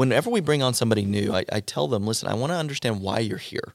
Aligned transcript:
whenever 0.00 0.28
we 0.30 0.40
bring 0.40 0.62
on 0.62 0.72
somebody 0.74 1.04
new, 1.04 1.32
I, 1.38 1.42
I 1.52 1.60
tell 1.60 1.86
them, 1.92 2.02
listen, 2.10 2.28
I 2.28 2.34
want 2.40 2.50
to 2.52 2.56
understand 2.56 2.94
why 3.06 3.18
you're 3.28 3.44
here. 3.52 3.68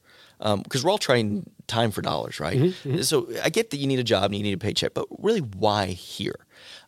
Because 0.64 0.84
we're 0.84 0.92
all 0.92 0.98
trying 1.10 1.50
time 1.68 1.92
for 1.92 2.02
dollars, 2.02 2.40
right? 2.40 2.58
Mm-hmm, 2.58 3.02
So 3.02 3.28
I 3.48 3.50
get 3.50 3.70
that 3.72 3.78
you 3.78 3.88
need 3.88 4.00
a 4.00 4.04
job 4.14 4.26
and 4.26 4.36
you 4.36 4.44
need 4.44 4.54
a 4.62 4.64
paycheck, 4.68 4.94
but 4.94 5.06
really, 5.28 5.40
why 5.40 5.86
here? 6.14 6.40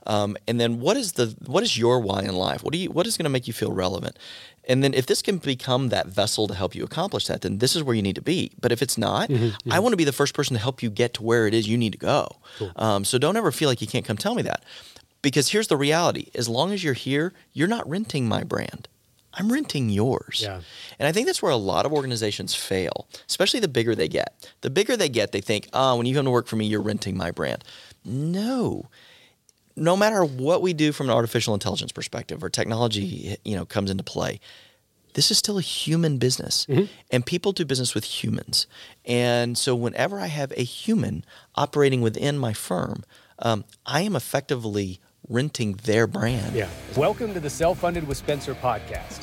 Um, 0.05 0.37
and 0.47 0.59
then 0.61 0.71
what 0.85 0.95
is 0.97 1.13
the 1.13 1.25
what 1.53 1.63
is 1.67 1.77
your 1.77 1.99
why 2.07 2.21
in 2.29 2.35
life? 2.49 2.59
What 2.63 2.71
do 2.73 2.79
you 2.79 2.89
what 2.97 3.05
is 3.07 3.17
going 3.17 3.29
to 3.31 3.35
make 3.37 3.47
you 3.47 3.53
feel 3.61 3.71
relevant? 3.85 4.15
And 4.69 4.83
then 4.83 4.93
if 4.93 5.05
this 5.05 5.21
can 5.21 5.37
become 5.37 5.89
that 5.89 6.07
vessel 6.07 6.43
to 6.47 6.53
help 6.61 6.75
you 6.75 6.83
accomplish 6.83 7.25
that, 7.27 7.39
then 7.41 7.59
this 7.59 7.73
is 7.75 7.81
where 7.83 7.95
you 7.95 8.01
need 8.01 8.15
to 8.15 8.21
be. 8.35 8.39
But 8.63 8.71
if 8.75 8.81
it's 8.85 8.97
not, 8.97 9.29
Mm-hmm, 9.29 9.71
I 9.75 9.79
want 9.79 9.93
to 9.93 9.97
be 10.03 10.07
the 10.11 10.17
first 10.21 10.33
person 10.33 10.53
to 10.57 10.61
help 10.67 10.81
you 10.83 10.89
get 10.89 11.13
to 11.15 11.23
where 11.29 11.43
it 11.47 11.53
is 11.53 11.67
you 11.71 11.77
need 11.77 11.93
to 11.99 12.03
go. 12.15 12.21
Um, 12.85 13.01
so 13.05 13.17
don't 13.17 13.37
ever 13.37 13.51
feel 13.51 13.69
like 13.71 13.81
you 13.83 13.87
can't 13.93 14.05
come 14.09 14.17
tell 14.17 14.35
me 14.35 14.43
that. 14.43 14.61
Because 15.21 15.45
here's 15.53 15.67
the 15.67 15.77
reality: 15.87 16.25
as 16.35 16.47
long 16.57 16.71
as 16.73 16.83
you're 16.83 17.01
here, 17.09 17.33
you're 17.53 17.73
not 17.77 17.87
renting 17.89 18.27
my 18.27 18.43
brand. 18.43 18.87
I'm 19.37 19.51
renting 19.51 19.89
yours. 19.89 20.41
Yeah. 20.43 20.61
And 20.97 21.07
I 21.07 21.11
think 21.11 21.27
that's 21.27 21.41
where 21.41 21.51
a 21.51 21.57
lot 21.57 21.85
of 21.85 21.93
organizations 21.93 22.55
fail, 22.55 23.07
especially 23.29 23.59
the 23.59 23.67
bigger 23.67 23.93
they 23.93 24.07
get. 24.07 24.51
The 24.61 24.69
bigger 24.69 24.97
they 24.97 25.09
get, 25.09 25.31
they 25.31 25.41
think, 25.41 25.69
oh, 25.73 25.95
when 25.95 26.05
you 26.07 26.15
come 26.15 26.25
to 26.25 26.31
work 26.31 26.47
for 26.47 26.55
me, 26.55 26.65
you're 26.65 26.81
renting 26.81 27.15
my 27.15 27.31
brand. 27.31 27.63
No. 28.03 28.89
No 29.75 29.95
matter 29.95 30.25
what 30.25 30.63
we 30.63 30.73
do 30.73 30.91
from 30.91 31.07
an 31.07 31.15
artificial 31.15 31.53
intelligence 31.53 31.91
perspective 31.91 32.43
or 32.43 32.49
technology, 32.49 33.37
you 33.45 33.55
know, 33.55 33.63
comes 33.63 33.91
into 33.91 34.03
play, 34.03 34.39
this 35.13 35.29
is 35.29 35.37
still 35.37 35.57
a 35.57 35.61
human 35.61 36.17
business. 36.17 36.65
And 37.11 37.25
people 37.25 37.51
do 37.51 37.63
business 37.63 37.93
with 37.93 38.03
humans. 38.03 38.65
And 39.05 39.57
so 39.57 39.75
whenever 39.75 40.19
I 40.19 40.27
have 40.27 40.51
a 40.57 40.63
human 40.63 41.23
operating 41.55 42.01
within 42.01 42.37
my 42.37 42.53
firm, 42.53 43.03
um, 43.39 43.65
I 43.85 44.01
am 44.01 44.15
effectively 44.15 44.99
renting 45.29 45.73
their 45.83 46.07
brand. 46.07 46.55
Yeah. 46.55 46.69
Welcome 46.95 47.33
to 47.33 47.39
the 47.39 47.49
Self 47.49 47.79
Funded 47.79 48.07
with 48.07 48.17
Spencer 48.17 48.55
podcast. 48.55 49.21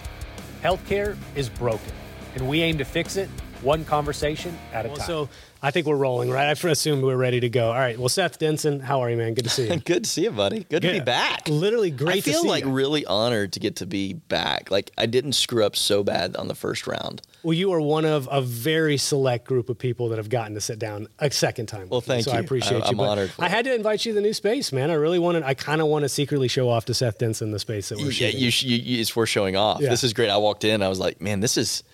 Healthcare 0.62 1.16
is 1.34 1.48
broken, 1.48 1.92
and 2.34 2.48
we 2.48 2.62
aim 2.62 2.78
to 2.78 2.84
fix 2.84 3.16
it 3.16 3.28
one 3.62 3.84
conversation 3.84 4.56
at 4.72 4.84
a 4.84 4.90
time. 4.90 4.98
So 4.98 5.28
I 5.62 5.70
think 5.70 5.86
we're 5.86 5.96
rolling, 5.96 6.30
right? 6.30 6.46
I 6.46 6.68
assumed 6.70 7.02
we're 7.02 7.16
ready 7.16 7.40
to 7.40 7.48
go. 7.48 7.68
All 7.68 7.78
right. 7.78 7.98
Well, 7.98 8.10
Seth 8.10 8.38
Denson, 8.38 8.80
how 8.80 9.00
are 9.00 9.10
you, 9.10 9.16
man? 9.16 9.34
Good 9.34 9.44
to 9.44 9.50
see 9.50 9.68
you. 9.68 9.76
Good 9.84 10.04
to 10.04 10.10
see 10.10 10.24
you, 10.24 10.30
buddy. 10.30 10.64
Good 10.64 10.82
to 10.82 10.92
be 10.92 11.00
back. 11.00 11.48
Literally 11.48 11.90
great 11.90 12.16
I 12.16 12.20
to 12.20 12.30
feel 12.30 12.42
see 12.42 12.48
like 12.48 12.64
you. 12.64 12.70
really 12.70 13.06
honored 13.06 13.52
to 13.54 13.60
get 13.60 13.76
to 13.76 13.86
be 13.86 14.12
back. 14.12 14.70
Like 14.70 14.90
I 14.98 15.06
didn't 15.06 15.32
screw 15.32 15.64
up 15.64 15.76
so 15.76 16.04
bad 16.04 16.36
on 16.36 16.48
the 16.48 16.54
first 16.54 16.86
round. 16.86 17.22
Well, 17.44 17.52
you 17.52 17.72
are 17.72 17.80
one 17.80 18.04
of 18.06 18.26
a 18.32 18.40
very 18.40 18.96
select 18.96 19.46
group 19.46 19.68
of 19.68 19.78
people 19.78 20.08
that 20.08 20.16
have 20.16 20.28
gotten 20.30 20.54
to 20.54 20.60
sit 20.60 20.78
down 20.78 21.08
a 21.18 21.30
second 21.30 21.66
time. 21.66 21.88
Well, 21.90 22.00
thank 22.00 22.24
so 22.24 22.32
I 22.32 22.38
appreciate 22.38 22.78
I- 22.82 22.86
you. 22.86 22.90
I'm 22.92 22.96
but 22.96 23.08
honored 23.08 23.32
I 23.38 23.48
had 23.48 23.66
to 23.66 23.74
invite 23.74 24.04
you 24.06 24.12
to 24.12 24.14
the 24.16 24.22
new 24.22 24.32
space, 24.32 24.72
man. 24.72 24.90
I 24.90 24.94
really 24.94 25.18
wanted. 25.18 25.42
I 25.42 25.52
kind 25.54 25.80
of 25.80 25.86
want 25.88 26.04
to 26.04 26.08
secretly 26.08 26.48
show 26.48 26.68
off 26.70 26.86
to 26.86 26.94
Seth 26.94 27.18
Denson 27.18 27.50
the 27.52 27.58
space 27.58 27.90
that 27.90 27.98
we're 27.98 28.06
Yeah, 28.06 28.10
shooting. 28.30 28.40
you, 28.40 28.50
sh- 28.50 28.62
you, 28.64 28.76
you, 28.78 29.00
it's 29.00 29.14
worth 29.14 29.28
showing 29.28 29.56
off. 29.56 29.80
Yeah. 29.82 29.90
This 29.90 30.02
is 30.02 30.12
great. 30.14 30.30
I 30.30 30.38
walked 30.38 30.64
in. 30.64 30.82
I 30.82 30.88
was 30.88 30.98
like, 30.98 31.20
man, 31.20 31.40
this 31.40 31.56
is 31.58 31.84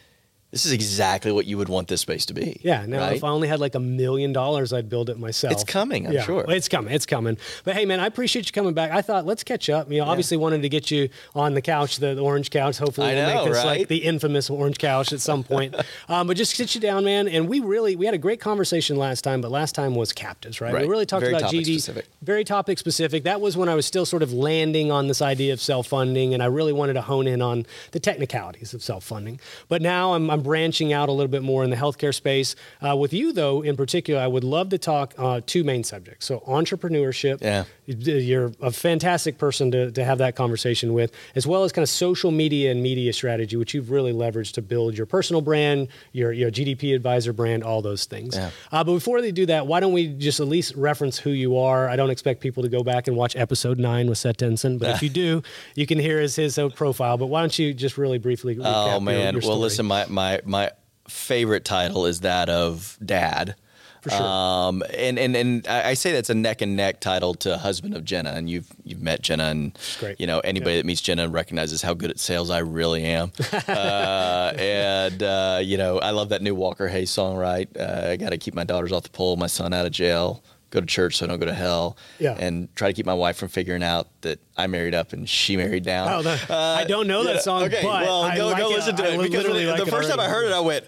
this 0.50 0.66
is 0.66 0.72
exactly 0.72 1.30
what 1.30 1.46
you 1.46 1.56
would 1.58 1.68
want 1.68 1.86
this 1.86 2.00
space 2.00 2.26
to 2.26 2.34
be. 2.34 2.60
Yeah. 2.62 2.84
Now, 2.84 3.00
right? 3.00 3.16
if 3.16 3.22
I 3.22 3.28
only 3.28 3.46
had 3.46 3.60
like 3.60 3.76
a 3.76 3.80
million 3.80 4.32
dollars, 4.32 4.72
I'd 4.72 4.88
build 4.88 5.08
it 5.08 5.18
myself. 5.18 5.52
It's 5.52 5.64
coming, 5.64 6.08
I'm 6.08 6.12
yeah, 6.12 6.22
sure. 6.22 6.44
It's 6.48 6.68
coming. 6.68 6.92
It's 6.92 7.06
coming. 7.06 7.38
But 7.62 7.76
hey, 7.76 7.84
man, 7.84 8.00
I 8.00 8.06
appreciate 8.06 8.46
you 8.46 8.52
coming 8.52 8.74
back. 8.74 8.90
I 8.90 9.00
thought 9.00 9.26
let's 9.26 9.44
catch 9.44 9.70
up. 9.70 9.90
You 9.90 10.00
know, 10.00 10.06
obviously 10.06 10.36
wanted 10.36 10.62
to 10.62 10.68
get 10.68 10.90
you 10.90 11.08
on 11.36 11.54
the 11.54 11.62
couch, 11.62 11.98
the, 11.98 12.14
the 12.14 12.20
orange 12.20 12.50
couch. 12.50 12.78
Hopefully, 12.78 13.08
I 13.08 13.14
we'll 13.14 13.26
know, 13.28 13.44
make 13.44 13.52
this 13.52 13.64
like 13.64 13.78
right? 13.78 13.88
the 13.88 13.98
infamous 13.98 14.50
orange 14.50 14.78
couch 14.78 15.12
at 15.12 15.20
some 15.20 15.44
point. 15.44 15.74
um, 16.08 16.26
but 16.26 16.36
just 16.36 16.56
sit 16.56 16.74
you 16.74 16.80
down, 16.80 17.04
man. 17.04 17.28
And 17.28 17.48
we 17.48 17.60
really 17.60 17.94
we 17.94 18.04
had 18.06 18.14
a 18.14 18.18
great 18.18 18.40
conversation 18.40 18.96
last 18.96 19.22
time. 19.22 19.40
But 19.40 19.52
last 19.52 19.76
time 19.76 19.94
was 19.94 20.12
captives, 20.12 20.60
right? 20.60 20.74
Right. 20.74 20.82
We 20.82 20.90
really 20.90 21.06
talked 21.06 21.20
Very 21.20 21.32
about 21.32 21.42
topic 21.42 21.60
GD, 21.60 21.80
specific. 21.80 22.06
very 22.22 22.42
topic 22.42 22.78
specific. 22.78 23.22
That 23.22 23.40
was 23.40 23.56
when 23.56 23.68
I 23.68 23.76
was 23.76 23.86
still 23.86 24.04
sort 24.04 24.22
of 24.22 24.32
landing 24.32 24.90
on 24.90 25.06
this 25.06 25.22
idea 25.22 25.52
of 25.52 25.60
self 25.60 25.86
funding, 25.86 26.34
and 26.34 26.42
I 26.42 26.46
really 26.46 26.72
wanted 26.72 26.94
to 26.94 27.02
hone 27.02 27.28
in 27.28 27.40
on 27.40 27.66
the 27.92 28.00
technicalities 28.00 28.74
of 28.74 28.82
self 28.82 29.04
funding. 29.04 29.38
But 29.68 29.80
now 29.80 30.14
I'm, 30.14 30.28
I'm 30.28 30.39
branching 30.40 30.92
out 30.92 31.08
a 31.08 31.12
little 31.12 31.30
bit 31.30 31.42
more 31.42 31.64
in 31.64 31.70
the 31.70 31.76
healthcare 31.76 32.14
space. 32.14 32.56
Uh, 32.86 32.96
with 32.96 33.12
you, 33.12 33.32
though, 33.32 33.62
in 33.62 33.76
particular, 33.76 34.20
I 34.20 34.26
would 34.26 34.44
love 34.44 34.70
to 34.70 34.78
talk 34.78 35.14
uh, 35.18 35.40
two 35.44 35.64
main 35.64 35.84
subjects. 35.84 36.26
So 36.26 36.40
entrepreneurship. 36.40 37.40
Yeah. 37.40 37.64
You're 37.98 38.52
a 38.60 38.70
fantastic 38.70 39.38
person 39.38 39.70
to, 39.72 39.90
to 39.92 40.04
have 40.04 40.18
that 40.18 40.36
conversation 40.36 40.92
with, 40.94 41.12
as 41.34 41.46
well 41.46 41.64
as 41.64 41.72
kind 41.72 41.82
of 41.82 41.88
social 41.88 42.30
media 42.30 42.70
and 42.70 42.82
media 42.82 43.12
strategy, 43.12 43.56
which 43.56 43.74
you've 43.74 43.90
really 43.90 44.12
leveraged 44.12 44.52
to 44.54 44.62
build 44.62 44.96
your 44.96 45.06
personal 45.06 45.42
brand, 45.42 45.88
your, 46.12 46.32
your 46.32 46.50
GDP 46.50 46.94
advisor 46.94 47.32
brand, 47.32 47.62
all 47.64 47.82
those 47.82 48.04
things. 48.04 48.36
Yeah. 48.36 48.50
Uh, 48.72 48.84
but 48.84 48.94
before 48.94 49.20
they 49.20 49.32
do 49.32 49.46
that, 49.46 49.66
why 49.66 49.80
don't 49.80 49.92
we 49.92 50.08
just 50.08 50.40
at 50.40 50.48
least 50.48 50.74
reference 50.74 51.18
who 51.18 51.30
you 51.30 51.56
are? 51.58 51.88
I 51.88 51.96
don't 51.96 52.10
expect 52.10 52.40
people 52.40 52.62
to 52.62 52.68
go 52.68 52.82
back 52.82 53.08
and 53.08 53.16
watch 53.16 53.34
episode 53.36 53.78
nine 53.78 54.08
with 54.08 54.18
Seth 54.18 54.38
Denson, 54.38 54.78
but 54.78 54.90
if 54.90 55.02
you 55.02 55.10
do, 55.10 55.42
you 55.74 55.86
can 55.86 55.98
hear 55.98 56.20
his, 56.20 56.36
his 56.36 56.58
profile. 56.74 57.16
But 57.16 57.26
why 57.26 57.40
don't 57.40 57.58
you 57.58 57.74
just 57.74 57.98
really 57.98 58.18
briefly 58.18 58.58
Oh 58.62 59.00
man. 59.00 59.34
your 59.34 59.40
well, 59.40 59.42
story? 59.42 59.58
listen, 59.58 59.86
my 59.86 60.06
my 60.08 60.40
my 60.44 60.70
favorite 61.08 61.64
title 61.64 62.06
is 62.06 62.20
that 62.20 62.48
of 62.48 62.98
dad. 63.04 63.56
For 64.02 64.10
sure. 64.10 64.22
Um, 64.22 64.82
and 64.96 65.18
and 65.18 65.36
and 65.36 65.66
I 65.66 65.92
say 65.94 66.12
that's 66.12 66.30
a 66.30 66.34
neck 66.34 66.62
and 66.62 66.74
neck 66.76 67.00
title 67.00 67.34
to 67.34 67.58
husband 67.58 67.94
of 67.94 68.04
Jenna, 68.04 68.30
and 68.30 68.48
you've 68.48 68.66
you've 68.82 69.02
met 69.02 69.20
Jenna, 69.22 69.44
and 69.44 69.78
you 70.18 70.26
know 70.26 70.40
anybody 70.40 70.76
that 70.76 70.86
meets 70.86 71.00
Jenna 71.02 71.28
recognizes 71.28 71.82
how 71.82 71.92
good 71.94 72.10
at 72.10 72.18
sales 72.18 72.48
I 72.50 72.58
really 72.60 73.04
am. 73.04 73.32
uh, 73.68 74.52
and 74.58 75.22
uh, 75.22 75.60
you 75.62 75.76
know 75.76 75.98
I 75.98 76.10
love 76.10 76.30
that 76.30 76.42
new 76.42 76.54
Walker 76.54 76.88
Hayes 76.88 77.10
song, 77.10 77.36
right? 77.36 77.68
Uh, 77.78 78.08
I 78.10 78.16
got 78.16 78.30
to 78.30 78.38
keep 78.38 78.54
my 78.54 78.64
daughters 78.64 78.92
off 78.92 79.02
the 79.02 79.10
pole, 79.10 79.36
my 79.36 79.46
son 79.46 79.72
out 79.72 79.86
of 79.86 79.92
jail. 79.92 80.42
Go 80.70 80.78
to 80.80 80.86
church 80.86 81.16
so 81.16 81.26
I 81.26 81.28
don't 81.28 81.40
go 81.40 81.46
to 81.46 81.52
hell, 81.52 81.96
Yeah. 82.20 82.36
and 82.38 82.72
try 82.76 82.86
to 82.88 82.94
keep 82.94 83.04
my 83.04 83.12
wife 83.14 83.36
from 83.36 83.48
figuring 83.48 83.82
out 83.82 84.06
that 84.20 84.38
I 84.56 84.68
married 84.68 84.94
up 84.94 85.12
and 85.12 85.28
she 85.28 85.56
married 85.56 85.82
down. 85.82 86.08
Oh, 86.12 86.22
that- 86.22 86.48
I 86.48 86.84
don't 86.84 87.08
know 87.08 87.24
that 87.24 87.42
song, 87.42 87.64
Okay, 87.64 87.80
but 87.82 88.02
well, 88.02 88.22
I 88.22 88.36
go, 88.36 88.46
like 88.46 88.58
go 88.58 88.70
it. 88.70 88.74
listen 88.76 88.94
to 88.94 89.02
I 89.02 89.06
it 89.14 89.16
because 89.18 89.30
literally 89.42 89.64
the 89.64 89.72
like 89.72 89.80
it 89.82 89.90
first 89.90 90.08
time 90.08 90.20
I 90.20 90.28
heard 90.28 90.46
it, 90.46 90.52
I 90.52 90.60
went, 90.60 90.84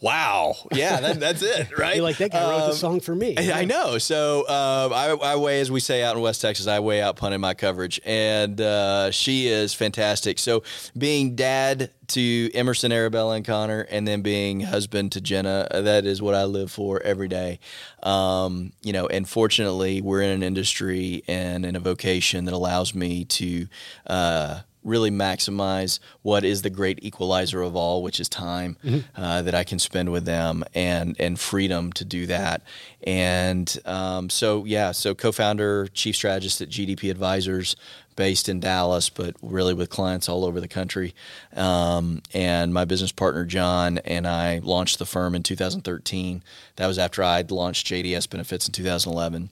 "Wow, 0.00 0.54
yeah, 0.72 1.00
that, 1.00 1.20
that's 1.20 1.42
it, 1.42 1.68
right?" 1.78 1.96
You're 1.96 2.04
like, 2.04 2.18
that 2.18 2.32
guy 2.32 2.48
wrote 2.48 2.58
the 2.60 2.64
Um, 2.66 2.72
song 2.72 3.00
for 3.00 3.14
me. 3.14 3.36
I 3.36 3.60
I 3.60 3.64
know. 3.64 3.98
So 3.98 4.40
um, 4.48 4.92
I, 4.92 5.16
I 5.22 5.36
weigh, 5.36 5.60
as 5.60 5.70
we 5.70 5.80
say 5.80 6.02
out 6.02 6.16
in 6.16 6.22
West 6.22 6.40
Texas, 6.40 6.66
I 6.66 6.80
weigh 6.80 7.02
out 7.02 7.16
punting 7.16 7.40
my 7.40 7.54
coverage, 7.54 8.00
and 8.04 8.60
uh, 8.60 9.10
she 9.10 9.46
is 9.48 9.74
fantastic. 9.74 10.38
So 10.38 10.62
being 10.96 11.34
dad 11.36 11.90
to 12.08 12.50
Emerson, 12.54 12.90
Arabella, 12.90 13.36
and 13.36 13.44
Connor, 13.44 13.82
and 13.82 14.06
then 14.08 14.20
being 14.22 14.60
husband 14.60 15.12
to 15.12 15.20
Jenna, 15.20 15.68
uh, 15.70 15.80
that 15.82 16.04
is 16.04 16.20
what 16.20 16.34
I 16.34 16.44
live 16.44 16.72
for 16.72 17.00
every 17.02 17.28
day. 17.28 17.60
Um, 18.02 18.72
you 18.82 18.92
know, 18.92 19.06
and 19.06 19.28
fortunately, 19.28 20.00
we're 20.00 20.22
in 20.22 20.30
an 20.30 20.42
industry 20.42 21.22
and 21.28 21.64
in 21.64 21.76
a 21.76 21.80
vocation 21.80 22.46
that 22.46 22.54
allows 22.54 22.94
me 22.94 23.24
to. 23.26 23.66
Uh, 24.06 24.60
really 24.82 25.10
maximize 25.10 25.98
what 26.22 26.44
is 26.44 26.62
the 26.62 26.70
great 26.70 26.98
equalizer 27.02 27.62
of 27.62 27.76
all, 27.76 28.02
which 28.02 28.20
is 28.20 28.28
time 28.28 28.76
uh, 29.16 29.42
that 29.42 29.54
I 29.54 29.64
can 29.64 29.78
spend 29.78 30.10
with 30.10 30.24
them 30.24 30.64
and 30.74 31.16
and 31.18 31.38
freedom 31.38 31.92
to 31.94 32.04
do 32.04 32.26
that. 32.26 32.62
And 33.02 33.78
um, 33.84 34.30
so 34.30 34.64
yeah, 34.64 34.92
so 34.92 35.14
co-founder, 35.14 35.88
chief 35.88 36.16
strategist 36.16 36.60
at 36.60 36.68
GDP 36.68 37.10
Advisors, 37.10 37.76
based 38.16 38.48
in 38.48 38.60
Dallas, 38.60 39.08
but 39.08 39.36
really 39.42 39.74
with 39.74 39.88
clients 39.90 40.28
all 40.28 40.44
over 40.44 40.60
the 40.60 40.68
country. 40.68 41.14
Um, 41.54 42.22
and 42.34 42.72
my 42.74 42.84
business 42.84 43.12
partner 43.12 43.44
John 43.44 43.98
and 43.98 44.26
I 44.26 44.60
launched 44.62 44.98
the 44.98 45.06
firm 45.06 45.34
in 45.34 45.42
2013. 45.42 46.42
That 46.76 46.86
was 46.86 46.98
after 46.98 47.22
I'd 47.22 47.50
launched 47.50 47.86
JDS 47.86 48.28
Benefits 48.28 48.66
in 48.66 48.72
2011 48.72 49.50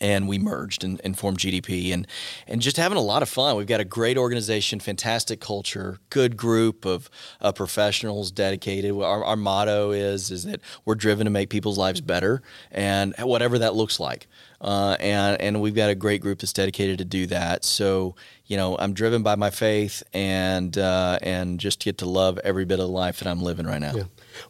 and 0.00 0.28
we 0.28 0.38
merged 0.38 0.82
and, 0.82 1.00
and 1.04 1.18
formed 1.18 1.38
GDP 1.38 1.92
and 1.92 2.06
and 2.46 2.60
just 2.60 2.76
having 2.76 2.98
a 2.98 3.02
lot 3.02 3.22
of 3.22 3.28
fun. 3.28 3.56
We've 3.56 3.66
got 3.66 3.80
a 3.80 3.84
great 3.84 4.16
organization, 4.16 4.80
fantastic 4.80 5.40
culture, 5.40 5.98
good 6.10 6.36
group 6.36 6.84
of 6.84 7.10
uh, 7.40 7.52
professionals 7.52 8.30
dedicated. 8.30 8.92
Our, 8.92 9.24
our 9.24 9.36
motto 9.36 9.90
is 9.90 10.30
is 10.30 10.44
that 10.44 10.60
we're 10.84 10.94
driven 10.94 11.24
to 11.24 11.30
make 11.30 11.50
people's 11.50 11.78
lives 11.78 12.00
better, 12.00 12.42
and 12.70 13.14
whatever 13.18 13.58
that 13.58 13.74
looks 13.74 14.00
like. 14.00 14.26
Uh, 14.60 14.96
and 15.00 15.40
and 15.40 15.60
we've 15.60 15.74
got 15.74 15.88
a 15.88 15.94
great 15.94 16.20
group 16.20 16.40
that's 16.40 16.52
dedicated 16.52 16.98
to 16.98 17.04
do 17.04 17.26
that. 17.26 17.64
So 17.64 18.14
you 18.46 18.56
know, 18.56 18.76
I'm 18.78 18.94
driven 18.94 19.22
by 19.22 19.36
my 19.36 19.50
faith 19.50 20.02
and 20.12 20.76
uh, 20.76 21.18
and 21.22 21.60
just 21.60 21.78
get 21.78 21.98
to 21.98 22.06
love 22.06 22.38
every 22.42 22.64
bit 22.64 22.80
of 22.80 22.88
life 22.88 23.20
that 23.20 23.28
I'm 23.28 23.40
living 23.40 23.64
right 23.64 23.80
now. 23.80 23.94
Yeah. 23.94 24.02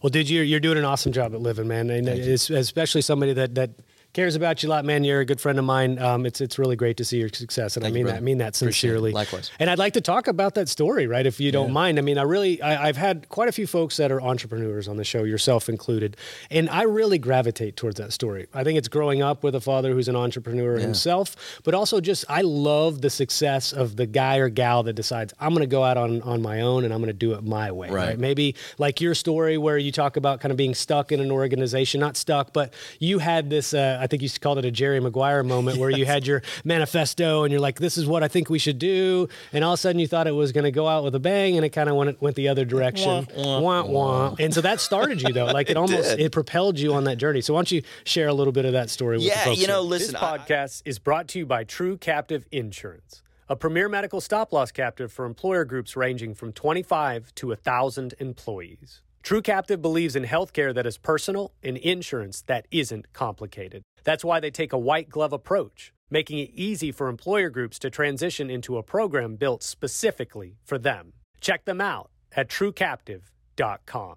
Well, 0.03 0.11
did 0.11 0.29
you? 0.29 0.41
You're 0.43 0.59
doing 0.59 0.79
an 0.79 0.85
awesome 0.85 1.13
job 1.13 1.35
at 1.35 1.41
living, 1.41 1.69
man, 1.69 1.91
and 1.91 2.09
especially 2.09 3.03
somebody 3.03 3.35
that 3.35 3.55
that 3.57 3.71
cares 4.13 4.37
about 4.37 4.63
you 4.63 4.69
a 4.69 4.71
lot, 4.71 4.85
man. 4.85 5.05
You're 5.05 5.21
a 5.21 5.25
good 5.25 5.41
friend 5.41 5.59
of 5.59 5.65
mine. 5.65 5.99
Um, 5.99 6.27
it's 6.27 6.41
it's 6.41 6.59
really 6.59 6.77
great 6.77 6.97
to 6.99 7.05
see 7.05 7.19
your 7.19 7.29
success, 7.29 7.77
and 7.77 7.83
Thank 7.83 7.95
I 7.95 7.99
you, 7.99 8.05
mean 8.05 8.13
that. 8.13 8.17
I 8.17 8.21
mean 8.21 8.39
that 8.39 8.57
sincerely. 8.57 9.13
Likewise. 9.13 9.51
And 9.59 9.71
I'd 9.71 9.79
like 9.79 9.95
to 9.95 10.01
talk 10.01 10.29
about 10.29 10.55
that 10.55 10.69
story, 10.69 11.07
right? 11.07 11.27
If 11.27 11.41
you 11.41 11.53
don't 11.53 11.73
mind. 11.73 11.99
I 11.99 12.03
mean, 12.03 12.19
I 12.19 12.23
really, 12.23 12.61
I, 12.63 12.89
I've 12.89 12.97
had 12.97 13.29
quite 13.29 13.49
a 13.49 13.53
few 13.53 13.67
folks 13.67 13.97
that 13.97 14.11
are 14.11 14.21
entrepreneurs 14.21 14.89
on 14.89 14.97
the 14.97 15.05
show, 15.05 15.25
yourself 15.25 15.69
included, 15.69 16.17
and 16.51 16.69
I 16.71 16.83
really 16.83 17.19
gravitate 17.19 17.77
towards 17.77 17.97
that 17.97 18.13
story. 18.13 18.47
I 18.55 18.65
think 18.65 18.79
it's 18.79 18.89
growing 18.89 19.23
up 19.23 19.43
with 19.43 19.55
a 19.55 19.61
father 19.61 19.93
who's 19.93 20.09
an 20.09 20.17
entrepreneur 20.17 20.79
himself, 20.79 21.61
but 21.65 21.75
also 21.75 22.01
just 22.01 22.25
I 22.29 22.43
love 22.43 23.03
the 23.03 23.11
success 23.11 23.73
of 23.73 23.97
the 23.97 24.07
guy 24.07 24.37
or 24.37 24.49
gal 24.49 24.83
that 24.85 24.95
decides 24.95 25.33
I'm 25.41 25.51
going 25.51 25.61
to 25.61 25.67
go 25.67 25.85
out 25.85 25.97
on 25.97 26.23
on 26.23 26.43
my 26.43 26.61
own 26.61 26.85
and 26.85 26.93
I'm 26.93 27.01
going 27.01 27.09
to 27.09 27.13
do 27.13 27.35
it 27.35 27.43
my 27.43 27.71
way. 27.71 27.89
Right. 27.91 28.09
right? 28.09 28.19
Maybe 28.19 28.55
like 28.79 29.01
your 29.01 29.15
story 29.15 29.59
where 29.59 29.79
you 29.79 29.93
talk 29.93 30.17
about 30.17 30.41
kind 30.41 30.51
of 30.51 30.57
being 30.57 30.75
stuck 30.75 31.13
in 31.13 31.21
an 31.21 31.31
organization, 31.31 32.01
not 32.01 32.17
stuck, 32.17 32.53
but 32.53 32.75
you 32.99 33.19
had 33.19 33.51
this 33.51 33.75
uh, 33.75 34.00
I 34.01 34.07
think 34.07 34.23
you 34.23 34.29
called 34.41 34.59
it 34.59 34.65
a 34.65 34.71
Jerry 34.71 34.99
Maguire 34.99 35.43
moment 35.43 35.79
where 35.79 35.91
you 35.91 36.07
had 36.07 36.27
your 36.27 36.43
manifesto 36.65 37.45
and 37.45 37.53
you're 37.53 37.61
like, 37.61 37.79
this 37.79 37.99
is 37.99 38.07
what 38.07 38.23
I 38.23 38.29
think 38.29 38.49
we 38.49 38.59
should 38.59 38.79
do. 38.79 39.29
And 39.53 39.63
all 39.65 39.75
of 39.75 39.79
a 39.79 39.81
sudden 39.81 39.99
you 39.99 40.07
thought 40.07 40.27
it 40.27 40.33
was 40.33 40.53
going 40.53 40.65
to 40.65 40.71
go 40.71 40.89
out 40.89 41.05
with 41.05 41.15
a 41.15 41.21
bang 41.21 41.57
and 41.57 41.65
it 41.65 41.71
kind 41.71 41.89
of 41.89 41.97
went, 41.97 42.21
went 42.23 42.37
the 42.37 42.49
other 42.49 42.65
direction. 42.65 43.27
Wah, 43.37 43.61
wah, 43.61 43.85
wah. 43.85 44.35
And 44.39 44.55
so 44.55 44.61
that 44.63 44.81
started 44.81 45.21
you 45.23 45.33
though. 45.33 45.51
Like 45.61 45.69
it, 45.69 45.73
it 45.73 45.77
almost, 45.77 46.11
did. 46.11 46.21
it 46.21 46.33
propelled 46.33 46.79
you 46.79 46.95
on 46.95 47.05
that 47.05 47.19
journey. 47.19 47.41
So 47.41 47.55
why 47.55 47.59
don't 47.59 47.73
you 47.73 47.83
share 48.05 48.29
a 48.29 48.33
little 48.33 48.53
bit 48.53 48.65
of 48.65 48.73
that 48.73 48.89
story 48.89 49.17
with 49.17 49.27
yeah, 49.27 49.41
the 49.41 49.51
folks 49.51 49.61
you 49.61 49.67
know, 49.67 49.83
here. 49.83 49.91
listen. 49.91 50.13
This 50.13 50.23
podcast 50.23 50.83
is 50.85 50.99
brought 51.01 51.27
to 51.29 51.41
you 51.41 51.47
by 51.47 51.65
True 51.65 51.97
Captive 51.97 52.47
Insurance, 52.53 53.23
a 53.49 53.57
premier 53.57 53.89
medical 53.89 54.21
stop 54.21 54.53
loss 54.53 54.71
captive 54.71 55.13
for 55.13 55.25
employer 55.25 55.65
groups 55.65 55.97
ranging 55.97 56.35
from 56.35 56.53
25 56.53 57.35
to 57.35 57.49
1,000 57.49 58.15
employees. 58.21 59.03
True 59.23 59.43
Captive 59.43 59.81
believes 59.83 60.17
in 60.17 60.25
healthcare 60.25 60.75
that 60.75 60.87
is 60.87 60.99
personal 60.99 61.53
and 61.63 61.77
insurance 61.77 62.43
that 62.43 62.67
isn't 62.71 63.13
complicated. 63.13 63.83
That's 64.03 64.25
why 64.25 64.41
they 64.41 64.51
take 64.51 64.73
a 64.73 64.79
white 64.79 65.09
glove 65.11 65.33
approach, 65.33 65.93
making 66.11 66.39
it 66.39 66.51
easy 66.55 66.91
for 66.91 67.09
employer 67.09 67.51
groups 67.51 67.79
to 67.81 67.91
transition 67.91 68.51
into 68.51 68.79
a 68.79 68.83
program 68.83 69.37
built 69.37 69.63
specifically 69.63 70.57
for 70.65 70.79
them. 70.79 71.13
Check 71.41 71.65
them 71.65 71.81
out 71.81 72.11
at 72.33 72.49
truecaptive.com. 72.49 74.17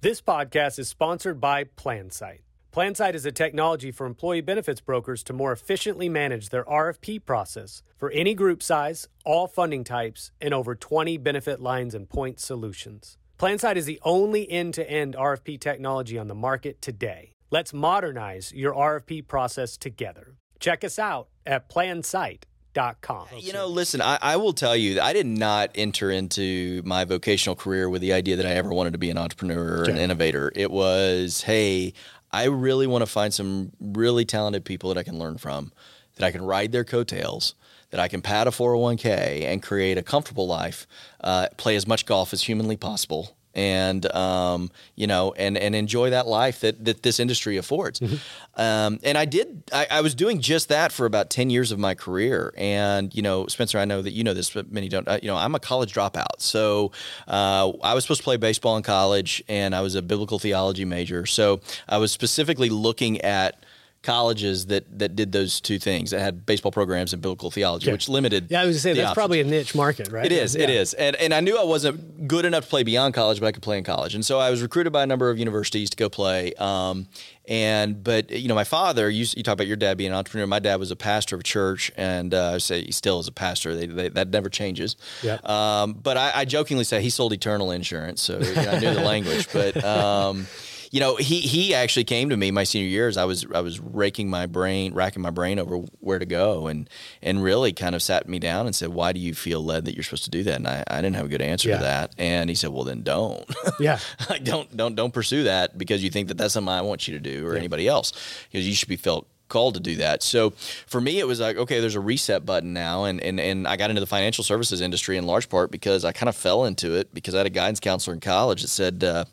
This 0.00 0.20
podcast 0.20 0.78
is 0.78 0.88
sponsored 0.88 1.40
by 1.40 1.64
PlanSight. 1.64 2.40
PlanSight 2.70 3.14
is 3.14 3.24
a 3.24 3.32
technology 3.32 3.90
for 3.90 4.04
employee 4.04 4.40
benefits 4.42 4.80
brokers 4.80 5.22
to 5.24 5.32
more 5.32 5.52
efficiently 5.52 6.08
manage 6.08 6.50
their 6.50 6.64
RFP 6.64 7.24
process 7.24 7.82
for 7.96 8.10
any 8.10 8.34
group 8.34 8.62
size, 8.62 9.08
all 9.24 9.46
funding 9.46 9.84
types, 9.84 10.32
and 10.40 10.52
over 10.52 10.74
20 10.74 11.16
benefit 11.18 11.60
lines 11.60 11.94
and 11.94 12.08
point 12.08 12.40
solutions. 12.40 13.16
PlanSight 13.38 13.74
is 13.76 13.84
the 13.84 13.98
only 14.02 14.48
end 14.48 14.74
to 14.74 14.88
end 14.88 15.16
RFP 15.16 15.60
technology 15.60 16.18
on 16.18 16.28
the 16.28 16.34
market 16.34 16.80
today. 16.80 17.32
Let's 17.50 17.72
modernize 17.72 18.52
your 18.52 18.72
RFP 18.74 19.26
process 19.26 19.76
together. 19.76 20.36
Check 20.60 20.84
us 20.84 21.00
out 21.00 21.28
at 21.44 21.68
plansight.com. 21.68 23.26
You 23.36 23.52
know, 23.52 23.66
listen, 23.66 24.00
I, 24.00 24.18
I, 24.22 24.36
will 24.36 24.52
tell 24.52 24.76
you, 24.76 25.00
I 25.00 25.12
did 25.12 25.26
not 25.26 25.72
enter 25.74 26.12
into 26.12 26.82
my 26.84 27.04
vocational 27.04 27.56
career 27.56 27.88
with 27.88 28.02
the 28.02 28.12
idea 28.12 28.36
that 28.36 28.46
I 28.46 28.52
ever 28.52 28.72
wanted 28.72 28.92
to 28.92 28.98
be 28.98 29.10
an 29.10 29.18
entrepreneur 29.18 29.80
or 29.80 29.84
an 29.84 29.98
innovator. 29.98 30.52
It 30.54 30.70
was, 30.70 31.42
hey, 31.42 31.92
I 32.30 32.44
really 32.44 32.86
want 32.86 33.02
to 33.02 33.10
find 33.10 33.34
some 33.34 33.72
really 33.80 34.24
talented 34.24 34.64
people 34.64 34.94
that 34.94 34.98
I 34.98 35.02
can 35.02 35.18
learn 35.18 35.38
from, 35.38 35.72
that 36.16 36.24
I 36.24 36.30
can 36.30 36.44
ride 36.44 36.70
their 36.70 36.84
coattails 36.84 37.56
that 37.94 38.00
I 38.00 38.08
can 38.08 38.22
pad 38.22 38.48
a 38.48 38.50
401k 38.50 39.44
and 39.44 39.62
create 39.62 39.98
a 39.98 40.02
comfortable 40.02 40.48
life, 40.48 40.84
uh, 41.20 41.46
play 41.56 41.76
as 41.76 41.86
much 41.86 42.06
golf 42.06 42.32
as 42.32 42.42
humanly 42.42 42.76
possible, 42.76 43.36
and 43.54 44.04
um, 44.12 44.72
you 44.96 45.06
know, 45.06 45.32
and 45.34 45.56
and 45.56 45.76
enjoy 45.76 46.10
that 46.10 46.26
life 46.26 46.58
that 46.58 46.84
that 46.86 47.04
this 47.04 47.20
industry 47.20 47.56
affords. 47.56 48.00
Mm-hmm. 48.00 48.60
Um, 48.60 48.98
and 49.04 49.16
I 49.16 49.26
did. 49.26 49.62
I, 49.72 49.86
I, 49.92 50.00
was 50.00 50.16
doing 50.16 50.40
just 50.40 50.70
that 50.70 50.90
for 50.90 51.06
about 51.06 51.30
ten 51.30 51.50
years 51.50 51.70
of 51.70 51.78
my 51.78 51.94
career. 51.94 52.52
And 52.56 53.14
you 53.14 53.22
know, 53.22 53.46
Spencer, 53.46 53.78
I 53.78 53.84
know 53.84 54.02
that 54.02 54.12
you 54.12 54.24
know 54.24 54.34
this, 54.34 54.50
but 54.50 54.72
many 54.72 54.88
don't. 54.88 55.06
Uh, 55.06 55.20
you 55.22 55.28
know, 55.28 55.36
I'm 55.36 55.54
a 55.54 55.60
college 55.60 55.94
dropout, 55.94 56.40
so 56.40 56.90
uh, 57.28 57.70
I 57.80 57.94
was 57.94 58.02
supposed 58.02 58.22
to 58.22 58.24
play 58.24 58.38
baseball 58.38 58.76
in 58.76 58.82
college, 58.82 59.40
and 59.48 59.72
I 59.72 59.82
was 59.82 59.94
a 59.94 60.02
biblical 60.02 60.40
theology 60.40 60.84
major. 60.84 61.26
So 61.26 61.60
I 61.88 61.98
was 61.98 62.10
specifically 62.10 62.70
looking 62.70 63.20
at 63.20 63.62
colleges 64.04 64.66
that 64.66 64.98
that 64.98 65.16
did 65.16 65.32
those 65.32 65.60
two 65.60 65.78
things 65.78 66.10
that 66.10 66.20
had 66.20 66.46
baseball 66.46 66.70
programs 66.70 67.12
and 67.12 67.20
biblical 67.20 67.50
theology, 67.50 67.86
yeah. 67.86 67.92
which 67.92 68.08
limited. 68.08 68.50
Yeah, 68.50 68.62
I 68.62 68.66
was 68.66 68.74
going 68.74 68.74
to 68.74 68.80
say 68.80 68.92
that's 68.92 69.10
options. 69.10 69.14
probably 69.14 69.40
a 69.40 69.44
niche 69.44 69.74
market, 69.74 70.12
right? 70.12 70.26
It 70.26 70.32
is. 70.32 70.54
Yeah. 70.54 70.64
It 70.64 70.70
is. 70.70 70.94
And 70.94 71.16
and 71.16 71.34
I 71.34 71.40
knew 71.40 71.58
I 71.58 71.64
wasn't 71.64 72.28
good 72.28 72.44
enough 72.44 72.64
to 72.64 72.70
play 72.70 72.82
beyond 72.82 73.14
college, 73.14 73.40
but 73.40 73.46
I 73.46 73.52
could 73.52 73.62
play 73.62 73.78
in 73.78 73.84
college. 73.84 74.14
And 74.14 74.24
so 74.24 74.38
I 74.38 74.50
was 74.50 74.62
recruited 74.62 74.92
by 74.92 75.02
a 75.02 75.06
number 75.06 75.30
of 75.30 75.38
universities 75.38 75.90
to 75.90 75.96
go 75.96 76.08
play. 76.08 76.52
Um, 76.54 77.08
and 77.46 78.02
but 78.02 78.30
you 78.30 78.48
know, 78.48 78.54
my 78.54 78.64
father. 78.64 79.10
You, 79.10 79.26
you 79.36 79.42
talk 79.42 79.54
about 79.54 79.66
your 79.66 79.76
dad 79.76 79.98
being 79.98 80.10
an 80.10 80.16
entrepreneur. 80.16 80.46
My 80.46 80.58
dad 80.58 80.76
was 80.76 80.90
a 80.90 80.96
pastor 80.96 81.36
of 81.36 81.40
a 81.40 81.44
church, 81.44 81.92
and 81.96 82.32
uh, 82.32 82.52
I 82.54 82.58
say 82.58 82.82
he 82.82 82.92
still 82.92 83.20
is 83.20 83.28
a 83.28 83.32
pastor. 83.32 83.74
They, 83.74 83.86
they, 83.86 84.08
that 84.10 84.28
never 84.28 84.48
changes. 84.48 84.96
Yeah. 85.22 85.38
Um, 85.44 85.92
but 85.94 86.16
I, 86.16 86.32
I, 86.34 86.44
jokingly 86.44 86.84
say 86.84 87.02
he 87.02 87.10
sold 87.10 87.32
eternal 87.32 87.70
insurance, 87.70 88.22
so 88.22 88.38
you 88.38 88.54
know, 88.54 88.70
I 88.70 88.78
knew 88.78 88.94
the 88.94 89.02
language. 89.02 89.48
But 89.52 89.82
um, 89.84 90.46
you 90.94 91.00
know, 91.00 91.16
he 91.16 91.40
he 91.40 91.74
actually 91.74 92.04
came 92.04 92.30
to 92.30 92.36
me 92.36 92.52
my 92.52 92.62
senior 92.62 92.86
years. 92.88 93.16
I 93.16 93.24
was 93.24 93.44
I 93.52 93.62
was 93.62 93.80
raking 93.80 94.30
my 94.30 94.46
brain, 94.46 94.94
racking 94.94 95.22
my 95.22 95.30
brain 95.30 95.58
over 95.58 95.78
where 95.98 96.20
to 96.20 96.24
go, 96.24 96.68
and 96.68 96.88
and 97.20 97.42
really 97.42 97.72
kind 97.72 97.96
of 97.96 98.02
sat 98.02 98.28
me 98.28 98.38
down 98.38 98.66
and 98.66 98.76
said, 98.76 98.90
"Why 98.90 99.12
do 99.12 99.18
you 99.18 99.34
feel 99.34 99.60
led 99.60 99.86
that 99.86 99.96
you're 99.96 100.04
supposed 100.04 100.22
to 100.26 100.30
do 100.30 100.44
that?" 100.44 100.54
And 100.54 100.68
I, 100.68 100.84
I 100.86 101.02
didn't 101.02 101.16
have 101.16 101.26
a 101.26 101.28
good 101.28 101.42
answer 101.42 101.70
yeah. 101.70 101.78
to 101.78 101.82
that. 101.82 102.14
And 102.16 102.48
he 102.48 102.54
said, 102.54 102.70
"Well, 102.70 102.84
then 102.84 103.02
don't. 103.02 103.44
Yeah, 103.80 103.98
like 104.30 104.44
don't 104.44 104.76
don't 104.76 104.94
don't 104.94 105.12
pursue 105.12 105.42
that 105.42 105.76
because 105.76 106.04
you 106.04 106.10
think 106.10 106.28
that 106.28 106.38
that's 106.38 106.54
something 106.54 106.72
I 106.72 106.82
want 106.82 107.08
you 107.08 107.14
to 107.14 107.20
do 107.20 107.44
or 107.44 107.54
yeah. 107.54 107.58
anybody 107.58 107.88
else 107.88 108.12
because 108.52 108.64
you 108.64 108.72
should 108.72 108.88
be 108.88 108.94
felt 108.94 109.26
called 109.48 109.74
to 109.74 109.80
do 109.80 109.96
that. 109.96 110.22
So 110.22 110.50
for 110.86 111.00
me, 111.00 111.18
it 111.18 111.26
was 111.26 111.40
like, 111.40 111.56
okay, 111.56 111.80
there's 111.80 111.96
a 111.96 112.00
reset 112.00 112.46
button 112.46 112.72
now. 112.72 113.04
And, 113.04 113.20
and, 113.20 113.38
and 113.38 113.68
I 113.68 113.76
got 113.76 113.90
into 113.90 114.00
the 114.00 114.06
financial 114.06 114.42
services 114.42 114.80
industry 114.80 115.16
in 115.16 115.26
large 115.26 115.48
part 115.48 115.70
because 115.70 116.04
I 116.04 116.12
kind 116.12 116.28
of 116.28 116.36
fell 116.36 116.64
into 116.64 116.94
it 116.94 117.12
because 117.12 117.34
I 117.34 117.38
had 117.38 117.46
a 117.46 117.50
guidance 117.50 117.78
counselor 117.78 118.14
in 118.14 118.20
college 118.20 118.62
that 118.62 118.68
said, 118.68 119.04
uh, 119.04 119.24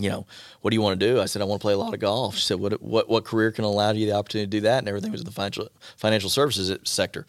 you 0.00 0.10
know, 0.10 0.26
what 0.60 0.70
do 0.70 0.76
you 0.76 0.82
want 0.82 0.98
to 0.98 1.06
do? 1.06 1.20
I 1.20 1.26
said, 1.26 1.42
I 1.42 1.44
want 1.44 1.60
to 1.60 1.64
play 1.64 1.72
a 1.72 1.78
lot 1.78 1.94
of 1.94 2.00
golf. 2.00 2.36
She 2.36 2.42
said, 2.42 2.58
what, 2.58 2.80
what, 2.82 3.08
what 3.08 3.24
career 3.24 3.52
can 3.52 3.64
allow 3.64 3.92
you 3.92 4.06
the 4.06 4.12
opportunity 4.12 4.46
to 4.46 4.50
do 4.50 4.60
that? 4.62 4.78
And 4.78 4.88
everything 4.88 5.12
was 5.12 5.20
in 5.20 5.26
the 5.26 5.32
financial, 5.32 5.68
financial 5.96 6.30
services 6.30 6.76
sector. 6.84 7.26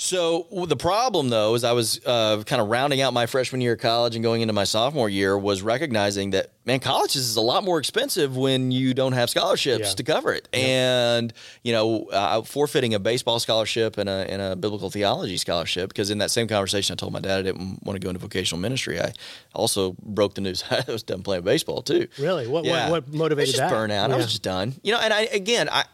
So 0.00 0.46
the 0.52 0.76
problem, 0.76 1.28
though, 1.28 1.56
is 1.56 1.64
I 1.64 1.72
was 1.72 2.00
uh, 2.06 2.44
kind 2.44 2.62
of 2.62 2.68
rounding 2.68 3.00
out 3.00 3.12
my 3.12 3.26
freshman 3.26 3.60
year 3.60 3.72
of 3.72 3.80
college 3.80 4.14
and 4.14 4.22
going 4.22 4.42
into 4.42 4.54
my 4.54 4.62
sophomore 4.62 5.08
year 5.08 5.36
was 5.36 5.60
recognizing 5.60 6.30
that 6.30 6.52
man, 6.64 6.78
college 6.78 7.16
is 7.16 7.34
a 7.34 7.40
lot 7.40 7.64
more 7.64 7.80
expensive 7.80 8.36
when 8.36 8.70
you 8.70 8.94
don't 8.94 9.14
have 9.14 9.28
scholarships 9.28 9.88
yeah. 9.88 9.94
to 9.94 10.04
cover 10.04 10.32
it, 10.32 10.48
yeah. 10.52 10.60
and 10.60 11.32
you 11.64 11.72
know, 11.72 12.04
uh, 12.12 12.42
forfeiting 12.42 12.94
a 12.94 13.00
baseball 13.00 13.40
scholarship 13.40 13.98
and 13.98 14.08
a, 14.08 14.30
and 14.30 14.40
a 14.40 14.54
biblical 14.54 14.88
theology 14.88 15.36
scholarship 15.36 15.88
because 15.88 16.10
in 16.10 16.18
that 16.18 16.30
same 16.30 16.46
conversation, 16.46 16.94
I 16.94 16.96
told 16.96 17.12
my 17.12 17.18
dad 17.18 17.40
I 17.40 17.42
didn't 17.42 17.84
want 17.84 18.00
to 18.00 18.04
go 18.04 18.08
into 18.08 18.20
vocational 18.20 18.60
ministry. 18.60 19.00
I 19.00 19.14
also 19.52 19.96
broke 20.00 20.34
the 20.34 20.42
news 20.42 20.62
I 20.70 20.84
was 20.86 21.02
done 21.02 21.24
playing 21.24 21.42
baseball 21.42 21.82
too. 21.82 22.06
Really? 22.20 22.46
What 22.46 22.64
yeah. 22.64 22.88
what, 22.88 23.08
what 23.08 23.14
motivated 23.14 23.56
just 23.56 23.68
that? 23.68 23.72
Burnout. 23.72 24.12
I 24.12 24.16
was 24.16 24.26
just 24.26 24.44
done. 24.44 24.74
You 24.84 24.92
know, 24.92 25.00
and 25.00 25.12
I 25.12 25.22
again, 25.22 25.68
I, 25.68 25.84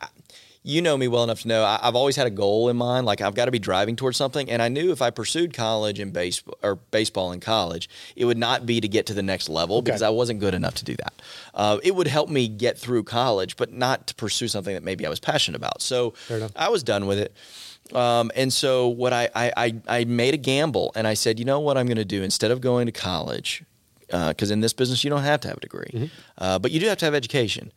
you 0.66 0.80
know 0.80 0.96
me 0.96 1.06
well 1.08 1.22
enough 1.22 1.42
to 1.42 1.48
know 1.48 1.62
I, 1.62 1.78
have 1.82 1.94
always 1.94 2.16
had 2.16 2.26
a 2.26 2.30
goal 2.30 2.70
in 2.70 2.76
mind. 2.78 3.04
Like 3.04 3.20
I've 3.20 3.34
got 3.34 3.44
to 3.44 3.50
be 3.50 3.58
driving 3.58 3.96
towards 3.96 4.16
something, 4.16 4.50
and 4.50 4.62
I 4.62 4.68
knew 4.68 4.90
if 4.92 5.02
I 5.02 5.10
pursued 5.10 5.52
college 5.52 6.00
and 6.00 6.10
baseball 6.10 6.58
or 6.62 6.76
baseball 6.76 7.32
in 7.32 7.40
college, 7.40 7.88
it 8.16 8.24
would 8.24 8.38
not 8.38 8.64
be 8.64 8.80
to 8.80 8.88
get 8.88 9.04
to 9.06 9.14
the 9.14 9.22
next 9.22 9.50
level 9.50 9.76
okay. 9.76 9.84
because 9.84 10.00
I 10.00 10.08
wasn't 10.08 10.40
good 10.40 10.54
enough 10.54 10.74
to 10.76 10.84
do 10.84 10.96
that. 10.96 11.22
Uh, 11.52 11.78
it 11.82 11.94
would 11.94 12.06
help 12.06 12.30
me 12.30 12.48
get 12.48 12.78
through 12.78 13.04
college, 13.04 13.56
but 13.56 13.72
not 13.74 14.06
to 14.06 14.14
pursue 14.14 14.48
something 14.48 14.72
that 14.72 14.82
maybe 14.82 15.04
I 15.06 15.10
was 15.10 15.20
passionate 15.20 15.58
about. 15.58 15.82
So 15.82 16.14
I 16.56 16.70
was 16.70 16.82
done 16.82 17.06
with 17.06 17.18
it. 17.18 17.36
Um, 17.94 18.30
and 18.34 18.50
so 18.50 18.88
what 18.88 19.12
I, 19.12 19.28
I, 19.34 19.74
I 19.86 20.04
made 20.04 20.32
a 20.32 20.38
gamble, 20.38 20.92
and 20.96 21.06
I 21.06 21.12
said, 21.12 21.38
you 21.38 21.44
know 21.44 21.60
what 21.60 21.76
I'm 21.76 21.86
going 21.86 21.98
to 21.98 22.06
do 22.06 22.22
instead 22.22 22.50
of 22.50 22.62
going 22.62 22.86
to 22.86 22.92
college, 22.92 23.62
because 24.06 24.50
uh, 24.50 24.54
in 24.54 24.60
this 24.60 24.72
business 24.72 25.04
you 25.04 25.10
don't 25.10 25.24
have 25.24 25.40
to 25.40 25.48
have 25.48 25.58
a 25.58 25.60
degree, 25.60 25.90
mm-hmm. 25.92 26.06
uh, 26.38 26.58
but 26.58 26.70
you 26.70 26.80
do 26.80 26.86
have 26.86 26.96
to 26.98 27.04
have 27.04 27.14
education 27.14 27.70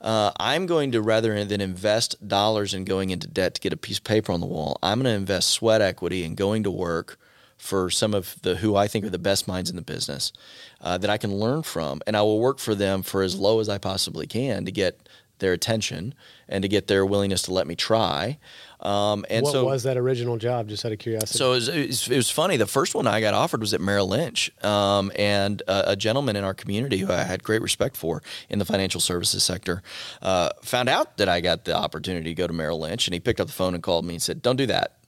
uh, 0.00 0.32
I'm 0.38 0.66
going 0.66 0.92
to 0.92 1.00
rather 1.00 1.44
than 1.44 1.60
invest 1.60 2.26
dollars 2.26 2.74
in 2.74 2.84
going 2.84 3.10
into 3.10 3.26
debt 3.26 3.54
to 3.54 3.60
get 3.60 3.72
a 3.72 3.76
piece 3.76 3.98
of 3.98 4.04
paper 4.04 4.32
on 4.32 4.40
the 4.40 4.46
wall, 4.46 4.78
I'm 4.82 5.00
going 5.00 5.12
to 5.12 5.16
invest 5.16 5.50
sweat 5.50 5.80
equity 5.80 6.24
in 6.24 6.34
going 6.34 6.62
to 6.64 6.70
work 6.70 7.18
for 7.56 7.88
some 7.88 8.12
of 8.14 8.36
the 8.42 8.56
who 8.56 8.76
I 8.76 8.88
think 8.88 9.04
are 9.04 9.10
the 9.10 9.18
best 9.18 9.48
minds 9.48 9.70
in 9.70 9.76
the 9.76 9.82
business 9.82 10.32
uh, 10.80 10.98
that 10.98 11.08
I 11.08 11.16
can 11.16 11.34
learn 11.34 11.62
from, 11.62 12.02
and 12.06 12.16
I 12.16 12.22
will 12.22 12.40
work 12.40 12.58
for 12.58 12.74
them 12.74 13.02
for 13.02 13.22
as 13.22 13.36
low 13.36 13.60
as 13.60 13.68
I 13.68 13.78
possibly 13.78 14.26
can 14.26 14.64
to 14.66 14.72
get 14.72 15.08
their 15.38 15.52
attention 15.52 16.14
and 16.48 16.62
to 16.62 16.68
get 16.68 16.86
their 16.86 17.04
willingness 17.04 17.42
to 17.42 17.52
let 17.52 17.66
me 17.66 17.74
try. 17.74 18.38
Um, 18.84 19.24
and 19.30 19.44
what 19.44 19.52
so, 19.52 19.64
was 19.64 19.84
that 19.84 19.96
original 19.96 20.36
job? 20.36 20.68
Just 20.68 20.84
out 20.84 20.92
of 20.92 20.98
curiosity. 20.98 21.38
So 21.38 21.52
it 21.52 21.54
was, 21.54 21.68
it 21.68 21.86
was, 21.86 22.08
it 22.08 22.16
was 22.16 22.30
funny. 22.30 22.58
The 22.58 22.66
first 22.66 22.94
one 22.94 23.06
I 23.06 23.20
got 23.20 23.32
offered 23.32 23.60
was 23.60 23.72
at 23.72 23.80
Merrill 23.80 24.08
Lynch, 24.08 24.50
um, 24.62 25.10
and 25.16 25.62
a, 25.66 25.92
a, 25.92 25.96
gentleman 25.96 26.36
in 26.36 26.44
our 26.44 26.52
community 26.52 26.98
who 26.98 27.10
I 27.10 27.22
had 27.22 27.42
great 27.42 27.62
respect 27.62 27.96
for 27.96 28.22
in 28.50 28.58
the 28.58 28.66
financial 28.66 29.00
services 29.00 29.42
sector 29.42 29.82
uh, 30.20 30.50
found 30.62 30.90
out 30.90 31.16
that 31.16 31.30
I 31.30 31.40
got 31.40 31.64
the 31.64 31.74
opportunity 31.74 32.30
to 32.30 32.34
go 32.34 32.46
to 32.46 32.52
Merrill 32.52 32.78
Lynch, 32.78 33.06
and 33.06 33.14
he 33.14 33.20
picked 33.20 33.40
up 33.40 33.46
the 33.46 33.54
phone 33.54 33.72
and 33.74 33.82
called 33.82 34.04
me 34.04 34.14
and 34.14 34.22
said, 34.22 34.42
"Don't 34.42 34.56
do 34.56 34.66
that. 34.66 34.98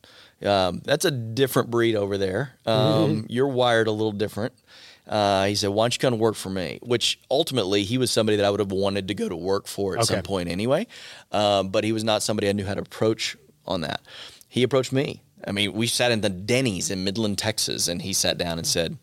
Um, 0.43 0.81
that's 0.83 1.05
a 1.05 1.11
different 1.11 1.71
breed 1.71 1.97
over 1.97 2.17
there. 2.17 2.55
Um, 2.65 2.77
mm-hmm. 2.77 3.27
You're 3.29 3.49
wired 3.49 3.89
a 3.89 3.93
little 3.93 4.13
different." 4.13 4.55
Uh, 5.07 5.45
he 5.45 5.55
said, 5.55 5.69
"Why 5.69 5.85
don't 5.85 5.95
you 5.95 6.01
come 6.01 6.15
to 6.15 6.17
work 6.17 6.35
for 6.35 6.49
me?" 6.49 6.79
Which 6.83 7.21
ultimately 7.31 7.85
he 7.85 7.99
was 7.99 8.11
somebody 8.11 8.37
that 8.39 8.47
I 8.47 8.51
would 8.51 8.61
have 8.61 8.73
wanted 8.73 9.09
to 9.09 9.15
go 9.15 9.29
to 9.29 9.37
work 9.37 9.67
for 9.67 9.97
at 9.97 10.05
okay. 10.05 10.15
some 10.15 10.23
point 10.23 10.49
anyway, 10.49 10.87
um, 11.31 11.69
but 11.69 11.85
he 11.85 11.93
was 11.93 12.05
not 12.05 12.23
somebody 12.23 12.49
I 12.49 12.53
knew 12.53 12.65
how 12.65 12.75
to 12.75 12.81
approach 12.81 13.37
on 13.67 13.81
that. 13.83 14.01
He 14.49 14.63
approached 14.63 14.93
me. 14.93 15.23
I 15.47 15.53
mean, 15.53 15.73
we 15.73 15.87
sat 15.87 16.13
in 16.13 16.23
the 16.23 16.31
Denny's 16.31 16.91
in 16.91 17.05
Midland, 17.05 17.39
Texas, 17.39 17.89
and 17.89 18.03
he 18.03 18.13
sat 18.13 18.39
down 18.39 18.59
and 18.59 18.67
said, 18.67 18.99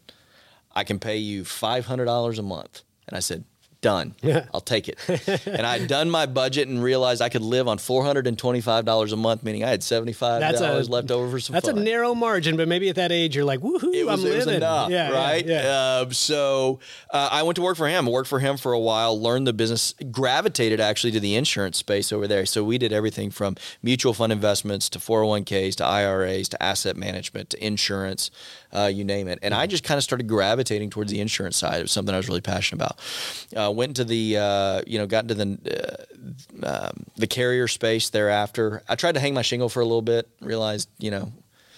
I 0.75 0.83
can 0.83 0.99
pay 0.99 1.17
you 1.17 1.43
$500 1.43 2.39
a 2.39 2.41
month. 2.41 2.81
And 3.07 3.15
I 3.15 3.19
said, 3.19 3.45
done. 3.83 4.15
I'll 4.51 4.61
take 4.61 4.89
it. 4.89 4.97
and 5.45 5.67
I'd 5.67 5.87
done 5.87 6.09
my 6.09 6.25
budget 6.25 6.67
and 6.67 6.81
realized 6.81 7.21
I 7.21 7.29
could 7.29 7.43
live 7.43 7.67
on 7.67 7.77
four 7.77 8.03
hundred 8.03 8.25
and 8.25 8.39
twenty-five 8.39 8.85
dollars 8.85 9.11
a 9.13 9.15
month, 9.17 9.43
meaning 9.43 9.63
I 9.63 9.69
had 9.69 9.83
seventy-five 9.83 10.41
dollars 10.41 10.89
left 10.89 11.11
over 11.11 11.29
for 11.29 11.39
some. 11.39 11.53
That's 11.53 11.67
fun. 11.69 11.77
a 11.77 11.83
narrow 11.83 12.15
margin, 12.15 12.57
but 12.57 12.67
maybe 12.67 12.89
at 12.89 12.95
that 12.95 13.11
age 13.11 13.35
you're 13.35 13.45
like, 13.45 13.59
woohoo, 13.59 13.93
It 13.93 14.05
was, 14.05 14.23
I'm 14.23 14.31
it 14.31 14.35
was 14.35 14.45
living. 14.47 14.55
enough, 14.55 14.89
yeah, 14.89 15.11
right? 15.11 15.45
Yeah, 15.45 15.63
yeah. 15.63 15.99
Um, 16.01 16.13
so 16.13 16.79
uh, 17.11 17.29
I 17.31 17.43
went 17.43 17.57
to 17.57 17.61
work 17.61 17.77
for 17.77 17.87
him. 17.87 18.07
Worked 18.07 18.29
for 18.29 18.39
him 18.39 18.57
for 18.57 18.73
a 18.73 18.79
while. 18.79 19.19
Learned 19.21 19.45
the 19.45 19.53
business. 19.53 19.93
Gravitated 20.09 20.79
actually 20.79 21.11
to 21.11 21.19
the 21.19 21.35
insurance 21.35 21.77
space 21.77 22.11
over 22.11 22.25
there. 22.27 22.45
So 22.47 22.63
we 22.63 22.77
did 22.77 22.91
everything 22.93 23.29
from 23.29 23.55
mutual 23.83 24.13
fund 24.13 24.31
investments 24.31 24.89
to 24.89 24.99
401ks 24.99 25.75
to 25.75 25.85
IRAs 25.85 26.47
to 26.49 26.63
asset 26.63 26.95
management 26.95 27.49
to 27.51 27.63
insurance, 27.65 28.31
uh, 28.73 28.91
you 28.93 29.03
name 29.03 29.27
it. 29.27 29.39
And 29.41 29.53
I 29.53 29.67
just 29.67 29.83
kind 29.83 29.97
of 29.97 30.03
started 30.03 30.27
gravitating 30.27 30.89
towards 30.89 31.11
the 31.11 31.19
insurance 31.19 31.57
side. 31.57 31.79
It 31.79 31.83
was 31.83 31.91
something 31.91 32.13
I 32.13 32.17
was 32.17 32.27
really 32.27 32.41
passionate 32.41 32.83
about. 32.83 32.99
Uh, 33.55 33.71
went 33.71 33.91
into 33.91 34.03
the 34.03 34.37
uh, 34.37 34.81
you 34.85 34.97
know 34.97 35.07
got 35.07 35.29
into 35.29 35.35
the 35.35 36.07
uh, 36.63 36.67
um, 36.67 37.05
the 37.15 37.27
carrier 37.27 37.67
space 37.67 38.09
thereafter. 38.09 38.83
I 38.89 38.95
tried 38.95 39.13
to 39.13 39.19
hang 39.19 39.33
my 39.33 39.41
shingle 39.41 39.69
for 39.69 39.81
a 39.81 39.85
little 39.85 40.01
bit. 40.01 40.27
Realized 40.41 40.89
you 40.97 41.11
know 41.11 41.31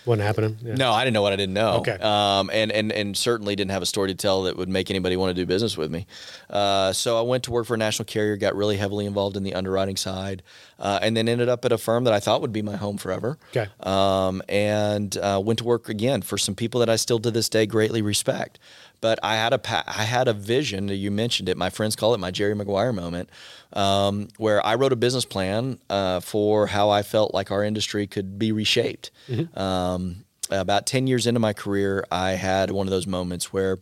Wasn't 0.06 0.26
happening. 0.26 0.58
Yeah. 0.62 0.76
no, 0.76 0.92
I 0.92 1.04
didn't 1.04 1.16
know 1.16 1.22
what 1.22 1.34
I 1.34 1.36
didn't 1.36 1.54
know. 1.54 1.78
Okay. 1.78 1.98
Um, 2.00 2.50
and, 2.54 2.72
and, 2.72 2.92
and 2.92 3.18
certainly 3.18 3.56
didn't 3.56 3.72
have 3.72 3.82
a 3.82 3.86
story 3.86 4.10
to 4.10 4.16
tell 4.16 4.44
that 4.44 4.56
would 4.56 4.70
make 4.70 4.90
anybody 4.90 5.18
want 5.18 5.32
to 5.32 5.34
do 5.34 5.46
business 5.46 5.78
with 5.78 5.92
me. 5.92 6.06
Uh, 6.50 6.94
so 6.94 7.18
I 7.18 7.22
went 7.22 7.44
to 7.46 7.52
work 7.52 7.66
for 7.66 7.74
a 7.74 7.78
national 7.78 8.06
carrier, 8.06 8.38
got 8.38 8.56
really 8.56 8.78
heavily 8.78 9.06
involved 9.06 9.36
in 9.36 9.44
the 9.44 9.54
underwriting 9.54 9.96
side, 9.96 10.44
uh, 10.80 11.00
and 11.02 11.18
then 11.18 11.28
ended 11.28 11.50
up 11.50 11.66
at 11.66 11.72
a 11.72 11.78
firm 11.78 12.04
that 12.04 12.14
I 12.14 12.20
thought 12.20 12.42
would 12.42 12.54
be 12.54 12.62
my 12.62 12.76
home 12.76 12.98
forever. 12.98 13.38
Okay. 13.50 13.68
Um, 13.80 14.42
and 14.48 15.18
uh, 15.18 15.42
went 15.44 15.60
to 15.60 15.66
work 15.66 15.90
again 15.90 16.22
for 16.22 16.38
some 16.38 16.56
people 16.56 16.80
that 16.82 16.90
I 16.90 16.96
still 16.96 17.20
to 17.20 17.32
this 17.32 17.50
day 17.50 17.66
greatly 17.66 18.02
respect. 18.02 18.60
But 19.06 19.20
I 19.22 19.36
had 19.36 19.54
a 19.54 19.60
I 20.02 20.04
had 20.04 20.28
a 20.28 20.34
vision. 20.34 20.88
You 20.88 21.12
mentioned 21.12 21.48
it. 21.48 21.58
My 21.58 21.70
friends 21.70 21.96
call 21.96 22.16
it 22.16 22.20
my 22.20 22.32
Jerry 22.32 22.56
Maguire 22.56 22.92
moment, 22.92 23.30
um, 23.74 24.30
where 24.38 24.66
I 24.66 24.74
wrote 24.76 24.94
a 24.94 24.96
business 24.96 25.26
plan 25.26 25.78
uh, 25.92 26.22
for 26.22 26.66
how 26.68 26.90
I 26.90 27.04
felt 27.04 27.32
like 27.32 27.52
our 27.52 27.64
industry 27.64 28.08
could 28.08 28.40
be 28.40 28.52
reshaped. 28.52 29.12
Um, 29.54 30.26
about 30.50 30.88
ten 30.88 31.06
years 31.06 31.28
into 31.28 31.40
my 31.40 31.54
career, 31.54 32.04
I 32.12 32.32
had 32.32 32.72
one 32.72 32.88
of 32.88 32.92
those 32.92 33.06
moments 33.08 33.54
where. 33.54 33.78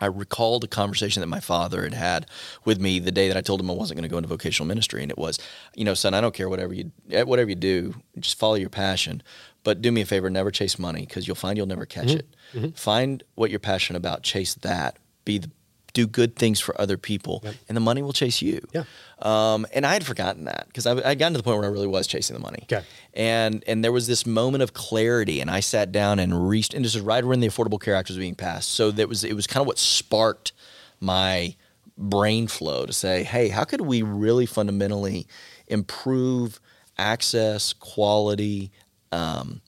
I 0.00 0.06
recalled 0.06 0.64
a 0.64 0.66
conversation 0.66 1.20
that 1.20 1.28
my 1.28 1.38
father 1.40 1.84
had 1.84 1.94
had 1.94 2.26
with 2.64 2.80
me 2.80 2.98
the 2.98 3.12
day 3.12 3.28
that 3.28 3.36
I 3.36 3.40
told 3.42 3.60
him 3.60 3.70
I 3.70 3.74
wasn't 3.74 3.96
going 3.98 4.08
to 4.08 4.12
go 4.12 4.18
into 4.18 4.28
vocational 4.28 4.66
ministry, 4.66 5.02
and 5.02 5.10
it 5.10 5.16
was, 5.16 5.38
you 5.76 5.84
know, 5.84 5.94
son, 5.94 6.14
I 6.14 6.20
don't 6.20 6.34
care 6.34 6.48
whatever 6.48 6.74
you 6.74 6.90
whatever 7.30 7.48
you 7.48 7.54
do, 7.54 7.94
just 8.18 8.36
follow 8.36 8.56
your 8.56 8.70
passion, 8.70 9.22
but 9.62 9.80
do 9.80 9.92
me 9.92 10.00
a 10.00 10.04
favor, 10.04 10.28
never 10.28 10.50
chase 10.50 10.80
money 10.80 11.02
because 11.06 11.28
you'll 11.28 11.36
find 11.44 11.56
you'll 11.56 11.68
never 11.74 11.86
catch 11.86 12.08
Mm-hmm. 12.08 12.18
it. 12.18 12.36
Find 12.74 13.22
what 13.34 13.50
you're 13.50 13.60
passionate 13.60 13.98
about, 13.98 14.22
chase 14.22 14.54
that, 14.54 14.98
be 15.24 15.38
the, 15.38 15.50
do 15.94 16.06
good 16.08 16.34
things 16.36 16.58
for 16.60 16.78
other 16.80 16.98
people, 16.98 17.42
and 17.68 17.76
the 17.76 17.80
money 17.80 18.02
will 18.02 18.12
chase 18.12 18.42
you. 18.42 18.60
Yeah. 18.72 18.82
Um, 19.20 19.64
and 19.72 19.86
I 19.86 19.92
had 19.92 20.04
forgotten 20.04 20.44
that 20.44 20.66
because 20.66 20.86
I 20.86 20.92
I'd 21.08 21.18
gotten 21.18 21.34
to 21.34 21.38
the 21.38 21.44
point 21.44 21.58
where 21.58 21.68
I 21.68 21.72
really 21.72 21.86
was 21.86 22.06
chasing 22.06 22.34
the 22.34 22.42
money. 22.42 22.64
Okay. 22.64 22.84
And 23.14 23.62
and 23.66 23.84
there 23.84 23.92
was 23.92 24.06
this 24.08 24.26
moment 24.26 24.62
of 24.62 24.74
clarity, 24.74 25.40
and 25.40 25.50
I 25.50 25.60
sat 25.60 25.92
down 25.92 26.18
and 26.18 26.48
reached, 26.48 26.74
and 26.74 26.84
this 26.84 26.96
is 26.96 27.00
right 27.00 27.24
when 27.24 27.40
the 27.40 27.46
Affordable 27.46 27.80
Care 27.80 27.94
Act 27.94 28.08
was 28.08 28.18
being 28.18 28.34
passed. 28.34 28.72
So 28.72 28.90
that 28.90 29.08
was 29.08 29.22
it 29.22 29.34
was 29.34 29.46
kind 29.46 29.60
of 29.62 29.68
what 29.68 29.78
sparked 29.78 30.52
my 31.00 31.54
brain 31.96 32.48
flow 32.48 32.86
to 32.86 32.92
say, 32.92 33.22
hey, 33.22 33.48
how 33.48 33.62
could 33.64 33.82
we 33.82 34.02
really 34.02 34.46
fundamentally 34.46 35.28
improve 35.68 36.60
access, 36.98 37.72
quality, 37.72 38.72
um, 39.12 39.60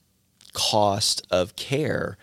cost 0.53 1.25
of 1.31 1.55
care 1.55 2.17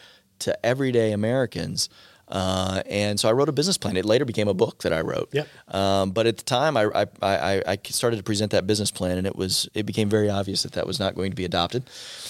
to 0.45 0.65
everyday 0.65 1.13
Americans? 1.13 1.89
Uh, 2.27 2.83
and 2.89 3.21
so 3.21 3.29
I 3.29 3.33
wrote 3.33 3.51
a 3.51 3.53
business 3.53 3.77
plan. 3.77 3.99
It 3.99 4.07
later 4.07 4.25
became 4.25 4.49
a 4.49 4.55
book 4.55 4.83
that 4.83 4.95
I 4.95 5.03
wrote. 5.03 5.29
Yep. 5.33 5.47
Um, 5.75 6.11
but 6.11 6.27
at 6.27 6.39
the 6.39 6.43
time, 6.43 6.75
I, 6.75 6.85
I, 6.95 7.07
I, 7.23 7.63
I 7.67 7.79
started 7.85 8.17
to 8.17 8.23
present 8.23 8.51
that 8.53 8.67
business 8.67 8.91
plan, 8.91 9.19
and 9.19 9.27
it 9.27 9.37
was 9.37 9.69
it 9.75 9.85
became 9.85 10.09
very 10.09 10.31
obvious 10.31 10.63
that 10.63 10.73
that 10.73 10.87
was 10.87 10.99
not 10.99 11.15
going 11.15 11.31
to 11.33 11.37
be 11.37 11.45
adopted. 11.45 11.83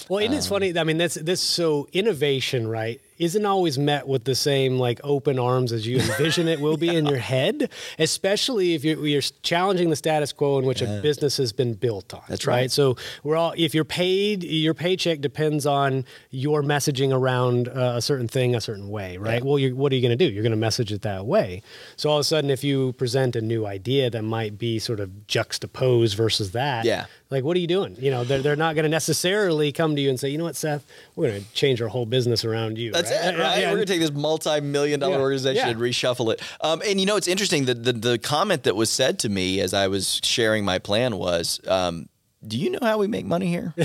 Well, 0.08 0.18
and 0.18 0.32
Um, 0.32 0.38
it's 0.38 0.48
funny. 0.48 0.76
I 0.76 0.82
mean, 0.82 0.98
that's 0.98 1.14
this. 1.14 1.40
So 1.40 1.86
innovation, 1.92 2.66
right, 2.66 3.00
isn't 3.18 3.46
always 3.46 3.78
met 3.78 4.06
with 4.08 4.24
the 4.24 4.34
same 4.34 4.78
like 4.78 5.00
open 5.04 5.38
arms 5.38 5.72
as 5.72 5.86
you 5.86 5.98
envision 5.98 6.48
it 6.48 6.60
will 6.60 6.76
be 6.76 6.88
in 6.96 7.06
your 7.06 7.18
head. 7.18 7.70
Especially 7.98 8.74
if 8.74 8.84
you're, 8.84 9.06
you're 9.06 9.22
challenging 9.42 9.90
the 9.90 9.96
status 9.96 10.32
quo 10.32 10.58
in 10.58 10.64
which 10.66 10.82
a 10.82 11.00
business 11.02 11.36
has 11.36 11.52
been 11.52 11.74
built 11.74 12.12
on. 12.12 12.22
That's 12.28 12.46
right. 12.46 12.70
So 12.70 12.96
we're 13.22 13.36
all. 13.36 13.54
If 13.56 13.74
you're 13.74 13.84
paid, 13.84 14.42
your 14.44 14.74
paycheck 14.74 15.20
depends 15.20 15.66
on 15.66 16.04
your 16.30 16.62
messaging 16.62 17.12
around 17.12 17.68
uh, 17.68 17.94
a 17.96 18.02
certain 18.02 18.28
thing 18.28 18.54
a 18.54 18.60
certain 18.60 18.88
way, 18.88 19.16
right? 19.16 19.42
Well, 19.44 19.58
you're, 19.58 19.74
what 19.74 19.92
are 19.92 19.94
you 19.96 20.02
going 20.02 20.16
to 20.16 20.24
do? 20.28 20.32
You're 20.32 20.42
going 20.42 20.50
to 20.50 20.56
message 20.56 20.92
it 20.92 21.02
that 21.02 21.26
way. 21.26 21.62
So 21.96 22.10
all 22.10 22.16
of 22.16 22.20
a 22.22 22.24
sudden, 22.24 22.50
if 22.50 22.64
you 22.64 22.92
present 22.94 23.36
a 23.36 23.40
new 23.40 23.66
idea 23.66 24.10
that 24.10 24.22
might 24.22 24.58
be 24.58 24.78
sort 24.78 25.00
of 25.00 25.26
juxtaposed 25.26 26.16
versus 26.16 26.52
that, 26.52 26.84
Yeah. 26.84 27.06
Like 27.34 27.44
what 27.44 27.56
are 27.56 27.60
you 27.60 27.66
doing 27.66 27.96
you 27.98 28.10
know 28.10 28.22
they're, 28.24 28.42
they're 28.44 28.56
not 28.66 28.74
going 28.76 28.84
to 28.84 28.88
necessarily 28.88 29.72
come 29.72 29.94
to 29.96 30.00
you 30.02 30.08
and 30.08 30.18
say 30.18 30.28
you 30.28 30.38
know 30.38 30.44
what 30.44 30.56
seth 30.56 30.84
we're 31.16 31.28
going 31.30 31.42
to 31.44 31.52
change 31.52 31.82
our 31.82 31.88
whole 31.88 32.06
business 32.06 32.44
around 32.44 32.78
you 32.78 32.92
That's 32.92 33.10
right? 33.10 33.34
it, 33.34 33.38
right? 33.38 33.58
Yeah, 33.60 33.70
We're 33.70 33.76
gonna 33.78 33.86
take 33.94 34.00
this 34.00 34.12
multi-million 34.12 35.00
dollar 35.00 35.16
Yeah, 35.16 35.20
organization 35.28 35.64
yeah. 35.66 35.70
and 35.72 35.80
reshuffle 35.80 36.32
it. 36.32 36.40
Um, 36.60 36.80
and 36.86 37.00
you 37.00 37.06
know, 37.06 37.16
it's 37.16 37.28
interesting 37.28 37.66
that 37.66 37.84
the, 37.84 37.92
the 37.92 38.18
comment 38.18 38.62
that 38.64 38.76
was 38.76 38.90
said 38.90 39.18
to 39.20 39.28
me 39.28 39.60
as 39.60 39.74
I 39.74 39.88
was 39.88 40.20
sharing 40.22 40.64
my 40.64 40.78
plan 40.78 41.16
was, 41.16 41.60
um, 41.68 42.08
"Do 42.46 42.58
you 42.58 42.70
know 42.70 42.78
how 42.82 42.98
we 42.98 43.06
make 43.06 43.26
money 43.26 43.48
here?" 43.56 43.74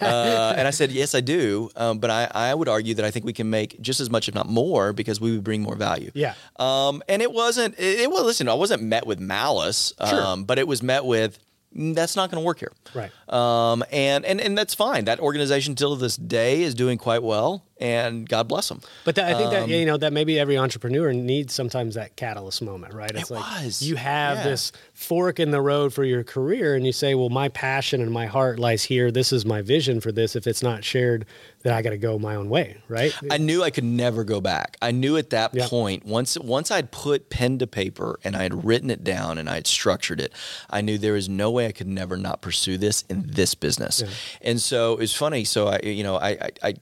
uh, 0.00 0.54
and 0.56 0.66
I 0.66 0.70
said, 0.70 0.90
"Yes, 0.92 1.14
I 1.14 1.20
do." 1.20 1.70
Um, 1.76 1.98
but 1.98 2.10
I, 2.10 2.30
I 2.34 2.54
would 2.54 2.68
argue 2.68 2.94
that 2.94 3.04
I 3.04 3.10
think 3.10 3.24
we 3.24 3.32
can 3.32 3.50
make 3.50 3.80
just 3.80 4.00
as 4.00 4.10
much, 4.10 4.28
if 4.28 4.34
not 4.34 4.48
more, 4.48 4.92
because 4.92 5.20
we 5.20 5.32
would 5.32 5.44
bring 5.44 5.62
more 5.62 5.76
value. 5.76 6.10
Yeah. 6.14 6.34
Um, 6.58 7.02
and 7.08 7.22
it 7.22 7.32
wasn't. 7.32 7.78
It, 7.78 8.00
it 8.00 8.10
was. 8.10 8.22
Listen, 8.24 8.48
I 8.48 8.54
wasn't 8.54 8.82
met 8.82 9.06
with 9.06 9.20
malice. 9.20 9.92
Sure. 10.08 10.20
Um, 10.22 10.44
but 10.44 10.58
it 10.58 10.66
was 10.68 10.82
met 10.82 11.04
with. 11.04 11.38
"Mm, 11.76 11.94
That's 11.94 12.16
not 12.16 12.30
going 12.30 12.42
to 12.42 12.46
work 12.46 12.58
here. 12.60 12.72
Right. 12.94 13.10
Um, 13.32 13.82
and, 13.90 14.24
and 14.24 14.40
and 14.40 14.56
that's 14.56 14.74
fine. 14.74 15.04
That 15.06 15.20
organization 15.20 15.74
till 15.74 15.96
this 15.96 16.16
day 16.16 16.62
is 16.62 16.74
doing 16.74 16.98
quite 16.98 17.22
well, 17.22 17.64
and 17.78 18.28
God 18.28 18.46
bless 18.48 18.68
them. 18.68 18.80
but 19.04 19.14
that, 19.16 19.24
i 19.34 19.34
think 19.38 19.46
Um, 19.48 19.52
that 19.54 19.68
you 19.68 19.84
know 19.86 19.96
that 19.96 20.12
maybe 20.12 20.38
every 20.38 20.56
entrepreneur 20.56 21.12
needs 21.12 21.52
sometimes 21.52 21.94
that 21.96 22.14
catalyst 22.16 22.62
moment 22.62 22.94
right 22.94 23.10
it's 23.14 23.30
It 23.30 23.34
like 23.34 23.64
was. 23.64 23.82
you 23.82 23.96
have 23.96 24.38
Yeah. 24.38 24.44
this 24.44 24.72
fork 24.92 25.40
in 25.40 25.50
the 25.50 25.60
road 25.60 25.92
for 25.92 26.04
your 26.04 26.22
career 26.22 26.74
and 26.76 26.86
you 26.86 26.92
say 26.92 27.14
well 27.14 27.28
my 27.30 27.48
passion 27.48 28.00
and 28.00 28.10
my 28.12 28.26
heart 28.26 28.58
lies 28.58 28.84
here 28.84 29.10
this 29.10 29.32
is 29.32 29.44
my 29.44 29.60
vision 29.62 30.00
for 30.00 30.12
this 30.12 30.36
if 30.36 30.46
it's 30.46 30.62
not 30.62 30.84
shared 30.84 31.26
then 31.64 31.72
i 31.74 31.82
got 31.82 31.90
to 31.90 31.96
go 31.98 32.16
my 32.18 32.36
own 32.36 32.48
way 32.48 32.76
right 32.88 33.12
I 33.30 33.38
knew 33.38 33.62
I 33.64 33.70
could 33.70 33.84
never 33.84 34.22
go 34.22 34.40
back. 34.40 34.76
I 34.80 34.90
knew 34.92 35.16
at 35.16 35.30
that 35.30 35.52
Yeah. 35.54 35.66
point 35.66 36.04
once 36.06 36.38
once 36.38 36.70
I'd 36.70 36.92
put 36.92 37.30
pen 37.30 37.58
to 37.58 37.66
paper 37.66 38.20
and 38.22 38.36
I 38.36 38.42
had 38.44 38.64
written 38.64 38.90
it 38.90 39.02
down 39.02 39.38
and 39.38 39.48
I 39.50 39.54
had 39.54 39.66
structured 39.66 40.20
it, 40.20 40.32
I 40.70 40.80
knew 40.82 40.96
there 40.98 41.14
was 41.14 41.28
no 41.28 41.50
way 41.50 41.66
I 41.66 41.72
could 41.72 41.88
never 41.88 42.16
not 42.16 42.40
pursue 42.42 42.76
this 42.78 43.02
in 43.08 43.24
this 43.26 43.54
business. 43.56 44.02
And 44.42 44.60
so 44.60 44.98
it's 44.98 45.14
funny. 45.14 45.44
So 45.44 45.68
I, 45.68 45.80
you 45.82 46.04
know, 46.04 46.16
I, 46.16 46.28
I, 46.30 46.50
I 46.62 46.74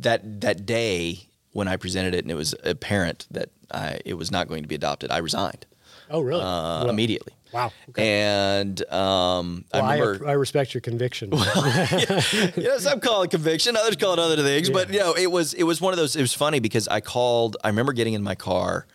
that 0.00 0.40
that 0.40 0.66
day 0.66 1.28
when 1.52 1.68
I 1.68 1.76
presented 1.76 2.14
it 2.14 2.24
and 2.24 2.30
it 2.30 2.34
was 2.36 2.54
apparent 2.64 3.26
that 3.30 3.50
I, 3.70 4.00
it 4.04 4.14
was 4.14 4.30
not 4.30 4.48
going 4.48 4.62
to 4.62 4.68
be 4.68 4.74
adopted, 4.74 5.10
I 5.10 5.18
resigned 5.18 5.66
oh 6.10 6.20
really 6.20 6.40
uh, 6.42 6.80
Well, 6.82 6.90
immediately. 6.90 7.32
Wow 7.54 7.72
okay. 7.88 8.20
And 8.20 8.80
um, 8.92 9.64
Well, 9.72 9.84
I 9.84 9.94
I, 9.94 9.98
remember 9.98 10.28
I 10.28 10.32
respect 10.32 10.74
your 10.74 10.80
conviction 10.80 11.30
yes, 11.32 12.86
I'm 12.86 13.00
calling 13.00 13.30
conviction. 13.30 13.76
Others 13.76 13.96
call 13.96 14.14
it 14.14 14.18
other 14.18 14.42
things, 14.42 14.70
but 14.70 14.92
you 14.92 14.98
know, 14.98 15.14
it 15.14 15.30
was 15.30 15.54
it 15.54 15.64
was 15.64 15.80
one 15.80 15.92
of 15.92 15.98
those. 15.98 16.16
It 16.16 16.20
was 16.20 16.34
funny 16.34 16.60
because 16.60 16.88
I 16.88 17.00
called. 17.00 17.56
I 17.62 17.68
remember 17.68 17.92
getting 17.92 18.14
in 18.14 18.22
my 18.22 18.34
car, 18.34 18.86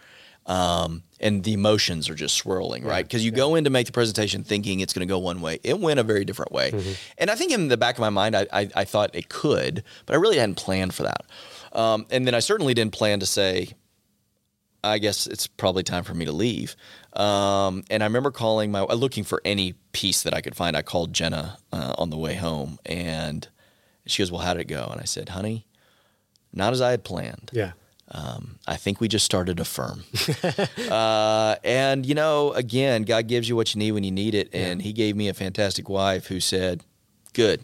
um, 0.45 1.03
and 1.19 1.43
the 1.43 1.53
emotions 1.53 2.09
are 2.09 2.15
just 2.15 2.35
swirling, 2.35 2.83
right? 2.83 3.05
Because 3.05 3.23
you 3.23 3.31
go 3.31 3.55
in 3.55 3.63
to 3.63 3.69
make 3.69 3.85
the 3.85 3.91
presentation 3.91 4.43
thinking 4.43 4.79
it's 4.79 4.93
going 4.93 5.07
to 5.07 5.11
go 5.11 5.19
one 5.19 5.41
way. 5.41 5.59
It 5.63 5.79
went 5.79 5.99
a 5.99 6.03
very 6.03 6.25
different 6.25 6.51
way, 6.51 6.71
and 7.17 7.29
I 7.29 7.35
think 7.35 7.51
in 7.51 7.67
the 7.67 7.77
back 7.77 7.95
of 7.95 8.01
my 8.01 8.09
mind, 8.09 8.35
I, 8.35 8.47
I, 8.51 8.69
I 8.75 8.85
thought 8.85 9.11
it 9.13 9.29
could, 9.29 9.83
but 10.05 10.13
I 10.13 10.17
really 10.17 10.37
hadn't 10.37 10.55
planned 10.55 10.93
for 10.93 11.03
that. 11.03 11.25
Um, 11.71 12.07
and 12.09 12.25
then 12.25 12.33
I 12.33 12.39
certainly 12.39 12.73
didn't 12.73 12.93
plan 12.93 13.19
to 13.19 13.25
say, 13.27 13.69
I 14.83 14.97
guess 14.97 15.27
it's 15.27 15.47
probably 15.47 15.83
time 15.83 16.03
for 16.03 16.13
me 16.13 16.25
to 16.25 16.31
leave. 16.31 16.75
Um, 17.13 17.83
and 17.89 18.01
I 18.03 18.05
remember 18.05 18.31
calling 18.31 18.71
my, 18.71 18.81
looking 18.81 19.23
for 19.23 19.41
any 19.43 19.73
piece 19.91 20.23
that 20.23 20.33
I 20.33 20.41
could 20.41 20.55
find. 20.55 20.77
I 20.77 20.81
called 20.81 21.13
Jenna 21.13 21.57
uh, 21.73 21.95
on 21.97 22.09
the 22.09 22.17
way 22.17 22.35
home, 22.35 22.79
and 22.85 23.47
she 24.05 24.21
goes, 24.21 24.31
"Well, 24.31 24.41
how 24.41 24.53
did 24.53 24.61
it 24.61 24.67
go?" 24.67 24.87
And 24.91 25.01
I 25.01 25.05
said, 25.05 25.29
"Honey, 25.29 25.65
not 26.53 26.73
as 26.73 26.81
I 26.81 26.91
had 26.91 27.03
planned. 27.03 27.51
yeah 27.53 27.71
Um, 28.11 28.59
I 28.67 28.75
think 28.75 28.99
we 28.99 29.07
just 29.07 29.25
started 29.25 29.59
a 29.59 29.65
firm. 29.65 30.03
uh, 30.89 31.55
and 31.63 32.05
you 32.05 32.15
know, 32.15 32.53
again, 32.53 33.03
God 33.03 33.27
gives 33.27 33.47
you 33.49 33.55
what 33.55 33.73
you 33.73 33.79
need 33.79 33.91
when 33.91 34.03
you 34.03 34.11
need 34.11 34.33
it, 34.33 34.49
and 34.53 34.81
He 34.81 34.93
gave 34.93 35.15
me 35.15 35.27
a 35.29 35.33
fantastic 35.33 35.89
wife 35.89 36.27
who 36.27 36.39
said, 36.39 36.83
"Good, 37.33 37.61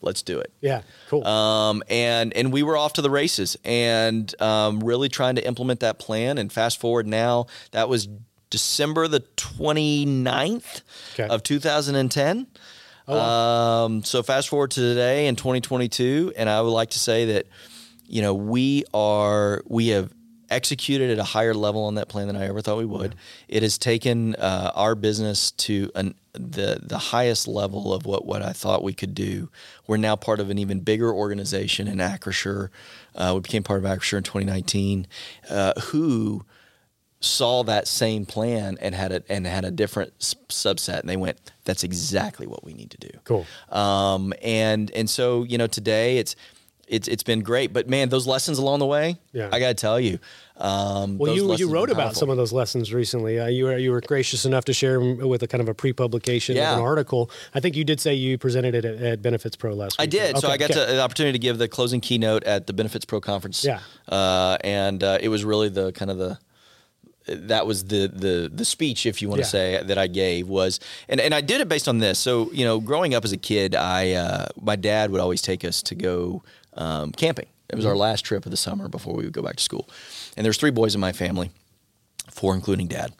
let's 0.00 0.22
do 0.22 0.38
it." 0.38 0.52
yeah 0.60 0.82
cool 1.08 1.26
Um, 1.26 1.82
and 1.88 2.32
and 2.36 2.52
we 2.52 2.62
were 2.62 2.76
off 2.76 2.92
to 2.94 3.02
the 3.02 3.10
races 3.10 3.56
and 3.64 4.34
um, 4.40 4.80
really 4.80 5.08
trying 5.08 5.36
to 5.36 5.46
implement 5.46 5.80
that 5.80 5.98
plan. 5.98 6.38
And 6.38 6.52
fast 6.52 6.80
forward 6.80 7.06
now, 7.06 7.46
that 7.72 7.88
was 7.88 8.08
December 8.50 9.08
the 9.08 9.20
29th 9.36 10.82
Okay. 11.14 11.28
of 11.28 11.42
2010. 11.42 12.46
Oh, 13.08 13.18
um, 13.20 14.02
so 14.02 14.22
fast 14.22 14.48
forward 14.48 14.72
to 14.72 14.80
today 14.80 15.26
in 15.28 15.36
2022, 15.36 16.32
and 16.36 16.48
I 16.48 16.60
would 16.60 16.70
like 16.70 16.90
to 16.90 16.98
say 16.98 17.24
that, 17.26 17.46
you 18.08 18.20
know, 18.20 18.34
we 18.34 18.84
are 18.92 19.62
we 19.66 19.88
have 19.88 20.12
executed 20.50 21.10
at 21.10 21.18
a 21.18 21.24
higher 21.24 21.54
level 21.54 21.84
on 21.84 21.96
that 21.96 22.08
plan 22.08 22.26
than 22.26 22.36
I 22.36 22.46
ever 22.46 22.60
thought 22.60 22.78
we 22.78 22.84
would. 22.84 23.14
Yeah. 23.48 23.56
It 23.56 23.62
has 23.62 23.78
taken 23.78 24.34
uh, 24.36 24.72
our 24.74 24.94
business 24.94 25.50
to 25.52 25.90
an, 25.94 26.14
the 26.32 26.80
the 26.82 26.98
highest 26.98 27.48
level 27.48 27.92
of 27.94 28.06
what 28.06 28.26
what 28.26 28.42
I 28.42 28.52
thought 28.52 28.82
we 28.82 28.92
could 28.92 29.14
do. 29.14 29.50
We're 29.86 29.96
now 29.96 30.16
part 30.16 30.40
of 30.40 30.50
an 30.50 30.58
even 30.58 30.80
bigger 30.80 31.12
organization 31.12 31.88
in 31.88 31.98
Acrisure. 31.98 32.68
Uh, 33.14 33.32
we 33.34 33.40
became 33.40 33.62
part 33.62 33.84
of 33.84 33.90
Acrisure 33.90 34.18
in 34.18 34.24
2019, 34.24 35.06
uh, 35.50 35.72
who 35.80 36.44
saw 37.20 37.64
that 37.64 37.88
same 37.88 38.26
plan 38.26 38.76
and 38.80 38.94
had 38.94 39.12
a 39.12 39.22
and 39.28 39.46
had 39.46 39.64
a 39.64 39.70
different 39.70 40.18
subset, 40.18 41.00
and 41.00 41.08
they 41.08 41.16
went, 41.16 41.38
"That's 41.64 41.84
exactly 41.84 42.46
what 42.46 42.64
we 42.64 42.74
need 42.74 42.90
to 42.90 42.98
do." 42.98 43.10
Cool. 43.24 43.46
Um, 43.70 44.32
and 44.42 44.90
and 44.92 45.08
so 45.08 45.42
you 45.44 45.58
know 45.58 45.66
today 45.66 46.18
it's 46.18 46.36
it's 46.86 47.08
it's 47.08 47.22
been 47.22 47.40
great. 47.40 47.72
But 47.72 47.88
man, 47.88 48.08
those 48.08 48.26
lessons 48.26 48.58
along 48.58 48.78
the 48.78 48.86
way, 48.86 49.16
yeah. 49.32 49.48
I 49.52 49.58
got 49.60 49.68
to 49.68 49.74
tell 49.74 49.98
you. 49.98 50.18
Um, 50.56 51.18
well, 51.18 51.34
you 51.34 51.54
you 51.56 51.68
wrote 51.68 51.90
about 51.90 52.16
some 52.16 52.30
of 52.30 52.36
those 52.36 52.52
lessons 52.52 52.92
recently. 52.92 53.38
Uh, 53.38 53.46
you 53.46 53.64
were 53.64 53.76
you 53.76 53.90
were 53.90 54.00
gracious 54.00 54.44
enough 54.44 54.64
to 54.66 54.72
share 54.72 54.98
them 54.98 55.28
with 55.28 55.42
a 55.42 55.46
kind 55.48 55.60
of 55.60 55.68
a 55.68 55.74
pre-publication 55.74 56.56
yeah. 56.56 56.72
of 56.72 56.78
an 56.78 56.84
article. 56.84 57.30
I 57.54 57.60
think 57.60 57.76
you 57.76 57.84
did 57.84 58.00
say 58.00 58.14
you 58.14 58.38
presented 58.38 58.74
it 58.74 58.84
at, 58.84 59.02
at 59.02 59.22
Benefits 59.22 59.56
Pro 59.56 59.74
last 59.74 59.98
week. 59.98 60.04
I 60.04 60.06
did. 60.06 60.36
Okay, 60.36 60.40
so 60.40 60.48
I 60.48 60.56
got 60.56 60.70
okay. 60.70 60.86
to, 60.86 60.92
the 60.92 61.02
opportunity 61.02 61.38
to 61.38 61.42
give 61.42 61.58
the 61.58 61.68
closing 61.68 62.00
keynote 62.00 62.44
at 62.44 62.66
the 62.66 62.72
Benefits 62.72 63.04
Pro 63.04 63.20
conference. 63.20 63.64
Yeah, 63.64 63.80
uh, 64.08 64.56
and 64.62 65.02
uh, 65.02 65.18
it 65.20 65.28
was 65.28 65.44
really 65.44 65.68
the 65.68 65.92
kind 65.92 66.10
of 66.10 66.18
the 66.18 66.38
that 67.26 67.66
was 67.66 67.84
the 67.84 68.06
the 68.06 68.50
the 68.52 68.64
speech, 68.64 69.04
if 69.04 69.20
you 69.20 69.28
want 69.28 69.40
yeah. 69.40 69.44
to 69.44 69.50
say, 69.50 69.82
that 69.82 69.98
I 69.98 70.06
gave 70.06 70.48
was, 70.48 70.80
and, 71.08 71.20
and 71.20 71.34
I 71.34 71.40
did 71.40 71.60
it 71.60 71.68
based 71.68 71.88
on 71.88 71.98
this. 71.98 72.18
So 72.18 72.50
you 72.52 72.64
know, 72.64 72.80
growing 72.80 73.14
up 73.14 73.24
as 73.24 73.32
a 73.32 73.36
kid, 73.36 73.74
I 73.74 74.12
uh, 74.12 74.46
my 74.60 74.76
dad 74.76 75.10
would 75.10 75.20
always 75.20 75.42
take 75.42 75.64
us 75.64 75.82
to 75.84 75.94
go 75.94 76.42
um, 76.76 77.12
camping. 77.12 77.46
It 77.68 77.74
was 77.74 77.84
our 77.84 77.92
mm-hmm. 77.92 78.00
last 78.00 78.24
trip 78.24 78.44
of 78.46 78.50
the 78.50 78.56
summer 78.56 78.88
before 78.88 79.14
we 79.14 79.24
would 79.24 79.32
go 79.32 79.42
back 79.42 79.56
to 79.56 79.62
school. 79.62 79.88
And 80.36 80.44
there's 80.44 80.56
three 80.56 80.70
boys 80.70 80.94
in 80.94 81.00
my 81.00 81.12
family, 81.12 81.50
four 82.30 82.54
including 82.54 82.86
dad. 82.86 83.12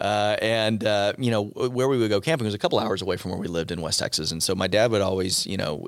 Uh, 0.00 0.36
and 0.42 0.84
uh, 0.84 1.14
you 1.18 1.30
know 1.30 1.44
where 1.44 1.88
we 1.88 1.96
would 1.98 2.10
go 2.10 2.20
camping 2.20 2.44
was 2.44 2.54
a 2.54 2.58
couple 2.58 2.78
hours 2.78 3.00
away 3.02 3.16
from 3.16 3.30
where 3.30 3.40
we 3.40 3.48
lived 3.48 3.70
in 3.70 3.80
West 3.80 3.98
Texas. 3.98 4.30
And 4.30 4.42
so 4.42 4.54
my 4.54 4.66
dad 4.66 4.90
would 4.90 5.00
always, 5.00 5.46
you 5.46 5.56
know, 5.56 5.86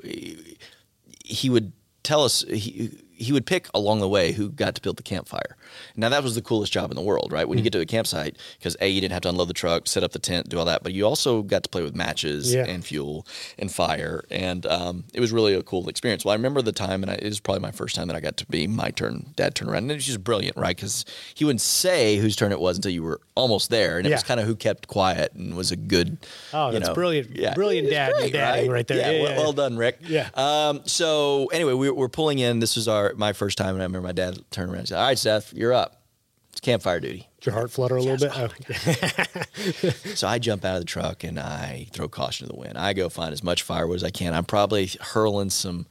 he 1.23 1.49
would 1.49 1.73
tell 2.03 2.23
us 2.23 2.43
he 2.49 2.91
he 3.17 3.31
would 3.31 3.45
pick 3.45 3.67
along 3.73 3.99
the 3.99 4.07
way 4.07 4.31
who 4.31 4.49
got 4.49 4.75
to 4.75 4.81
build 4.81 4.97
the 4.97 5.03
campfire. 5.03 5.55
Now 5.95 6.09
that 6.09 6.23
was 6.23 6.35
the 6.35 6.41
coolest 6.41 6.71
job 6.71 6.91
in 6.91 6.95
the 6.95 7.01
world, 7.01 7.31
right? 7.31 7.47
When 7.47 7.57
mm. 7.57 7.59
you 7.59 7.63
get 7.63 7.73
to 7.73 7.79
a 7.79 7.85
campsite, 7.85 8.37
because 8.57 8.77
a 8.79 8.87
you 8.87 9.01
didn't 9.01 9.13
have 9.13 9.23
to 9.23 9.29
unload 9.29 9.49
the 9.49 9.53
truck, 9.53 9.87
set 9.87 10.03
up 10.03 10.11
the 10.11 10.19
tent, 10.19 10.49
do 10.49 10.59
all 10.59 10.65
that, 10.65 10.83
but 10.83 10.93
you 10.93 11.05
also 11.05 11.41
got 11.41 11.63
to 11.63 11.69
play 11.69 11.81
with 11.81 11.95
matches 11.95 12.53
yeah. 12.53 12.65
and 12.65 12.85
fuel 12.85 13.25
and 13.57 13.71
fire, 13.71 14.23
and 14.29 14.65
um, 14.65 15.03
it 15.13 15.19
was 15.19 15.31
really 15.31 15.53
a 15.53 15.63
cool 15.63 15.89
experience. 15.89 16.23
Well, 16.23 16.33
I 16.33 16.35
remember 16.35 16.61
the 16.61 16.71
time, 16.71 17.03
and 17.03 17.11
I, 17.11 17.15
it 17.15 17.25
was 17.25 17.39
probably 17.39 17.61
my 17.61 17.71
first 17.71 17.95
time 17.95 18.07
that 18.07 18.15
I 18.15 18.19
got 18.19 18.37
to 18.37 18.45
be 18.45 18.67
my 18.67 18.91
turn, 18.91 19.33
dad 19.35 19.55
turn 19.55 19.69
around, 19.69 19.83
and 19.83 19.91
it 19.91 19.95
was 19.95 20.05
just 20.05 20.23
brilliant, 20.23 20.57
right? 20.57 20.75
Because 20.75 21.05
he 21.33 21.45
wouldn't 21.45 21.61
say 21.61 22.17
whose 22.17 22.35
turn 22.35 22.51
it 22.51 22.59
was 22.59 22.77
until 22.77 22.91
you 22.91 23.03
were 23.03 23.21
almost 23.35 23.69
there, 23.69 23.97
and 23.97 24.05
it 24.05 24.11
yeah. 24.11 24.15
was 24.15 24.23
kind 24.23 24.39
of 24.39 24.45
who 24.45 24.55
kept 24.55 24.87
quiet 24.87 25.33
and 25.33 25.55
was 25.55 25.71
a 25.71 25.75
good. 25.75 26.17
Oh, 26.53 26.71
that's 26.71 26.87
know, 26.87 26.93
brilliant! 26.93 27.35
Yeah, 27.35 27.53
brilliant 27.53 27.89
dad, 27.89 28.13
great, 28.13 28.33
right? 28.33 28.69
right? 28.69 28.87
there. 28.87 29.13
Yeah, 29.13 29.23
well, 29.23 29.43
well, 29.43 29.53
done, 29.53 29.77
Rick. 29.77 29.99
Yeah. 30.01 30.29
Um, 30.33 30.81
so 30.85 31.47
anyway, 31.47 31.73
we, 31.73 31.89
we're 31.89 32.09
pulling 32.09 32.39
in. 32.39 32.59
This 32.59 32.75
was 32.75 32.87
our 32.87 33.06
my 33.15 33.33
first 33.33 33.57
time, 33.57 33.75
and 33.75 33.81
I 33.81 33.85
remember 33.85 34.07
my 34.07 34.11
dad 34.11 34.39
turned 34.51 34.69
around 34.69 34.79
and 34.79 34.87
said, 34.89 34.99
"All 34.99 35.07
right, 35.07 35.17
Seth, 35.17 35.53
you're 35.53 35.73
up. 35.73 36.01
It's 36.51 36.61
campfire 36.61 36.99
duty." 36.99 37.27
Did 37.39 37.45
your 37.45 37.53
heart 37.53 37.71
flutter 37.71 37.97
a 37.97 38.01
little 38.01 38.17
bit? 38.17 38.31
Oh. 38.35 38.49
so 40.15 40.27
I 40.27 40.39
jump 40.39 40.65
out 40.65 40.75
of 40.75 40.81
the 40.81 40.85
truck 40.85 41.23
and 41.23 41.39
I 41.39 41.87
throw 41.91 42.07
caution 42.07 42.47
to 42.47 42.53
the 42.53 42.59
wind. 42.59 42.77
I 42.77 42.93
go 42.93 43.09
find 43.09 43.31
as 43.31 43.43
much 43.43 43.61
firewood 43.61 43.97
as 43.97 44.03
I 44.03 44.09
can. 44.09 44.33
I'm 44.33 44.43
probably 44.43 44.89
hurling 44.99 45.51
some, 45.51 45.85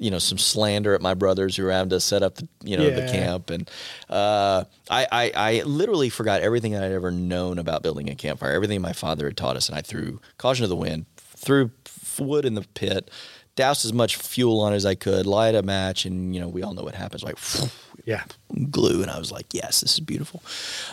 you 0.00 0.10
know, 0.10 0.18
some 0.18 0.38
slander 0.38 0.92
at 0.94 1.00
my 1.00 1.14
brothers 1.14 1.54
who 1.54 1.64
are 1.66 1.70
having 1.70 1.90
to 1.90 2.00
set 2.00 2.24
up 2.24 2.34
the, 2.34 2.48
you 2.64 2.76
know, 2.76 2.88
yeah. 2.88 2.96
the 2.96 3.12
camp. 3.12 3.50
And 3.50 3.70
uh, 4.10 4.64
I, 4.90 5.06
I, 5.12 5.32
I 5.36 5.62
literally 5.62 6.08
forgot 6.08 6.42
everything 6.42 6.72
that 6.72 6.82
I'd 6.82 6.90
ever 6.90 7.12
known 7.12 7.60
about 7.60 7.84
building 7.84 8.10
a 8.10 8.16
campfire, 8.16 8.50
everything 8.50 8.80
my 8.80 8.92
father 8.92 9.26
had 9.26 9.36
taught 9.36 9.56
us. 9.56 9.68
And 9.68 9.78
I 9.78 9.82
threw 9.82 10.20
caution 10.36 10.64
to 10.64 10.68
the 10.68 10.74
wind, 10.74 11.06
threw 11.16 11.70
wood 12.18 12.44
in 12.44 12.54
the 12.54 12.62
pit, 12.74 13.08
doused 13.56 13.84
as 13.84 13.92
much 13.92 14.16
fuel 14.16 14.60
on 14.60 14.72
as 14.72 14.86
I 14.86 14.94
could, 14.94 15.26
light 15.26 15.54
a 15.54 15.62
match, 15.62 16.04
and 16.04 16.34
you 16.34 16.40
know 16.40 16.48
we 16.48 16.62
all 16.62 16.74
know 16.74 16.82
what 16.82 16.94
happens. 16.94 17.22
Like, 17.22 17.36
yeah, 18.04 18.24
glue, 18.70 19.02
and 19.02 19.10
I 19.10 19.18
was 19.18 19.30
like, 19.32 19.52
yes, 19.52 19.80
this 19.80 19.94
is 19.94 20.00
beautiful. 20.00 20.42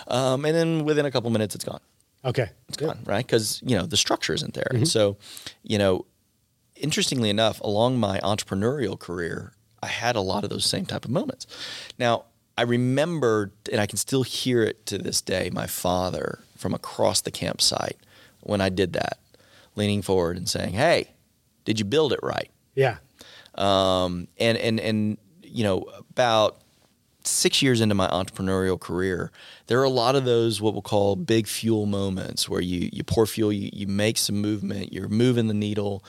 Um, 0.08 0.46
and 0.46 0.56
then 0.56 0.86
within 0.86 1.06
a 1.06 1.12
couple 1.12 1.30
minutes, 1.30 1.56
it's 1.56 1.66
gone. 1.66 1.82
Okay, 2.26 2.50
it's 2.68 2.78
gone, 2.78 3.00
right? 3.06 3.26
Because 3.26 3.62
you 3.66 3.78
know 3.78 3.86
the 3.86 3.98
structure 3.98 4.34
isn't 4.34 4.54
there, 4.54 4.68
mm-hmm. 4.70 4.78
and 4.78 4.88
so 4.88 5.18
you 5.64 5.78
know, 5.78 6.06
interestingly 6.76 7.30
enough, 7.30 7.60
along 7.62 7.98
my 7.98 8.20
entrepreneurial 8.20 9.00
career, 9.00 9.54
I 9.82 9.88
had 9.88 10.16
a 10.16 10.22
lot 10.22 10.44
of 10.44 10.50
those 10.50 10.66
same 10.66 10.86
type 10.86 11.06
of 11.06 11.12
moments. 11.12 11.48
Now. 11.98 12.26
I 12.58 12.64
remember, 12.64 13.54
and 13.72 13.80
I 13.80 13.86
can 13.86 13.96
still 13.96 14.24
hear 14.24 14.64
it 14.64 14.86
to 14.88 14.98
this 14.98 15.22
day, 15.22 15.50
my 15.50 15.66
father 15.66 16.40
from 16.58 16.74
across 16.74 17.22
the 17.22 17.32
campsite 17.32 17.96
when 18.42 18.60
I 18.60 18.68
did 18.68 18.92
that, 18.94 19.18
leaning 19.76 20.02
forward 20.02 20.36
and 20.36 20.48
saying, 20.48 20.74
Hey, 20.74 21.12
did 21.70 21.78
you 21.78 21.86
build 21.86 22.14
it 22.14 22.20
right? 22.24 22.50
Yeah. 22.74 22.98
Um, 23.54 24.28
and 24.40 24.58
and 24.58 24.80
and 24.80 25.18
you 25.44 25.64
know 25.64 25.86
about 26.10 26.58
six 27.24 27.62
years 27.62 27.80
into 27.80 27.94
my 27.94 28.08
entrepreneurial 28.08 28.80
career, 28.80 29.32
there 29.68 29.80
are 29.80 29.84
a 29.84 29.90
lot 29.90 30.16
of 30.16 30.26
those 30.26 30.60
what 30.60 30.74
we'll 30.74 30.82
call 30.82 31.16
big 31.16 31.46
fuel 31.46 31.86
moments 31.86 32.50
where 32.50 32.60
you 32.60 32.90
you 32.92 33.04
pour 33.04 33.28
fuel, 33.28 33.54
you 33.54 33.70
you 33.72 33.86
make 33.86 34.18
some 34.18 34.42
movement, 34.42 34.92
you're 34.92 35.10
moving 35.10 35.46
the 35.46 35.54
needle, 35.54 36.04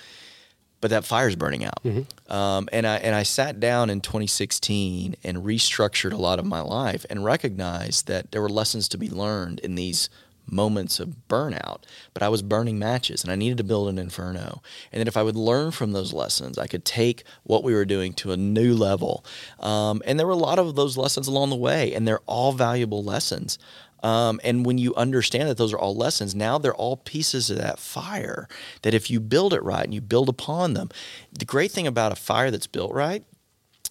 but 0.80 0.88
that 0.92 1.04
fire's 1.04 1.36
burning 1.36 1.66
out. 1.66 1.84
Mm-hmm. 1.84 2.32
Um, 2.32 2.70
and 2.72 2.86
I 2.86 2.96
and 2.96 3.14
I 3.14 3.22
sat 3.22 3.60
down 3.60 3.90
in 3.90 4.00
2016 4.00 5.14
and 5.22 5.38
restructured 5.44 6.14
a 6.14 6.16
lot 6.16 6.38
of 6.38 6.46
my 6.46 6.62
life 6.62 7.04
and 7.10 7.22
recognized 7.22 8.06
that 8.06 8.32
there 8.32 8.40
were 8.40 8.48
lessons 8.48 8.88
to 8.88 8.96
be 8.96 9.10
learned 9.10 9.60
in 9.60 9.74
these 9.74 10.08
moments 10.50 11.00
of 11.00 11.16
burnout, 11.28 11.82
but 12.14 12.22
I 12.22 12.28
was 12.28 12.42
burning 12.42 12.78
matches 12.78 13.22
and 13.22 13.32
I 13.32 13.36
needed 13.36 13.58
to 13.58 13.64
build 13.64 13.88
an 13.88 13.98
inferno. 13.98 14.62
And 14.92 15.00
that 15.00 15.08
if 15.08 15.16
I 15.16 15.22
would 15.22 15.36
learn 15.36 15.70
from 15.70 15.92
those 15.92 16.12
lessons, 16.12 16.58
I 16.58 16.66
could 16.66 16.84
take 16.84 17.24
what 17.42 17.64
we 17.64 17.74
were 17.74 17.84
doing 17.84 18.12
to 18.14 18.32
a 18.32 18.36
new 18.36 18.74
level. 18.74 19.24
Um, 19.58 20.02
and 20.04 20.18
there 20.18 20.26
were 20.26 20.32
a 20.32 20.36
lot 20.36 20.58
of 20.58 20.74
those 20.76 20.96
lessons 20.96 21.28
along 21.28 21.50
the 21.50 21.56
way, 21.56 21.94
and 21.94 22.06
they're 22.06 22.20
all 22.26 22.52
valuable 22.52 23.02
lessons. 23.02 23.58
Um, 24.02 24.40
and 24.42 24.64
when 24.64 24.78
you 24.78 24.94
understand 24.94 25.48
that 25.48 25.58
those 25.58 25.72
are 25.72 25.78
all 25.78 25.94
lessons, 25.94 26.34
now 26.34 26.58
they're 26.58 26.74
all 26.74 26.96
pieces 26.96 27.50
of 27.50 27.58
that 27.58 27.78
fire. 27.78 28.48
That 28.82 28.94
if 28.94 29.10
you 29.10 29.20
build 29.20 29.52
it 29.52 29.62
right 29.62 29.84
and 29.84 29.94
you 29.94 30.00
build 30.00 30.28
upon 30.28 30.74
them, 30.74 30.88
the 31.32 31.44
great 31.44 31.70
thing 31.70 31.86
about 31.86 32.12
a 32.12 32.16
fire 32.16 32.50
that's 32.50 32.66
built 32.66 32.92
right, 32.92 33.24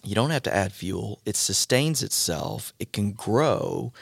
you 0.02 0.14
don't 0.14 0.30
have 0.30 0.42
to 0.44 0.54
add 0.54 0.72
fuel. 0.72 1.20
It 1.26 1.36
sustains 1.36 2.02
itself. 2.02 2.72
It 2.78 2.92
can 2.92 3.12
grow 3.12 3.92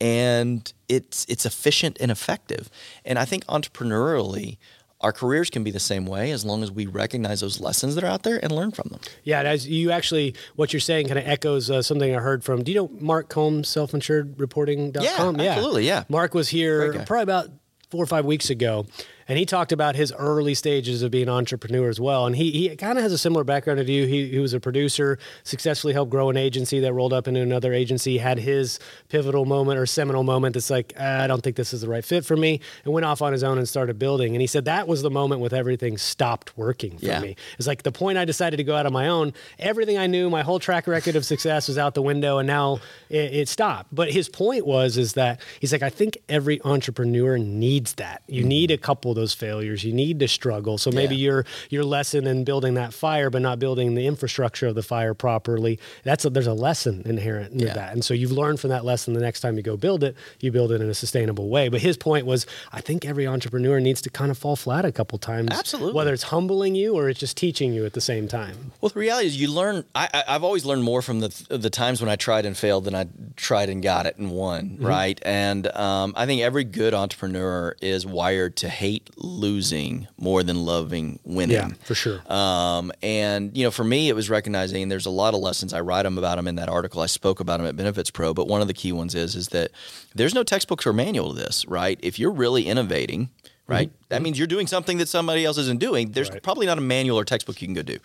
and 0.00 0.72
it's 0.88 1.26
it's 1.28 1.44
efficient 1.46 1.96
and 2.00 2.10
effective. 2.10 2.70
And 3.04 3.18
I 3.18 3.24
think 3.24 3.44
entrepreneurially, 3.46 4.58
our 5.00 5.12
careers 5.12 5.50
can 5.50 5.62
be 5.62 5.70
the 5.70 5.80
same 5.80 6.06
way 6.06 6.30
as 6.32 6.44
long 6.44 6.62
as 6.62 6.72
we 6.72 6.86
recognize 6.86 7.40
those 7.40 7.60
lessons 7.60 7.94
that 7.94 8.04
are 8.04 8.08
out 8.08 8.24
there 8.24 8.40
and 8.42 8.50
learn 8.50 8.72
from 8.72 8.88
them. 8.90 9.00
Yeah, 9.22 9.42
as 9.42 9.68
you 9.68 9.90
actually, 9.90 10.34
what 10.56 10.72
you're 10.72 10.80
saying 10.80 11.06
kind 11.06 11.18
of 11.18 11.26
echoes 11.26 11.70
uh, 11.70 11.82
something 11.82 12.14
I 12.14 12.20
heard 12.20 12.42
from. 12.42 12.64
Do 12.64 12.72
you 12.72 12.78
know 12.78 12.90
Mark 13.00 13.28
Combs, 13.28 13.68
selfinsuredreporting.com? 13.68 15.40
Yeah, 15.40 15.52
absolutely. 15.52 15.86
Yeah, 15.86 16.04
Mark 16.08 16.34
was 16.34 16.48
here 16.48 16.92
probably 17.04 17.22
about 17.22 17.50
four 17.90 18.02
or 18.02 18.06
five 18.06 18.24
weeks 18.24 18.50
ago, 18.50 18.86
and 19.28 19.38
he 19.38 19.44
talked 19.44 19.72
about 19.72 19.94
his 19.94 20.12
early 20.18 20.54
stages 20.54 21.02
of 21.02 21.10
being 21.10 21.28
an 21.28 21.34
entrepreneur 21.34 21.88
as 21.88 22.00
well. 22.00 22.26
And 22.26 22.34
he, 22.34 22.50
he 22.50 22.76
kind 22.76 22.96
of 22.96 23.02
has 23.02 23.12
a 23.12 23.18
similar 23.18 23.44
background 23.44 23.78
to 23.78 23.92
you. 23.92 24.06
He, 24.06 24.28
he 24.28 24.38
was 24.38 24.54
a 24.54 24.60
producer, 24.60 25.18
successfully 25.44 25.92
helped 25.92 26.10
grow 26.10 26.30
an 26.30 26.38
agency 26.38 26.80
that 26.80 26.92
rolled 26.94 27.12
up 27.12 27.28
into 27.28 27.42
another 27.42 27.74
agency, 27.74 28.16
had 28.18 28.38
his 28.38 28.80
pivotal 29.10 29.44
moment 29.44 29.78
or 29.78 29.84
seminal 29.84 30.22
moment 30.22 30.54
that's 30.54 30.70
like, 30.70 30.94
ah, 30.98 31.22
I 31.22 31.26
don't 31.26 31.42
think 31.42 31.56
this 31.56 31.74
is 31.74 31.82
the 31.82 31.88
right 31.88 32.04
fit 32.04 32.24
for 32.24 32.36
me, 32.36 32.60
and 32.84 32.94
went 32.94 33.04
off 33.04 33.20
on 33.20 33.32
his 33.32 33.44
own 33.44 33.58
and 33.58 33.68
started 33.68 33.98
building. 33.98 34.34
And 34.34 34.40
he 34.40 34.46
said 34.46 34.64
that 34.64 34.88
was 34.88 35.02
the 35.02 35.10
moment 35.10 35.42
with 35.42 35.52
everything 35.52 35.98
stopped 35.98 36.56
working 36.56 36.96
for 36.96 37.04
yeah. 37.04 37.20
me. 37.20 37.36
It's 37.58 37.66
like 37.66 37.82
the 37.82 37.92
point 37.92 38.16
I 38.16 38.24
decided 38.24 38.56
to 38.56 38.64
go 38.64 38.74
out 38.74 38.86
on 38.86 38.92
my 38.94 39.08
own, 39.08 39.34
everything 39.58 39.98
I 39.98 40.06
knew, 40.06 40.30
my 40.30 40.42
whole 40.42 40.58
track 40.58 40.86
record 40.86 41.16
of 41.16 41.26
success 41.26 41.68
was 41.68 41.76
out 41.76 41.94
the 41.94 42.02
window, 42.02 42.38
and 42.38 42.46
now 42.46 42.80
it, 43.10 43.34
it 43.34 43.48
stopped. 43.48 43.94
But 43.94 44.10
his 44.10 44.28
point 44.30 44.66
was, 44.66 44.96
is 44.96 45.12
that 45.14 45.42
he's 45.60 45.72
like, 45.72 45.82
I 45.82 45.90
think 45.90 46.16
every 46.30 46.62
entrepreneur 46.62 47.36
needs 47.36 47.94
that. 47.94 48.22
You 48.26 48.40
mm-hmm. 48.40 48.48
need 48.48 48.70
a 48.70 48.78
couple 48.78 49.17
those 49.18 49.34
failures. 49.34 49.84
You 49.84 49.92
need 49.92 50.20
to 50.20 50.28
struggle. 50.28 50.78
So 50.78 50.90
maybe 50.90 51.16
yeah. 51.16 51.24
your 51.24 51.44
your 51.70 51.84
lesson 51.84 52.26
in 52.26 52.44
building 52.44 52.74
that 52.74 52.94
fire, 52.94 53.30
but 53.30 53.42
not 53.42 53.58
building 53.58 53.94
the 53.94 54.06
infrastructure 54.06 54.68
of 54.68 54.74
the 54.74 54.82
fire 54.82 55.14
properly. 55.14 55.78
That's 56.04 56.24
a, 56.24 56.30
there's 56.30 56.46
a 56.46 56.54
lesson 56.54 57.02
inherent 57.04 57.52
in 57.52 57.60
yeah. 57.60 57.74
that, 57.74 57.92
and 57.92 58.04
so 58.04 58.14
you've 58.14 58.32
learned 58.32 58.60
from 58.60 58.70
that 58.70 58.84
lesson. 58.84 59.14
The 59.14 59.20
next 59.20 59.40
time 59.40 59.56
you 59.56 59.62
go 59.62 59.76
build 59.76 60.04
it, 60.04 60.16
you 60.40 60.52
build 60.52 60.72
it 60.72 60.80
in 60.80 60.88
a 60.88 60.94
sustainable 60.94 61.48
way. 61.48 61.68
But 61.68 61.80
his 61.80 61.96
point 61.96 62.26
was, 62.26 62.46
I 62.72 62.80
think 62.80 63.04
every 63.04 63.26
entrepreneur 63.26 63.80
needs 63.80 64.00
to 64.02 64.10
kind 64.10 64.30
of 64.30 64.38
fall 64.38 64.56
flat 64.56 64.84
a 64.84 64.92
couple 64.92 65.18
times. 65.18 65.48
Absolutely. 65.50 65.92
Whether 65.92 66.12
it's 66.12 66.24
humbling 66.24 66.74
you 66.74 66.94
or 66.94 67.08
it's 67.08 67.20
just 67.20 67.36
teaching 67.36 67.72
you 67.72 67.84
at 67.84 67.92
the 67.92 68.00
same 68.00 68.28
time. 68.28 68.72
Well, 68.80 68.90
the 68.90 69.00
reality 69.00 69.26
is 69.26 69.40
you 69.40 69.50
learn. 69.50 69.84
I, 69.94 70.24
have 70.26 70.44
always 70.44 70.64
learned 70.64 70.84
more 70.84 71.02
from 71.02 71.20
the 71.20 71.28
the 71.48 71.70
times 71.70 72.00
when 72.00 72.08
I 72.08 72.16
tried 72.16 72.46
and 72.46 72.56
failed 72.56 72.84
than 72.84 72.94
I 72.94 73.06
tried 73.36 73.68
and 73.68 73.82
got 73.82 74.06
it 74.06 74.16
and 74.16 74.30
won. 74.30 74.70
Mm-hmm. 74.70 74.86
Right, 74.86 75.20
and 75.24 75.66
um, 75.68 76.14
I 76.16 76.26
think 76.26 76.42
every 76.42 76.64
good 76.64 76.94
entrepreneur 76.94 77.76
is 77.80 78.06
wired 78.06 78.56
to 78.56 78.68
hate 78.68 79.07
losing 79.16 80.08
more 80.16 80.42
than 80.42 80.64
loving 80.64 81.18
winning. 81.24 81.56
Yeah, 81.56 81.68
for 81.84 81.94
sure. 81.94 82.20
Um, 82.30 82.92
and 83.02 83.56
you 83.56 83.64
know, 83.64 83.70
for 83.70 83.84
me, 83.84 84.08
it 84.08 84.14
was 84.14 84.30
recognizing 84.30 84.88
there's 84.88 85.06
a 85.06 85.10
lot 85.10 85.34
of 85.34 85.40
lessons. 85.40 85.72
I 85.72 85.80
write 85.80 86.02
them 86.02 86.18
about 86.18 86.36
them 86.36 86.48
in 86.48 86.56
that 86.56 86.68
article. 86.68 87.00
I 87.00 87.06
spoke 87.06 87.40
about 87.40 87.58
them 87.58 87.66
at 87.66 87.76
Benefits 87.76 88.10
Pro. 88.10 88.34
But 88.34 88.48
one 88.48 88.60
of 88.60 88.68
the 88.68 88.74
key 88.74 88.92
ones 88.92 89.14
is 89.14 89.34
is 89.34 89.48
that 89.48 89.70
there's 90.14 90.34
no 90.34 90.42
textbooks 90.42 90.86
or 90.86 90.92
manual 90.92 91.34
to 91.34 91.38
this. 91.38 91.66
Right? 91.66 91.98
If 92.02 92.18
you're 92.18 92.32
really 92.32 92.66
innovating, 92.66 93.30
right? 93.68 93.88
Mm-hmm. 93.90 94.04
That 94.08 94.22
means 94.22 94.38
you're 94.38 94.48
doing 94.48 94.66
something 94.66 94.98
that 94.98 95.08
somebody 95.08 95.44
else 95.44 95.58
isn't 95.58 95.78
doing. 95.78 96.10
There's 96.10 96.30
right. 96.30 96.42
probably 96.42 96.66
not 96.66 96.78
a 96.78 96.80
manual 96.80 97.18
or 97.18 97.24
textbook 97.24 97.60
you 97.60 97.68
can 97.68 97.74
go 97.74 97.82
do. 97.82 97.98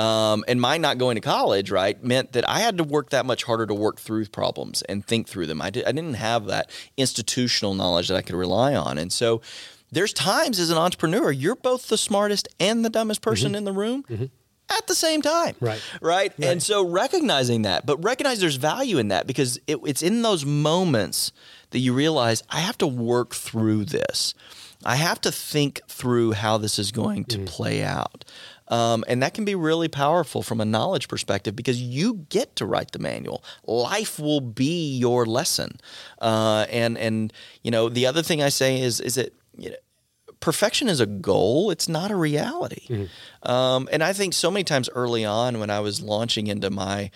Um, 0.00 0.44
and 0.46 0.60
my 0.60 0.76
not 0.76 0.98
going 0.98 1.16
to 1.16 1.22
college, 1.22 1.70
right, 1.70 2.00
meant 2.04 2.32
that 2.32 2.48
I 2.48 2.60
had 2.60 2.78
to 2.78 2.84
work 2.84 3.10
that 3.10 3.26
much 3.26 3.44
harder 3.44 3.66
to 3.66 3.74
work 3.74 3.98
through 3.98 4.26
problems 4.26 4.82
and 4.82 5.04
think 5.04 5.26
through 5.26 5.46
them. 5.46 5.60
I, 5.62 5.70
did, 5.70 5.86
I 5.86 5.92
didn't 5.92 6.14
have 6.14 6.46
that 6.46 6.70
institutional 6.96 7.74
knowledge 7.74 8.08
that 8.08 8.16
I 8.16 8.22
could 8.22 8.36
rely 8.36 8.74
on. 8.74 8.98
And 8.98 9.10
so 9.10 9.40
there's 9.90 10.12
times 10.12 10.58
as 10.58 10.70
an 10.70 10.78
entrepreneur, 10.78 11.30
you're 11.30 11.56
both 11.56 11.88
the 11.88 11.98
smartest 11.98 12.48
and 12.58 12.84
the 12.84 12.90
dumbest 12.90 13.22
person 13.22 13.48
mm-hmm. 13.48 13.56
in 13.56 13.64
the 13.64 13.72
room. 13.72 14.02
Mm-hmm 14.04 14.26
at 14.68 14.86
the 14.86 14.94
same 14.94 15.22
time. 15.22 15.54
Right. 15.60 15.80
right. 16.00 16.32
Right. 16.38 16.48
And 16.48 16.62
so 16.62 16.84
recognizing 16.84 17.62
that, 17.62 17.86
but 17.86 18.02
recognize 18.02 18.40
there's 18.40 18.56
value 18.56 18.98
in 18.98 19.08
that 19.08 19.26
because 19.26 19.60
it, 19.66 19.78
it's 19.84 20.02
in 20.02 20.22
those 20.22 20.44
moments 20.44 21.32
that 21.70 21.78
you 21.78 21.92
realize 21.92 22.42
I 22.50 22.60
have 22.60 22.78
to 22.78 22.86
work 22.86 23.34
through 23.34 23.84
this. 23.84 24.34
I 24.84 24.96
have 24.96 25.20
to 25.22 25.32
think 25.32 25.80
through 25.88 26.32
how 26.32 26.58
this 26.58 26.78
is 26.78 26.92
going 26.92 27.24
to 27.26 27.38
mm. 27.38 27.46
play 27.46 27.82
out. 27.82 28.24
Um, 28.68 29.04
and 29.06 29.22
that 29.22 29.34
can 29.34 29.44
be 29.44 29.54
really 29.54 29.88
powerful 29.88 30.42
from 30.42 30.60
a 30.60 30.64
knowledge 30.64 31.08
perspective 31.08 31.54
because 31.54 31.80
you 31.80 32.26
get 32.28 32.56
to 32.56 32.66
write 32.66 32.92
the 32.92 32.98
manual. 32.98 33.44
Life 33.64 34.18
will 34.18 34.40
be 34.40 34.96
your 34.96 35.24
lesson. 35.24 35.78
Uh, 36.20 36.66
and 36.70 36.98
and 36.98 37.32
you 37.62 37.70
know 37.70 37.88
the 37.88 38.06
other 38.06 38.22
thing 38.22 38.42
I 38.42 38.48
say 38.48 38.80
is 38.80 39.00
is 39.00 39.14
that 39.14 39.32
you 39.58 39.70
know, 39.70 39.76
perfection 40.40 40.88
is 40.88 41.00
a 41.00 41.06
goal. 41.06 41.70
It's 41.70 41.88
not 41.88 42.10
a 42.10 42.16
reality. 42.16 42.86
Mm-hmm. 42.88 43.50
Um, 43.50 43.88
and 43.92 44.02
I 44.02 44.12
think 44.12 44.34
so 44.34 44.50
many 44.50 44.64
times 44.64 44.88
early 44.94 45.24
on 45.24 45.58
when 45.58 45.70
I 45.70 45.80
was 45.80 46.00
launching 46.02 46.46
into 46.46 46.70
my 46.70 47.10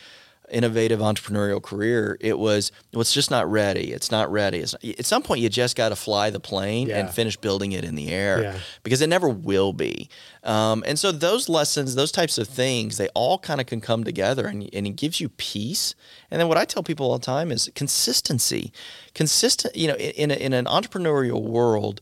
innovative 0.50 1.00
entrepreneurial 1.00 1.62
career, 1.62 2.16
it 2.20 2.38
was 2.38 2.72
well, 2.92 3.00
it's 3.00 3.12
just 3.12 3.30
not 3.30 3.50
ready. 3.50 3.92
It's 3.92 4.10
not 4.10 4.30
ready. 4.30 4.58
It's, 4.58 4.74
at 4.74 5.06
some 5.06 5.22
point, 5.22 5.40
you 5.40 5.48
just 5.48 5.76
got 5.76 5.90
to 5.90 5.96
fly 5.96 6.30
the 6.30 6.40
plane 6.40 6.88
yeah. 6.88 6.98
and 6.98 7.10
finish 7.10 7.36
building 7.36 7.72
it 7.72 7.84
in 7.84 7.94
the 7.94 8.10
air 8.10 8.42
yeah. 8.42 8.58
because 8.82 9.00
it 9.00 9.08
never 9.08 9.28
will 9.28 9.72
be. 9.72 10.08
Um, 10.42 10.82
and 10.86 10.98
so 10.98 11.12
those 11.12 11.48
lessons, 11.48 11.94
those 11.94 12.12
types 12.12 12.38
of 12.38 12.48
things, 12.48 12.96
they 12.96 13.08
all 13.08 13.38
kind 13.38 13.60
of 13.60 13.66
can 13.66 13.80
come 13.80 14.04
together, 14.04 14.46
and, 14.46 14.68
and 14.72 14.86
it 14.86 14.96
gives 14.96 15.20
you 15.20 15.28
peace. 15.28 15.94
And 16.30 16.40
then 16.40 16.48
what 16.48 16.58
I 16.58 16.64
tell 16.64 16.82
people 16.82 17.10
all 17.10 17.18
the 17.18 17.24
time 17.24 17.52
is 17.52 17.70
consistency. 17.74 18.72
Consistent, 19.14 19.76
you 19.76 19.88
know, 19.88 19.94
in, 19.94 20.10
in, 20.10 20.30
a, 20.30 20.34
in 20.34 20.52
an 20.52 20.64
entrepreneurial 20.64 21.42
world, 21.42 22.00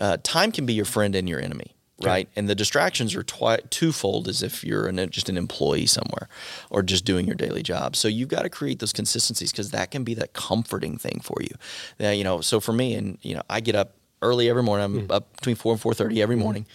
uh, 0.00 0.16
time 0.22 0.50
can 0.50 0.66
be 0.66 0.72
your 0.72 0.84
friend 0.84 1.14
and 1.14 1.28
your 1.28 1.40
enemy 1.40 1.74
right? 2.02 2.28
And 2.36 2.48
the 2.48 2.54
distractions 2.54 3.14
are 3.14 3.22
twi- 3.22 3.60
twofold 3.70 4.28
as 4.28 4.42
if 4.42 4.64
you're 4.64 4.86
an, 4.86 5.10
just 5.10 5.28
an 5.28 5.36
employee 5.36 5.86
somewhere 5.86 6.28
or 6.70 6.82
just 6.82 7.04
doing 7.04 7.26
your 7.26 7.34
daily 7.34 7.62
job. 7.62 7.96
So 7.96 8.08
you've 8.08 8.28
got 8.28 8.42
to 8.42 8.48
create 8.48 8.78
those 8.78 8.92
consistencies 8.92 9.52
because 9.52 9.70
that 9.70 9.90
can 9.90 10.04
be 10.04 10.14
that 10.14 10.32
comforting 10.32 10.96
thing 10.96 11.20
for 11.22 11.36
you. 11.40 11.54
Uh, 12.00 12.10
you 12.10 12.24
know, 12.24 12.40
so 12.40 12.60
for 12.60 12.72
me, 12.72 12.94
and 12.94 13.18
you 13.22 13.34
know, 13.34 13.42
I 13.50 13.60
get 13.60 13.74
up 13.74 13.94
early 14.22 14.48
every 14.48 14.62
morning. 14.62 14.84
I'm 14.84 15.08
mm. 15.08 15.12
up 15.12 15.34
between 15.36 15.56
four 15.56 15.72
and 15.72 15.80
four 15.80 15.94
thirty 15.94 16.22
every 16.22 16.36
morning. 16.36 16.66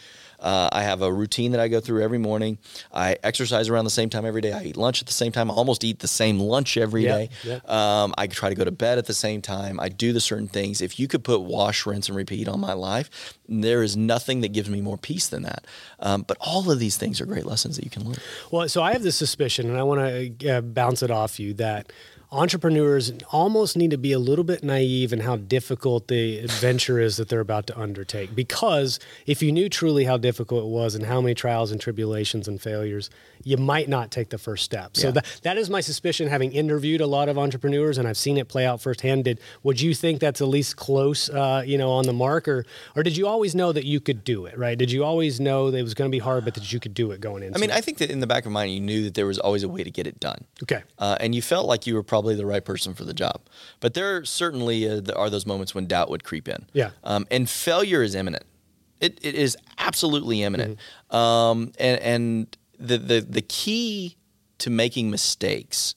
Uh, 0.46 0.70
I 0.72 0.84
have 0.84 1.02
a 1.02 1.12
routine 1.12 1.54
that 1.54 1.60
I 1.60 1.68
go 1.68 1.80
through 1.80 2.04
every 2.04 2.20
morning. 2.20 2.60
I 2.94 3.18
exercise 3.24 3.68
around 3.68 3.86
the 3.86 3.90
same 3.90 4.12
time 4.12 4.28
every 4.28 4.42
day. 4.42 4.54
I 4.54 4.62
eat 4.64 4.78
lunch 4.78 5.02
at 5.02 5.08
the 5.08 5.14
same 5.14 5.32
time. 5.32 5.50
I 5.50 5.56
almost 5.56 5.84
eat 5.84 6.00
the 6.00 6.08
same 6.08 6.40
lunch 6.40 6.78
every 6.78 7.04
day. 7.04 7.30
Um, 7.68 8.14
I 8.16 8.28
try 8.28 8.50
to 8.50 8.56
go 8.56 8.64
to 8.64 8.72
bed 8.72 9.00
at 9.00 9.08
the 9.08 9.14
same 9.14 9.42
time. 9.42 9.80
I 9.80 9.90
do 9.90 10.14
the 10.14 10.22
certain 10.22 10.48
things. 10.48 10.82
If 10.82 11.00
you 11.00 11.08
could 11.08 11.24
put 11.24 11.42
wash, 11.42 11.88
rinse, 11.88 12.10
and 12.10 12.16
repeat 12.16 12.48
on 12.48 12.60
my 12.60 12.74
life, 12.74 13.36
there 13.50 13.82
is 13.82 13.98
nothing 13.98 14.42
that 14.42 14.50
gives 14.50 14.70
me 14.70 14.82
more 14.82 14.98
peace 14.98 15.28
than 15.28 15.42
that. 15.44 15.66
Um, 16.00 16.22
but 16.22 16.38
all 16.40 16.70
of 16.70 16.78
these 16.78 16.96
things 16.96 17.20
are 17.20 17.26
great 17.26 17.48
lessons 17.48 17.76
that 17.78 17.84
you 17.84 17.90
can 17.90 18.04
learn. 18.06 18.18
Well, 18.52 18.70
so 18.70 18.84
I 18.84 18.94
have 18.94 19.02
this 19.02 19.16
suspicion, 19.16 19.68
and 19.68 19.80
I 19.80 19.84
want 19.84 20.40
to 20.40 20.48
uh, 20.50 20.62
bounce 20.62 21.02
it 21.02 21.10
off 21.10 21.40
you 21.40 21.56
that 21.56 21.92
entrepreneurs 22.36 23.14
almost 23.32 23.78
need 23.78 23.92
to 23.92 23.98
be 23.98 24.12
a 24.12 24.20
little 24.20 24.44
bit 24.44 24.64
naive 24.64 25.14
in 25.14 25.22
how 25.22 25.38
difficult 25.38 26.10
the 26.10 26.40
adventure 26.40 27.00
is 27.00 27.16
that 27.16 27.30
they're 27.30 27.40
about 27.40 27.66
to 27.68 27.80
undertake. 27.80 28.36
Because 28.36 29.00
if 29.26 29.42
you 29.42 29.52
knew 29.52 29.70
truly 29.70 30.04
how 30.04 30.18
difficult 30.18 30.66
it 30.66 30.70
was 30.70 30.96
and 30.96 31.06
how 31.06 31.22
many 31.22 31.34
trials 31.34 31.72
and 31.72 31.80
tribulations 31.80 32.48
and 32.48 32.62
failures, 32.62 33.10
you 33.46 33.58
might 33.58 33.88
not 33.88 34.12
take 34.12 34.30
the 34.30 34.38
first 34.38 34.66
step. 34.66 34.98
So 34.98 35.08
yeah. 35.08 35.12
that, 35.12 35.40
that 35.44 35.58
is 35.58 35.70
my 35.70 35.80
suspicion, 35.80 36.28
having 36.28 36.52
interviewed 36.52 37.00
a 37.00 37.08
lot 37.08 37.30
of 37.30 37.38
entrepreneurs 37.38 37.98
and 37.98 38.08
I've 38.08 38.18
seen 38.18 38.38
it 38.38 38.50
play 38.50 38.66
out 38.66 38.82
firsthand. 38.82 39.24
Did 39.24 39.40
would 39.64 39.80
you 39.80 39.94
think 39.94 40.20
that's 40.20 40.42
at 40.42 40.48
least 40.48 40.76
close, 40.76 41.30
uh, 41.30 41.64
you 41.66 41.78
know, 41.78 41.92
on 41.92 42.06
the 42.06 42.14
mark, 42.14 42.48
or 42.48 42.66
or 42.96 43.04
did 43.04 43.16
you 43.16 43.28
always 43.28 43.54
know 43.56 43.72
that 43.72 43.86
you 43.86 44.00
could 44.00 44.24
do 44.24 44.46
it? 44.46 44.58
Right? 44.58 44.78
Did 44.78 44.92
you 44.92 45.06
always 45.06 45.40
know 45.40 45.72
that 45.72 45.78
it 45.78 45.84
was 45.84 45.94
going 45.94 46.10
to 46.10 46.16
be 46.16 46.20
hard, 46.20 46.44
but 46.44 46.56
that 46.56 46.74
you 46.74 46.80
could 46.80 46.96
do 46.96 47.12
it 47.12 47.22
going 47.22 47.44
in? 47.44 47.56
I 47.56 47.60
mean, 47.60 47.72
I 47.72 47.82
think 47.82 48.00
that 48.00 48.10
in 48.10 48.20
the 48.20 48.28
back 48.28 48.46
of 48.48 48.52
mind, 48.52 48.74
you 48.74 48.80
knew 48.80 49.04
that 49.04 49.14
there 49.14 49.28
was 49.28 49.38
always 49.38 49.62
a 49.64 49.70
way 49.70 49.84
to 49.84 49.92
get 49.92 50.08
it 50.08 50.20
done. 50.20 50.44
Okay. 50.64 50.82
Uh, 50.98 51.18
and 51.20 51.36
you 51.36 51.44
felt 51.44 51.68
like 51.68 51.86
you 51.86 51.94
were 51.94 52.04
probably 52.04 52.36
the 52.36 52.48
right 52.48 52.66
person 52.66 52.96
for 52.96 53.06
the 53.06 53.14
job, 53.14 53.42
but 53.80 53.94
there 53.94 54.26
certainly 54.26 54.90
uh, 54.90 55.02
are 55.16 55.30
those 55.30 55.46
moments 55.46 55.76
when 55.76 55.86
doubt 55.86 56.10
would 56.10 56.24
creep 56.24 56.48
in. 56.48 56.66
Yeah. 56.74 56.90
Um, 57.04 57.28
and 57.30 57.48
failure 57.48 58.02
is 58.02 58.16
imminent. 58.16 58.44
It, 59.02 59.20
it 59.22 59.36
is 59.36 59.56
absolutely 59.78 60.42
imminent. 60.42 60.80
Mm-hmm. 61.12 61.16
Um, 61.16 61.72
and 61.80 62.00
and 62.00 62.58
the, 62.80 62.98
the 62.98 63.22
the 63.22 63.42
key 63.42 64.18
to 64.60 64.70
making 64.70 65.10
mistakes 65.10 65.96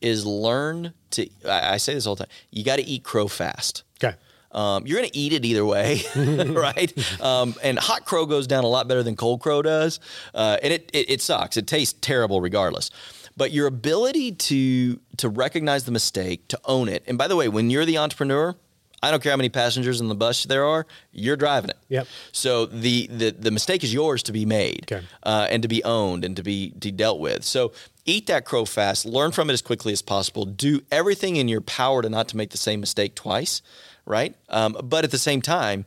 is 0.00 0.24
learn 0.26 0.94
to. 1.10 1.28
I, 1.46 1.74
I 1.74 1.76
say 1.76 1.94
this 1.94 2.06
all 2.06 2.14
the 2.14 2.24
time. 2.24 2.32
You 2.50 2.64
got 2.64 2.76
to 2.76 2.84
eat 2.84 3.04
crow 3.04 3.28
fast. 3.28 3.84
Okay. 4.02 4.16
Um, 4.52 4.84
you're 4.86 4.98
going 4.98 5.08
to 5.08 5.16
eat 5.16 5.32
it 5.32 5.44
either 5.44 5.64
way, 5.64 6.02
right? 6.16 6.92
Um, 7.20 7.54
and 7.62 7.78
hot 7.78 8.04
crow 8.04 8.26
goes 8.26 8.48
down 8.48 8.64
a 8.64 8.66
lot 8.66 8.88
better 8.88 9.02
than 9.02 9.14
cold 9.14 9.40
crow 9.40 9.62
does, 9.62 10.00
uh, 10.34 10.56
and 10.60 10.72
it, 10.72 10.90
it, 10.92 11.10
it 11.10 11.22
sucks. 11.22 11.56
It 11.56 11.68
tastes 11.68 11.96
terrible 12.00 12.40
regardless. 12.40 12.90
But 13.36 13.52
your 13.52 13.68
ability 13.68 14.32
to 14.32 15.00
to 15.18 15.28
recognize 15.28 15.84
the 15.84 15.92
mistake, 15.92 16.48
to 16.48 16.58
own 16.64 16.88
it, 16.88 17.04
and 17.06 17.16
by 17.16 17.28
the 17.28 17.36
way, 17.36 17.48
when 17.48 17.70
you're 17.70 17.84
the 17.84 17.98
entrepreneur, 17.98 18.56
I 19.02 19.10
don't 19.10 19.22
care 19.22 19.32
how 19.32 19.36
many 19.36 19.48
passengers 19.48 20.00
in 20.00 20.08
the 20.08 20.14
bus 20.14 20.44
there 20.44 20.64
are, 20.64 20.86
you're 21.12 21.36
driving 21.36 21.70
it. 21.70 21.78
Yep. 21.88 22.06
So 22.32 22.66
the 22.66 23.06
the, 23.06 23.30
the 23.30 23.50
mistake 23.50 23.82
is 23.82 23.92
yours 23.92 24.22
to 24.24 24.32
be 24.32 24.44
made 24.44 24.92
okay. 24.92 25.04
uh, 25.22 25.48
and 25.50 25.62
to 25.62 25.68
be 25.68 25.82
owned 25.84 26.24
and 26.24 26.36
to 26.36 26.42
be 26.42 26.70
to 26.80 26.90
dealt 26.90 27.20
with. 27.20 27.44
So 27.44 27.72
eat 28.04 28.26
that 28.26 28.44
crow 28.44 28.64
fast, 28.64 29.06
learn 29.06 29.32
from 29.32 29.50
it 29.50 29.54
as 29.54 29.62
quickly 29.62 29.92
as 29.92 30.02
possible, 30.02 30.44
do 30.44 30.82
everything 30.90 31.36
in 31.36 31.48
your 31.48 31.60
power 31.60 32.02
to 32.02 32.08
not 32.08 32.28
to 32.28 32.36
make 32.36 32.50
the 32.50 32.58
same 32.58 32.80
mistake 32.80 33.14
twice, 33.14 33.62
right? 34.04 34.34
Um, 34.48 34.76
but 34.82 35.04
at 35.04 35.10
the 35.10 35.18
same 35.18 35.40
time, 35.40 35.86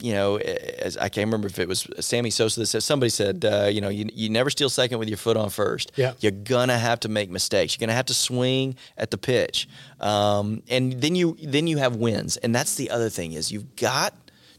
you 0.00 0.12
know, 0.12 0.36
as 0.38 0.96
I 0.96 1.08
can't 1.08 1.26
remember 1.26 1.46
if 1.46 1.58
it 1.58 1.68
was 1.68 1.86
Sammy 2.00 2.30
Sosa 2.30 2.60
that 2.60 2.66
said 2.66 2.82
somebody 2.82 3.10
said, 3.10 3.44
uh, 3.44 3.68
you 3.70 3.80
know, 3.80 3.88
you, 3.88 4.08
you 4.12 4.28
never 4.28 4.50
steal 4.50 4.68
second 4.68 4.98
with 4.98 5.08
your 5.08 5.16
foot 5.16 5.36
on 5.36 5.50
first. 5.50 5.92
Yeah. 5.96 6.14
You're 6.20 6.32
gonna 6.32 6.78
have 6.78 7.00
to 7.00 7.08
make 7.08 7.30
mistakes. 7.30 7.74
You're 7.74 7.86
gonna 7.86 7.96
have 7.96 8.06
to 8.06 8.14
swing 8.14 8.76
at 8.96 9.10
the 9.10 9.18
pitch, 9.18 9.68
um, 10.00 10.62
and 10.68 10.92
then 10.94 11.14
you 11.14 11.36
then 11.42 11.66
you 11.66 11.78
have 11.78 11.96
wins. 11.96 12.36
And 12.38 12.54
that's 12.54 12.76
the 12.76 12.90
other 12.90 13.08
thing 13.08 13.32
is 13.32 13.52
you've 13.52 13.76
got 13.76 14.14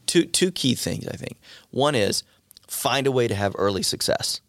two 0.05 0.25
two 0.25 0.51
key 0.51 0.75
things. 0.75 1.07
I 1.07 1.15
think 1.15 1.37
one 1.71 1.95
is 1.95 2.23
find 2.67 3.07
a 3.07 3.11
way 3.11 3.27
to 3.27 3.35
have 3.35 3.55
early 3.57 3.83
success. 3.83 4.41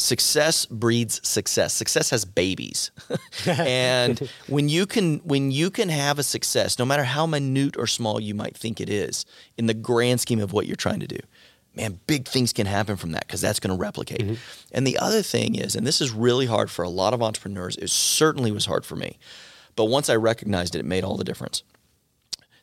Success 0.00 0.66
breeds 0.66 1.26
success. 1.26 1.74
Success 1.74 2.10
has 2.10 2.24
babies. 2.24 2.90
And 3.46 4.18
when 4.48 4.68
you 4.68 4.86
can 4.86 5.18
when 5.18 5.50
you 5.50 5.70
can 5.70 5.88
have 5.88 6.18
a 6.18 6.22
success 6.22 6.78
no 6.78 6.84
matter 6.84 7.04
how 7.04 7.26
minute 7.26 7.76
or 7.76 7.86
small 7.86 8.20
you 8.20 8.34
might 8.34 8.56
think 8.56 8.80
it 8.80 8.90
is 8.90 9.24
in 9.56 9.66
the 9.66 9.74
grand 9.74 10.20
scheme 10.20 10.40
of 10.40 10.52
what 10.52 10.66
you're 10.66 10.76
trying 10.76 11.00
to 11.00 11.06
do 11.06 11.18
man 11.74 12.00
big 12.06 12.26
things 12.26 12.52
can 12.52 12.66
happen 12.66 12.96
from 12.96 13.12
that 13.12 13.26
because 13.26 13.40
that's 13.40 13.60
going 13.60 13.74
to 13.74 13.80
replicate. 13.80 14.20
Mm-hmm. 14.20 14.34
and 14.72 14.86
the 14.86 14.98
other 14.98 15.22
thing 15.22 15.54
is 15.54 15.74
and 15.76 15.86
this 15.86 16.00
is 16.00 16.10
really 16.12 16.46
hard 16.46 16.70
for 16.70 16.82
a 16.84 16.88
lot 16.88 17.14
of 17.14 17.22
entrepreneurs 17.22 17.76
it 17.76 17.90
certainly 17.90 18.52
was 18.52 18.66
hard 18.66 18.84
for 18.84 18.96
me 18.96 19.18
but 19.76 19.86
once 19.86 20.10
i 20.10 20.16
recognized 20.16 20.74
it 20.74 20.80
it 20.80 20.84
made 20.84 21.04
all 21.04 21.16
the 21.16 21.24
difference. 21.24 21.62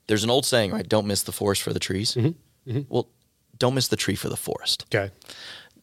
There's 0.08 0.23
an 0.23 0.30
old 0.30 0.45
saying 0.45 0.71
right 0.71 0.88
don't 0.88 1.08
miss 1.08 1.23
the 1.23 1.32
forest 1.32 1.62
for 1.63 1.73
the 1.73 1.80
trees. 1.80 2.13
Mm-hmm. 2.13 2.71
Mm-hmm. 2.71 2.82
well 2.89 3.08
don't 3.58 3.73
miss 3.73 3.88
the 3.88 3.95
tree 3.97 4.15
for 4.15 4.30
the 4.30 4.38
forest. 4.38 4.86
Okay 4.93 5.12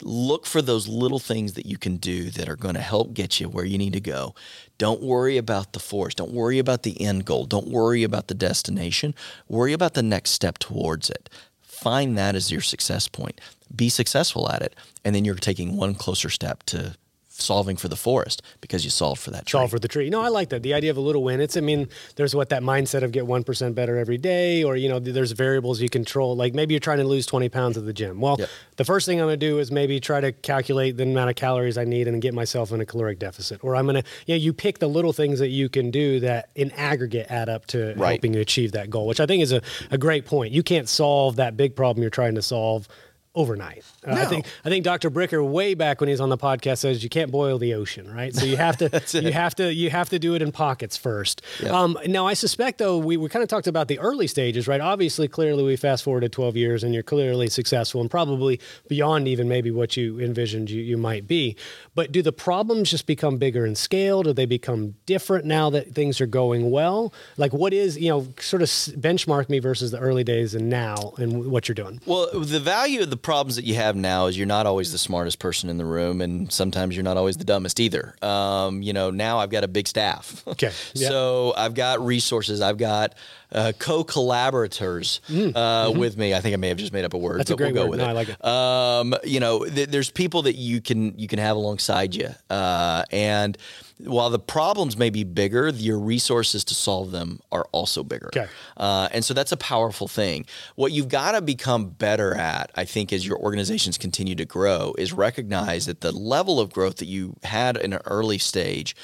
look 0.03 0.47
for 0.47 0.63
those 0.63 0.89
little 0.89 1.19
things 1.19 1.55
that 1.55 1.67
you 1.67 1.79
can 1.79 1.97
do 1.97 2.31
that 2.31 2.49
are 2.49 2.57
going 2.57 2.75
to 2.75 2.81
help 2.81 3.15
get 3.15 3.41
you 3.41 3.49
where 3.49 3.65
you 3.65 3.79
need 3.79 3.93
to 3.93 4.01
go. 4.01 4.35
Don't 4.79 5.03
worry 5.03 5.37
about 5.37 5.73
the 5.73 5.81
force. 5.81 6.15
Don't 6.15 6.33
worry 6.33 6.59
about 6.59 6.83
the 6.83 7.01
end 7.01 7.25
goal. 7.25 7.45
Don't 7.45 7.69
worry 7.69 8.03
about 8.03 8.29
the 8.29 8.35
destination. 8.35 9.15
Worry 9.49 9.73
about 9.73 9.95
the 9.95 10.03
next 10.03 10.31
step 10.31 10.59
towards 10.59 11.11
it. 11.11 11.29
Find 11.63 12.17
that 12.17 12.35
as 12.35 12.51
your 12.51 12.61
success 12.61 13.09
point. 13.09 13.41
Be 13.75 13.89
successful 13.89 14.51
at 14.51 14.63
it. 14.63 14.75
And 15.05 15.15
then 15.15 15.25
you're 15.25 15.35
taking 15.35 15.77
one 15.77 15.95
closer 15.95 16.31
step 16.31 16.63
to 16.65 16.97
solving 17.41 17.77
for 17.77 17.89
the 17.89 17.97
forest 17.97 18.43
because 18.61 18.85
you 18.85 18.91
solved 18.91 19.21
for 19.21 19.31
that 19.31 19.47
tree. 19.47 19.59
Solve 19.59 19.71
for 19.71 19.79
the 19.79 19.89
tree. 19.89 20.09
No, 20.09 20.21
I 20.21 20.29
like 20.29 20.51
that. 20.51 20.63
The 20.63 20.75
idea 20.75 20.91
of 20.91 20.97
a 20.97 21.01
little 21.01 21.23
win. 21.23 21.41
It's, 21.41 21.57
I 21.57 21.61
mean, 21.61 21.89
there's 22.17 22.35
what 22.35 22.49
that 22.51 22.63
mindset 22.63 23.03
of 23.03 23.13
get 23.13 23.25
1% 23.25 23.75
better 23.75 23.97
every 23.97 24.19
day, 24.19 24.63
or, 24.63 24.77
you 24.77 24.89
know, 24.89 24.99
there's 24.99 25.33
variables 25.33 25.81
you 25.81 25.89
control. 25.89 26.37
Like 26.37 26.55
maybe 26.55 26.75
you're 26.75 26.81
trying 26.81 26.99
to 26.99 27.05
lose 27.05 27.27
20 27.27 27.49
pounds 27.49 27.77
at 27.77 27.85
the 27.85 27.93
gym. 27.93 28.21
Well, 28.21 28.37
yep. 28.39 28.49
the 28.77 28.85
first 28.85 29.07
thing 29.07 29.21
I'm 29.21 29.27
going 29.27 29.39
to 29.39 29.47
do 29.47 29.59
is 29.59 29.73
maybe 29.73 29.99
try 30.01 30.21
to 30.21 30.33
calculate 30.33 30.97
the 30.97 31.03
amount 31.05 31.31
of 31.31 31.37
calories 31.37 31.77
I 31.77 31.85
need 31.85 32.09
and 32.09 32.23
get 32.23 32.35
myself 32.35 32.73
in 32.73 32.81
a 32.81 32.87
caloric 32.87 33.19
deficit. 33.19 33.63
Or 33.65 33.77
I'm 33.77 33.87
going 33.87 34.03
to, 34.03 34.09
you 34.27 34.35
know, 34.35 34.39
you 34.39 34.53
pick 34.53 34.79
the 34.79 34.89
little 34.89 35.13
things 35.13 35.39
that 35.41 35.49
you 35.49 35.69
can 35.69 35.91
do 35.91 36.21
that 36.21 36.51
in 36.55 36.71
aggregate 36.73 37.27
add 37.31 37.49
up 37.49 37.67
to 37.67 37.95
right. 37.97 38.11
helping 38.11 38.35
you 38.35 38.41
achieve 38.41 38.73
that 38.73 38.91
goal, 38.91 39.07
which 39.07 39.21
I 39.21 39.27
think 39.27 39.43
is 39.43 39.53
a, 39.53 39.61
a 39.91 39.99
great 39.99 40.25
point. 40.25 40.53
You 40.53 40.63
can't 40.63 40.89
solve 40.89 41.37
that 41.37 41.57
big 41.57 41.75
problem 41.75 42.03
you're 42.03 42.11
trying 42.11 42.37
to 42.37 42.43
solve 42.43 42.89
overnight. 43.35 43.85
Uh, 44.07 44.15
no. 44.15 44.21
I 44.21 44.25
think 44.27 44.47
I 44.65 44.69
think 44.69 44.85
Dr. 44.85 45.11
Bricker 45.11 45.47
way 45.47 45.75
back 45.75 46.01
when 46.01 46.09
he's 46.09 46.21
on 46.21 46.29
the 46.29 46.39
podcast 46.39 46.79
says 46.79 47.03
you 47.03 47.09
can't 47.09 47.31
boil 47.31 47.59
the 47.59 47.75
ocean, 47.75 48.13
right? 48.13 48.35
So 48.35 48.45
you 48.45 48.57
have 48.57 48.77
to 48.79 49.03
you 49.21 49.33
have 49.33 49.55
to 49.57 49.73
you 49.73 49.91
have 49.91 50.09
to 50.11 50.19
do 50.19 50.35
it 50.35 50.43
in 50.43 50.53
pockets 50.53 50.97
first. 50.97 51.43
Yep. 51.61 51.73
Um, 51.73 51.99
now 52.07 52.27
I 52.27 52.35
suspect 52.35 52.79
though 52.79 52.99
we, 52.99 53.17
we 53.17 53.29
kind 53.29 53.43
of 53.43 53.49
talked 53.49 53.67
about 53.67 53.89
the 53.89 53.99
early 53.99 54.27
stages, 54.27 54.69
right? 54.69 54.81
Obviously, 54.81 55.29
clearly 55.29 55.65
we 55.65 55.77
fast 55.77 56.05
forwarded 56.05 56.33
12 56.33 56.57
years 56.57 56.85
and 56.85 56.95
you're 56.95 57.03
clearly 57.03 57.49
successful 57.49 58.01
and 58.01 58.11
probably 58.11 58.61
beyond 58.89 59.27
even 59.27 59.49
maybe 59.49 59.71
what 59.71 59.97
you 59.97 60.21
envisioned 60.21 60.71
you, 60.71 60.83
you 60.83 60.97
might 60.97 61.27
be. 61.27 61.57
But 61.95 62.13
do 62.13 62.23
the 62.23 62.33
problems 62.33 62.91
just 62.91 63.07
become 63.07 63.39
bigger 63.39 63.67
in 63.67 63.75
scale? 63.75 64.23
Do 64.23 64.33
they 64.33 64.47
become 64.47 64.95
different 65.07 65.45
now 65.45 65.71
that 65.71 65.95
things 65.95 66.21
are 66.21 66.27
going 66.27 66.71
well? 66.71 67.13
Like 67.37 67.53
what 67.53 67.73
is 67.73 67.99
you 67.99 68.11
know 68.11 68.29
sort 68.39 68.63
of 68.63 68.69
benchmark 68.69 69.49
me 69.49 69.59
versus 69.59 69.91
the 69.91 69.99
early 69.99 70.25
days 70.25 70.55
and 70.55 70.71
now 70.71 71.15
and 71.19 71.51
what 71.51 71.69
you're 71.69 71.75
doing? 71.75 72.01
Well, 72.07 72.29
the 72.33 72.61
value 72.61 73.03
of 73.03 73.11
the 73.11 73.24
problems 73.25 73.57
that 73.57 73.65
you 73.65 73.75
have 73.75 73.97
now 73.97 74.27
is 74.27 74.39
you're 74.39 74.47
not 74.47 74.67
always 74.67 74.93
the 74.93 74.99
smartest 74.99 75.41
person 75.41 75.69
in 75.69 75.79
the 75.79 75.85
room, 75.85 76.21
and 76.21 76.53
sometimes 76.53 76.95
you're 76.95 77.03
not 77.03 77.17
always 77.17 77.37
the 77.37 77.45
dumbest 77.45 77.81
either. 77.81 78.15
Um, 78.23 78.83
you 78.83 78.93
know, 78.93 79.11
now 79.11 79.39
I've 79.39 79.51
got 79.51 79.65
a 79.65 79.69
big 79.69 79.89
staff. 79.89 80.45
Okay. 80.47 80.71
Yeah. 80.95 81.09
so 81.09 81.55
I've 81.57 81.75
got 81.75 82.05
resources. 82.05 82.61
I've 82.61 82.77
got 82.79 83.15
uh, 83.51 83.73
co-collaborators 83.79 85.21
mm. 85.29 85.53
uh, 85.55 85.89
mm-hmm. 85.89 85.99
with 85.99 86.17
me. 86.17 86.35
I 86.35 86.41
think 86.41 86.53
I 86.53 86.57
may 86.57 86.69
have 86.69 86.77
just 86.77 86.93
made 86.93 87.05
up 87.05 87.15
a 87.15 87.19
word. 87.19 87.41
That's 87.41 87.51
a 87.51 87.57
great 87.57 87.75
we'll 87.75 87.89
word. 87.89 87.99
no, 87.99 88.05
it. 88.05 88.09
I 88.09 88.13
like 88.13 88.29
it. 88.29 88.45
Um, 88.45 89.15
you 89.25 89.41
know, 89.41 89.65
th- 89.65 89.89
there's 89.89 90.11
people 90.11 90.43
that 90.43 90.57
you 90.57 90.81
can 90.81 91.19
you 91.19 91.27
can 91.27 91.39
have 91.39 91.57
alongside 91.57 92.15
you, 92.15 92.29
uh, 92.51 93.05
and 93.11 93.57
while 93.99 94.31
the 94.31 94.39
problems 94.39 94.97
may 94.97 95.11
be 95.11 95.23
bigger, 95.25 95.69
your 95.69 95.99
resources 95.99 96.65
to 96.65 96.75
solve 96.75 97.13
them 97.13 97.41
are 97.53 97.67
also 97.73 98.03
bigger. 98.03 98.29
Okay. 98.29 98.47
Uh, 98.77 99.09
and 99.13 99.25
so 99.25 99.35
that's 99.35 99.53
a 99.53 99.57
powerful 99.57 100.09
thing. 100.09 100.47
What 100.75 100.93
you've 100.93 101.09
got 101.09 101.33
to 101.33 101.41
become 101.41 101.91
better 101.91 102.35
at, 102.35 102.71
I 102.75 102.85
think, 102.85 103.13
as 103.13 103.27
your 103.27 103.39
organizations 103.39 103.97
continue 103.97 104.35
to 104.35 104.45
grow, 104.45 104.95
is 104.99 105.13
recognize 105.13 105.87
that 105.87 106.01
the 106.01 106.13
level 106.13 106.59
of 106.59 106.73
growth 106.73 106.97
that 106.97 107.07
you 107.07 107.37
had 107.45 107.77
in 107.77 107.93
an 107.93 108.01
early 108.07 108.39
stage 108.39 108.97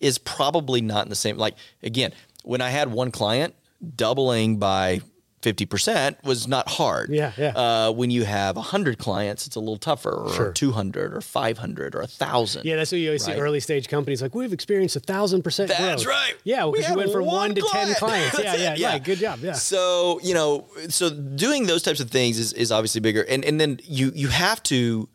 is 0.00 0.18
probably 0.18 0.80
not 0.80 1.04
in 1.04 1.10
the 1.10 1.16
same. 1.16 1.36
Like, 1.36 1.54
again, 1.82 2.12
when 2.42 2.60
I 2.60 2.70
had 2.70 2.90
one 2.90 3.10
client, 3.10 3.54
doubling 3.96 4.58
by 4.58 5.02
50% 5.42 6.24
was 6.24 6.48
not 6.48 6.68
hard. 6.68 7.10
Yeah, 7.10 7.32
yeah. 7.36 7.52
Uh, 7.56 7.92
when 7.92 8.10
you 8.10 8.24
have 8.24 8.56
100 8.56 8.98
clients, 8.98 9.46
it's 9.46 9.56
a 9.56 9.60
little 9.60 9.76
tougher, 9.76 10.10
or 10.10 10.32
sure. 10.32 10.52
200, 10.52 11.14
or 11.14 11.20
500, 11.20 11.94
or 11.94 12.00
1,000. 12.00 12.64
Yeah, 12.64 12.76
that's 12.76 12.90
what 12.90 12.98
you 12.98 13.08
always 13.08 13.26
right? 13.26 13.36
see 13.36 13.40
early 13.40 13.60
stage 13.60 13.88
companies 13.88 14.20
like, 14.20 14.34
we've 14.34 14.52
experienced 14.52 14.96
a 14.96 15.00
1,000% 15.00 15.42
growth. 15.42 15.68
That's 15.68 16.06
right. 16.06 16.34
Yeah, 16.44 16.66
because 16.66 16.86
we 16.86 16.92
you 16.92 16.96
went 16.96 17.12
from 17.12 17.26
one, 17.26 17.36
one 17.36 17.54
to 17.54 17.60
10 17.60 17.94
clients. 17.94 18.38
yeah, 18.38 18.56
yeah, 18.56 18.74
yeah, 18.76 18.98
Good 18.98 19.18
job. 19.18 19.38
Yeah. 19.40 19.52
So, 19.52 20.18
you 20.22 20.34
know, 20.34 20.66
so 20.88 21.10
doing 21.10 21.66
those 21.66 21.82
types 21.82 22.00
of 22.00 22.10
things 22.10 22.38
is, 22.38 22.52
is 22.52 22.72
obviously 22.72 23.00
bigger. 23.00 23.22
And, 23.22 23.44
and 23.44 23.60
then 23.60 23.78
you, 23.84 24.10
you 24.14 24.28
have 24.28 24.62
to, 24.64 25.08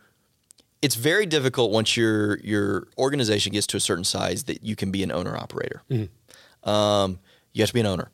it's 0.81 0.95
very 0.95 1.25
difficult 1.25 1.71
once 1.71 1.97
your, 1.97 2.39
your 2.39 2.87
organization 2.97 3.51
gets 3.51 3.67
to 3.67 3.77
a 3.77 3.79
certain 3.81 4.03
size 4.03 4.45
that 4.45 4.63
you 4.63 4.75
can 4.75 4.91
be 4.91 5.03
an 5.03 5.11
owner 5.11 5.35
operator. 5.35 5.81
Mm-hmm. 5.89 6.69
Um, 6.69 7.19
you 7.51 7.61
have 7.61 7.69
to 7.69 7.73
be 7.73 7.81
an 7.81 7.85
owner. 7.85 8.09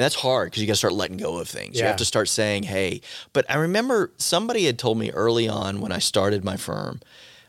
And 0.00 0.04
that's 0.06 0.14
hard 0.14 0.46
because 0.46 0.62
you 0.62 0.66
got 0.66 0.72
to 0.72 0.78
start 0.78 0.94
letting 0.94 1.18
go 1.18 1.36
of 1.36 1.46
things. 1.46 1.76
Yeah. 1.76 1.82
You 1.82 1.88
have 1.88 1.98
to 1.98 2.06
start 2.06 2.26
saying, 2.30 2.62
hey. 2.62 3.02
But 3.34 3.44
I 3.50 3.56
remember 3.56 4.12
somebody 4.16 4.64
had 4.64 4.78
told 4.78 4.96
me 4.96 5.10
early 5.10 5.46
on 5.46 5.82
when 5.82 5.92
I 5.92 5.98
started 5.98 6.42
my 6.42 6.56
firm 6.56 7.00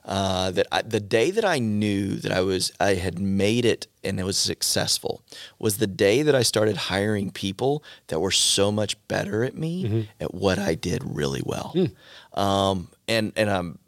uh, 0.04 0.52
that 0.52 0.68
I, 0.70 0.82
the 0.82 1.00
day 1.00 1.32
that 1.32 1.46
I 1.46 1.60
knew 1.60 2.16
that 2.16 2.34
I 2.34 2.42
was 2.42 2.74
I 2.78 2.96
had 2.96 3.20
made 3.20 3.64
it 3.64 3.88
and 4.04 4.20
it 4.20 4.26
was 4.26 4.38
successful 4.38 5.22
was 5.60 5.78
the 5.78 5.88
day 5.88 6.24
that 6.24 6.36
I 6.36 6.42
started 6.42 6.76
hiring 6.76 7.32
people 7.32 7.86
that 8.08 8.20
were 8.20 8.32
so 8.32 8.70
much 8.70 8.98
better 9.08 9.46
at 9.46 9.56
me 9.56 9.86
mm-hmm. 9.86 10.02
at 10.20 10.34
what 10.34 10.60
I 10.60 10.76
did 10.76 11.04
really 11.06 11.44
well. 11.46 11.72
Mm. 11.74 12.38
Um, 12.38 12.90
and 13.08 13.32
and 13.38 13.50
I'm 13.50 13.80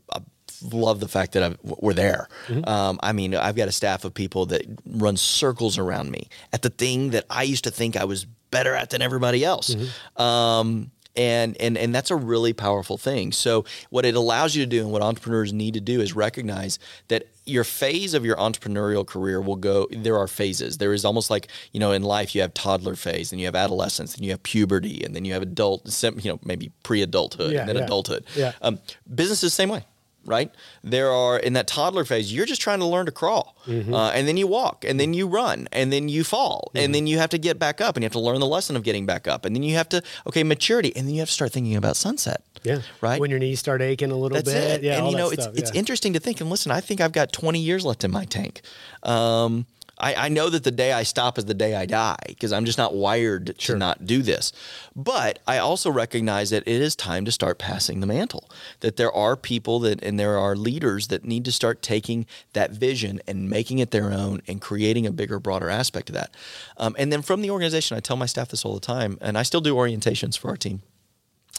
love 0.63 0.99
the 0.99 1.08
fact 1.08 1.34
that 1.34 1.43
i 1.43 1.56
we're 1.63 1.93
there. 1.93 2.28
Mm-hmm. 2.47 2.67
Um, 2.67 2.99
I 3.04 3.13
mean, 3.13 3.36
I've 3.36 3.56
got 3.56 3.67
a 3.67 3.71
staff 3.71 4.06
of 4.06 4.13
people 4.13 4.45
that 4.47 4.63
run 4.86 5.17
circles 5.17 5.78
around 5.78 6.12
me 6.12 6.28
at 6.52 6.62
the 6.62 6.69
thing 6.69 7.12
that 7.12 7.26
I 7.30 7.43
used 7.43 7.63
to 7.65 7.71
think 7.71 7.95
I 7.95 8.06
was 8.06 8.26
better 8.52 8.76
at 8.76 8.91
than 8.91 9.02
everybody 9.02 9.43
else. 9.43 9.76
Mm-hmm. 9.76 10.21
Um, 10.21 10.91
and 11.15 11.56
and 11.60 11.78
and 11.78 11.93
that's 11.93 12.12
a 12.12 12.15
really 12.15 12.54
powerful 12.54 12.97
thing. 12.97 13.32
So 13.32 13.65
what 13.89 14.06
it 14.06 14.15
allows 14.15 14.56
you 14.56 14.63
to 14.63 14.69
do 14.69 14.82
and 14.82 14.91
what 14.91 15.02
entrepreneurs 15.02 15.54
need 15.54 15.76
to 15.76 15.82
do 15.82 16.02
is 16.02 16.15
recognize 16.15 16.80
that 17.10 17.28
your 17.45 17.63
phase 17.63 18.13
of 18.13 18.26
your 18.26 18.36
entrepreneurial 18.38 19.06
career 19.06 19.41
will 19.41 19.58
go 19.58 19.86
there 19.91 20.17
are 20.17 20.28
phases 20.28 20.78
there 20.78 20.93
is 20.93 21.04
almost 21.04 21.30
like 21.30 21.49
you 21.73 21.80
know 21.80 21.91
in 21.91 22.02
life 22.02 22.34
you 22.34 22.41
have 22.41 22.54
toddler 22.54 22.95
phase 22.95 23.34
and 23.34 23.41
you 23.41 23.45
have 23.45 23.56
adolescence 23.56 24.15
and 24.15 24.23
you 24.23 24.32
have 24.32 24.41
puberty 24.43 25.04
and 25.04 25.13
then 25.13 25.26
you 25.26 25.34
have 25.34 25.41
adult 25.41 25.86
you 26.23 26.32
know 26.32 26.39
maybe 26.45 26.71
pre-adulthood 26.84 27.52
yeah, 27.52 27.60
and 27.60 27.69
then 27.69 27.76
yeah. 27.76 27.84
adulthood 27.84 28.26
yeah. 28.36 28.54
Um, 28.62 28.80
business 29.13 29.43
is 29.43 29.52
the 29.52 29.56
same 29.56 29.69
way 29.69 29.84
right? 30.25 30.51
There 30.83 31.12
are 31.12 31.38
in 31.38 31.53
that 31.53 31.67
toddler 31.67 32.05
phase, 32.05 32.33
you're 32.33 32.45
just 32.45 32.62
trying 32.62 32.79
to 32.79 32.86
learn 32.86 33.05
to 33.05 33.12
crawl, 33.12 33.57
mm-hmm. 33.65 33.93
uh, 33.93 34.12
and 34.12 34.27
then 34.27 34.38
you 34.38 34.47
walk, 34.47 34.86
and 34.86 34.99
then 34.99 35.13
you 35.13 35.27
run, 35.27 35.67
and 35.71 35.91
then 35.91 36.09
you 36.09 36.23
fall, 36.23 36.69
mm-hmm. 36.69 36.83
and 36.86 36.95
then 36.95 37.07
you 37.07 37.17
have 37.17 37.29
to 37.31 37.38
get 37.38 37.59
back 37.59 37.81
up, 37.81 37.95
and 37.95 38.03
you 38.03 38.05
have 38.05 38.13
to 38.13 38.19
learn 38.19 38.39
the 38.39 38.47
lesson 38.47 38.75
of 38.75 38.83
getting 38.83 39.05
back 39.05 39.27
up, 39.27 39.45
and 39.45 39.55
then 39.55 39.63
you 39.63 39.75
have 39.75 39.89
to 39.89 40.01
okay 40.27 40.43
maturity, 40.43 40.95
and 40.95 41.07
then 41.07 41.13
you 41.13 41.19
have 41.19 41.29
to 41.29 41.33
start 41.33 41.51
thinking 41.51 41.75
about 41.75 41.95
sunset. 41.95 42.43
Yeah, 42.63 42.79
right. 43.01 43.19
When 43.19 43.29
your 43.29 43.39
knees 43.39 43.59
start 43.59 43.81
aching 43.81 44.12
a 44.12 44.15
little 44.15 44.36
That's 44.36 44.51
bit, 44.51 44.79
it. 44.79 44.83
yeah, 44.83 44.99
and 44.99 45.12
you 45.12 45.17
know 45.17 45.29
it's 45.29 45.43
stuff. 45.43 45.57
it's 45.57 45.71
yeah. 45.73 45.79
interesting 45.79 46.13
to 46.13 46.19
think. 46.19 46.39
And 46.39 46.49
listen, 46.49 46.71
I 46.71 46.79
think 46.81 47.01
I've 47.01 47.12
got 47.12 47.33
20 47.33 47.59
years 47.59 47.86
left 47.86 48.03
in 48.03 48.12
my 48.12 48.25
tank. 48.25 48.62
Um, 49.03 49.65
I, 49.99 50.15
I, 50.15 50.29
know 50.29 50.49
that 50.49 50.63
the 50.63 50.71
day 50.71 50.91
I 50.91 51.03
stop 51.03 51.38
is 51.38 51.45
the 51.45 51.53
day 51.53 51.75
I 51.75 51.86
die 51.86 52.17
because 52.27 52.51
I'm 52.51 52.65
just 52.65 52.77
not 52.77 52.95
wired 52.95 53.56
sure. 53.60 53.75
to 53.75 53.79
not 53.79 54.06
do 54.06 54.21
this. 54.21 54.51
But 54.95 55.39
I 55.45 55.60
also 55.60 55.91
recognize 55.91 56.49
that 56.49 56.63
it 56.67 56.82
is 56.82 56.95
time 56.95 57.25
to 57.25 57.32
start 57.32 57.60
passing 57.60 57.99
the 57.99 58.08
mantle. 58.08 58.49
That 58.79 58.97
there 58.97 59.12
are 59.12 59.36
people 59.36 59.79
that 59.82 60.03
and 60.03 60.19
there 60.19 60.38
are 60.38 60.56
leaders 60.56 61.08
that 61.08 61.25
need 61.25 61.45
to 61.45 61.51
start 61.51 61.82
taking 61.82 62.25
that 62.53 62.71
vision 62.71 63.21
and 63.27 63.49
making 63.49 63.79
it 63.79 63.91
their 63.91 64.12
own 64.12 64.41
and 64.47 64.60
creating 64.60 65.06
a 65.06 65.12
bigger, 65.12 65.39
broader 65.39 65.69
aspect 65.69 66.10
of 66.10 66.15
that. 66.15 66.34
Um, 66.77 66.95
and 66.97 67.12
then 67.12 67.21
from 67.21 67.41
the 67.41 67.51
organization, 67.51 67.95
I 67.95 67.99
tell 67.99 68.17
my 68.17 68.25
staff 68.25 68.49
this 68.49 68.65
all 68.65 68.73
the 68.73 68.79
time, 68.79 69.17
and 69.21 69.38
I 69.38 69.43
still 69.43 69.62
do 69.62 69.75
orientations 69.75 70.38
for 70.38 70.49
our 70.49 70.58
team. 70.58 70.82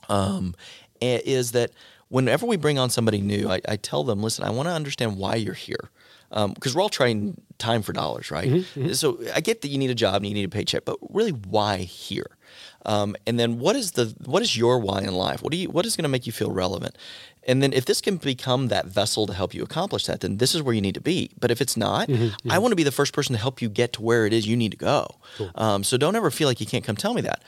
Um, 0.08 0.54
is 1.00 1.52
that 1.52 1.70
whenever 2.08 2.46
we 2.46 2.56
bring 2.56 2.78
on 2.78 2.90
somebody 2.90 3.20
new, 3.20 3.48
I, 3.48 3.60
I 3.68 3.76
tell 3.76 4.04
them, 4.04 4.22
listen, 4.22 4.44
I 4.44 4.50
want 4.50 4.68
to 4.68 4.72
understand 4.72 5.16
why 5.18 5.36
you're 5.36 5.54
here 5.54 5.90
because 6.34 6.72
um, 6.72 6.76
we're 6.76 6.82
all 6.82 6.88
trading 6.88 7.40
time 7.58 7.82
for 7.82 7.92
dollars, 7.92 8.30
right? 8.30 8.48
Mm-hmm, 8.48 8.80
mm-hmm. 8.80 8.92
So 8.92 9.20
I 9.32 9.40
get 9.40 9.62
that 9.62 9.68
you 9.68 9.78
need 9.78 9.90
a 9.90 9.94
job 9.94 10.16
and 10.16 10.26
you 10.26 10.34
need 10.34 10.44
a 10.44 10.48
paycheck, 10.48 10.84
but 10.84 10.98
really, 11.10 11.30
why 11.30 11.78
here? 11.78 12.36
Um, 12.86 13.16
and 13.26 13.38
then 13.38 13.58
what 13.58 13.76
is 13.76 13.92
the 13.92 14.14
what 14.24 14.42
is 14.42 14.56
your 14.56 14.78
why 14.78 15.00
in 15.00 15.14
life? 15.14 15.42
What 15.42 15.52
do 15.52 15.58
you 15.58 15.70
what 15.70 15.86
is 15.86 15.96
going 15.96 16.02
to 16.02 16.08
make 16.08 16.26
you 16.26 16.32
feel 16.32 16.50
relevant? 16.50 16.96
And 17.46 17.62
then 17.62 17.72
if 17.72 17.84
this 17.84 18.00
can 18.00 18.16
become 18.16 18.68
that 18.68 18.86
vessel 18.86 19.26
to 19.26 19.34
help 19.34 19.54
you 19.54 19.62
accomplish 19.62 20.06
that, 20.06 20.20
then 20.20 20.38
this 20.38 20.54
is 20.54 20.62
where 20.62 20.74
you 20.74 20.80
need 20.80 20.94
to 20.94 21.00
be. 21.00 21.30
But 21.38 21.50
if 21.50 21.60
it's 21.60 21.76
not, 21.76 22.08
mm-hmm, 22.08 22.24
mm-hmm. 22.24 22.50
I 22.50 22.58
want 22.58 22.72
to 22.72 22.76
be 22.76 22.82
the 22.82 22.90
first 22.90 23.12
person 23.12 23.34
to 23.34 23.40
help 23.40 23.62
you 23.62 23.68
get 23.68 23.92
to 23.94 24.02
where 24.02 24.26
it 24.26 24.32
is 24.32 24.46
you 24.46 24.56
need 24.56 24.72
to 24.72 24.78
go. 24.78 25.08
Cool. 25.36 25.50
Um, 25.54 25.84
so 25.84 25.96
don't 25.96 26.16
ever 26.16 26.30
feel 26.30 26.48
like 26.48 26.60
you 26.60 26.66
can't 26.66 26.84
come 26.84 26.96
tell 26.96 27.14
me 27.14 27.20
that. 27.22 27.42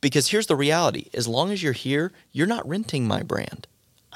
Because 0.00 0.28
here's 0.28 0.48
the 0.48 0.56
reality: 0.56 1.08
as 1.14 1.28
long 1.28 1.50
as 1.50 1.62
you're 1.62 1.72
here, 1.72 2.12
you're 2.32 2.46
not 2.46 2.66
renting 2.68 3.06
my 3.06 3.22
brand. 3.22 3.66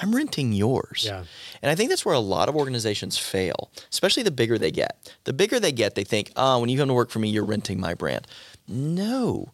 I'm 0.00 0.14
renting 0.14 0.52
yours. 0.52 1.04
Yeah. 1.04 1.24
And 1.60 1.70
I 1.70 1.74
think 1.74 1.90
that's 1.90 2.04
where 2.04 2.14
a 2.14 2.20
lot 2.20 2.48
of 2.48 2.56
organizations 2.56 3.18
fail, 3.18 3.70
especially 3.90 4.22
the 4.22 4.30
bigger 4.30 4.58
they 4.58 4.70
get. 4.70 5.12
The 5.24 5.32
bigger 5.32 5.58
they 5.58 5.72
get, 5.72 5.94
they 5.94 6.04
think, 6.04 6.32
oh, 6.36 6.60
when 6.60 6.68
you 6.68 6.78
come 6.78 6.88
to 6.88 6.94
work 6.94 7.10
for 7.10 7.18
me, 7.18 7.28
you're 7.28 7.44
renting 7.44 7.80
my 7.80 7.94
brand. 7.94 8.26
No. 8.66 9.52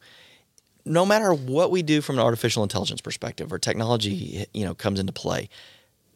No 0.85 1.07
matter 1.07 1.33
what 1.33 1.71
we 1.71 1.83
do 1.83 2.01
from 2.01 2.19
an 2.19 2.25
artificial 2.25 2.63
intelligence 2.63 3.01
perspective 3.01 3.53
or 3.53 3.59
technology, 3.59 4.45
you 4.53 4.65
know, 4.65 4.75
comes 4.75 5.01
into 5.01 5.13
play, 5.13 5.49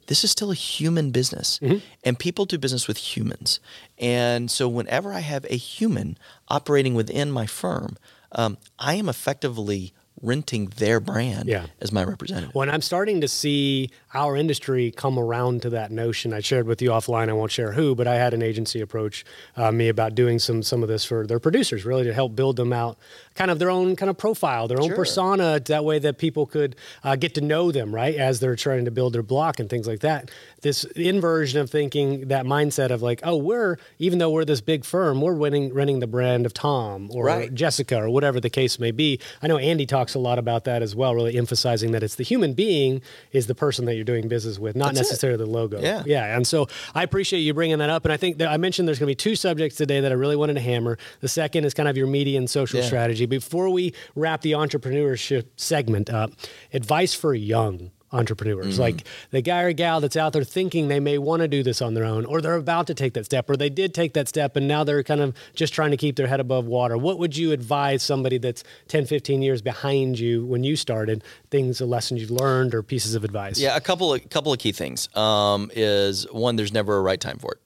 this 0.08 0.24
is 0.24 0.30
still 0.30 0.50
a 0.50 0.54
human 0.54 1.10
business. 1.10 1.58
Mm-hmm. 1.60 1.78
And 2.04 2.18
people 2.18 2.44
do 2.44 2.58
business 2.58 2.88
with 2.88 2.98
humans. 2.98 3.60
And 3.98 4.50
so 4.50 4.68
whenever 4.68 5.12
I 5.12 5.20
have 5.20 5.46
a 5.48 5.56
human 5.56 6.18
operating 6.48 6.94
within 6.94 7.30
my 7.30 7.46
firm, 7.46 7.96
um, 8.32 8.58
I 8.78 8.94
am 8.94 9.08
effectively 9.08 9.94
renting 10.22 10.66
their 10.76 11.00
brand 11.00 11.48
yeah. 11.48 11.66
as 11.80 11.92
my 11.92 12.04
representative. 12.04 12.54
When 12.54 12.68
I'm 12.70 12.82
starting 12.82 13.20
to 13.20 13.28
see 13.28 13.90
our 14.14 14.36
industry 14.36 14.90
come 14.90 15.18
around 15.18 15.62
to 15.62 15.70
that 15.70 15.90
notion, 15.90 16.32
I 16.32 16.40
shared 16.40 16.66
with 16.66 16.80
you 16.82 16.90
offline. 16.90 17.28
I 17.28 17.32
won't 17.32 17.52
share 17.52 17.72
who, 17.72 17.94
but 17.94 18.06
I 18.06 18.14
had 18.16 18.34
an 18.34 18.42
agency 18.42 18.80
approach 18.80 19.24
uh, 19.56 19.70
me 19.72 19.88
about 19.88 20.14
doing 20.14 20.38
some 20.38 20.62
some 20.62 20.82
of 20.82 20.88
this 20.88 21.04
for 21.04 21.26
their 21.26 21.38
producers, 21.38 21.84
really 21.84 22.04
to 22.04 22.12
help 22.14 22.34
build 22.34 22.56
them 22.56 22.72
out 22.72 22.98
kind 23.34 23.50
of 23.50 23.58
their 23.60 23.70
own 23.70 23.94
kind 23.94 24.10
of 24.10 24.18
profile, 24.18 24.66
their 24.66 24.80
own 24.80 24.88
Sure. 24.88 24.96
persona, 24.96 25.60
that 25.60 25.84
way 25.84 25.98
that 26.00 26.18
people 26.18 26.44
could 26.46 26.74
uh, 27.04 27.14
get 27.14 27.34
to 27.34 27.40
know 27.40 27.70
them, 27.70 27.94
right, 27.94 28.16
as 28.16 28.40
they're 28.40 28.56
trying 28.56 28.84
to 28.84 28.90
build 28.90 29.12
their 29.12 29.22
block 29.22 29.60
and 29.60 29.70
things 29.70 29.86
like 29.86 30.00
that. 30.00 30.30
This 30.62 30.82
inversion 30.96 31.60
of 31.60 31.70
thinking, 31.70 32.28
that 32.28 32.46
mindset 32.46 32.90
of 32.90 33.00
like, 33.02 33.20
oh, 33.22 33.36
we're 33.36 33.78
even 33.98 34.18
though 34.18 34.30
we're 34.30 34.44
this 34.44 34.60
big 34.60 34.84
firm, 34.84 35.20
we're 35.20 35.34
winning, 35.34 35.72
running 35.72 36.00
the 36.00 36.06
brand 36.08 36.46
of 36.46 36.52
Tom 36.54 37.08
or 37.12 37.26
Right. 37.26 37.54
Jessica 37.54 38.02
or 38.02 38.10
whatever 38.10 38.40
the 38.40 38.50
case 38.50 38.78
may 38.80 38.90
be. 38.90 39.20
I 39.42 39.46
know 39.46 39.58
Andy 39.58 39.86
talks 39.86 40.07
a 40.14 40.18
lot 40.18 40.38
about 40.38 40.64
that 40.64 40.82
as 40.82 40.94
well, 40.94 41.14
really 41.14 41.36
emphasizing 41.36 41.92
that 41.92 42.02
it's 42.02 42.14
the 42.16 42.24
human 42.24 42.54
being 42.54 43.02
is 43.32 43.46
the 43.46 43.54
person 43.54 43.84
that 43.86 43.94
you're 43.94 44.04
doing 44.04 44.28
business 44.28 44.58
with, 44.58 44.76
not 44.76 44.94
That's 44.94 44.98
it. 45.08 45.10
necessarily 45.10 45.38
the 45.38 45.46
logo. 45.50 45.80
Yeah. 45.80 46.02
Yeah. 46.06 46.36
And 46.36 46.46
so 46.46 46.68
I 46.94 47.02
appreciate 47.02 47.40
you 47.40 47.54
bringing 47.54 47.78
that 47.78 47.90
up. 47.90 48.04
And 48.04 48.12
I 48.12 48.16
think 48.16 48.38
that 48.38 48.48
I 48.48 48.56
mentioned 48.56 48.88
there's 48.88 48.98
going 48.98 49.06
to 49.06 49.10
be 49.10 49.14
two 49.16 49.36
subjects 49.36 49.76
today 49.76 50.00
that 50.00 50.12
I 50.12 50.14
really 50.14 50.36
wanted 50.36 50.54
to 50.54 50.60
hammer. 50.60 50.98
The 51.20 51.28
second 51.28 51.64
is 51.64 51.74
kind 51.74 51.88
of 51.88 51.96
your 51.96 52.06
media 52.06 52.38
and 52.38 52.48
social 52.48 52.80
Yeah. 52.80 52.86
strategy. 52.86 53.26
Before 53.26 53.70
we 53.70 53.94
wrap 54.14 54.40
the 54.42 54.52
entrepreneurship 54.52 55.46
segment 55.56 56.10
up, 56.10 56.32
advice 56.72 57.14
for 57.14 57.34
young 57.34 57.90
entrepreneurs 58.12 58.74
Mm-hmm. 58.74 58.80
like 58.80 59.04
the 59.30 59.42
guy 59.42 59.62
or 59.62 59.72
gal 59.72 60.00
that's 60.00 60.16
out 60.16 60.32
there 60.32 60.42
thinking 60.44 60.88
they 60.88 61.00
may 61.00 61.18
want 61.18 61.40
to 61.42 61.48
do 61.48 61.62
this 61.62 61.82
on 61.82 61.94
their 61.94 62.04
own 62.04 62.24
or 62.24 62.40
they're 62.40 62.54
about 62.54 62.86
to 62.86 62.94
take 62.94 63.12
that 63.14 63.24
step 63.24 63.48
or 63.50 63.56
they 63.56 63.68
did 63.68 63.92
take 63.92 64.14
that 64.14 64.28
step 64.28 64.56
and 64.56 64.66
now 64.66 64.82
they're 64.82 65.02
kind 65.02 65.20
of 65.20 65.34
just 65.54 65.74
trying 65.74 65.90
to 65.90 65.96
keep 65.96 66.16
their 66.16 66.26
head 66.26 66.40
above 66.40 66.64
water 66.66 66.96
what 66.96 67.18
would 67.18 67.36
you 67.36 67.52
advise 67.52 68.02
somebody 68.02 68.38
that's 68.38 68.64
10 68.88 69.04
15 69.06 69.42
years 69.42 69.60
behind 69.60 70.18
you 70.18 70.44
when 70.46 70.64
you 70.64 70.74
started 70.76 71.22
things 71.50 71.80
or 71.80 71.84
lessons 71.86 72.20
you've 72.20 72.30
learned 72.30 72.74
or 72.74 72.82
pieces 72.82 73.14
of 73.14 73.24
advice 73.24 73.58
Yeah, 73.60 73.76
a 73.76 73.80
couple 73.80 74.14
of 74.14 74.28
couple 74.30 74.52
of 74.52 74.58
key 74.58 74.72
things. 74.72 75.14
Um, 75.16 75.70
is 75.74 76.24
one, 76.32 76.56
there's 76.56 76.72
never 76.72 76.96
a 76.96 77.02
right 77.02 77.20
time 77.20 77.38
for 77.38 77.52
it. 77.52 77.58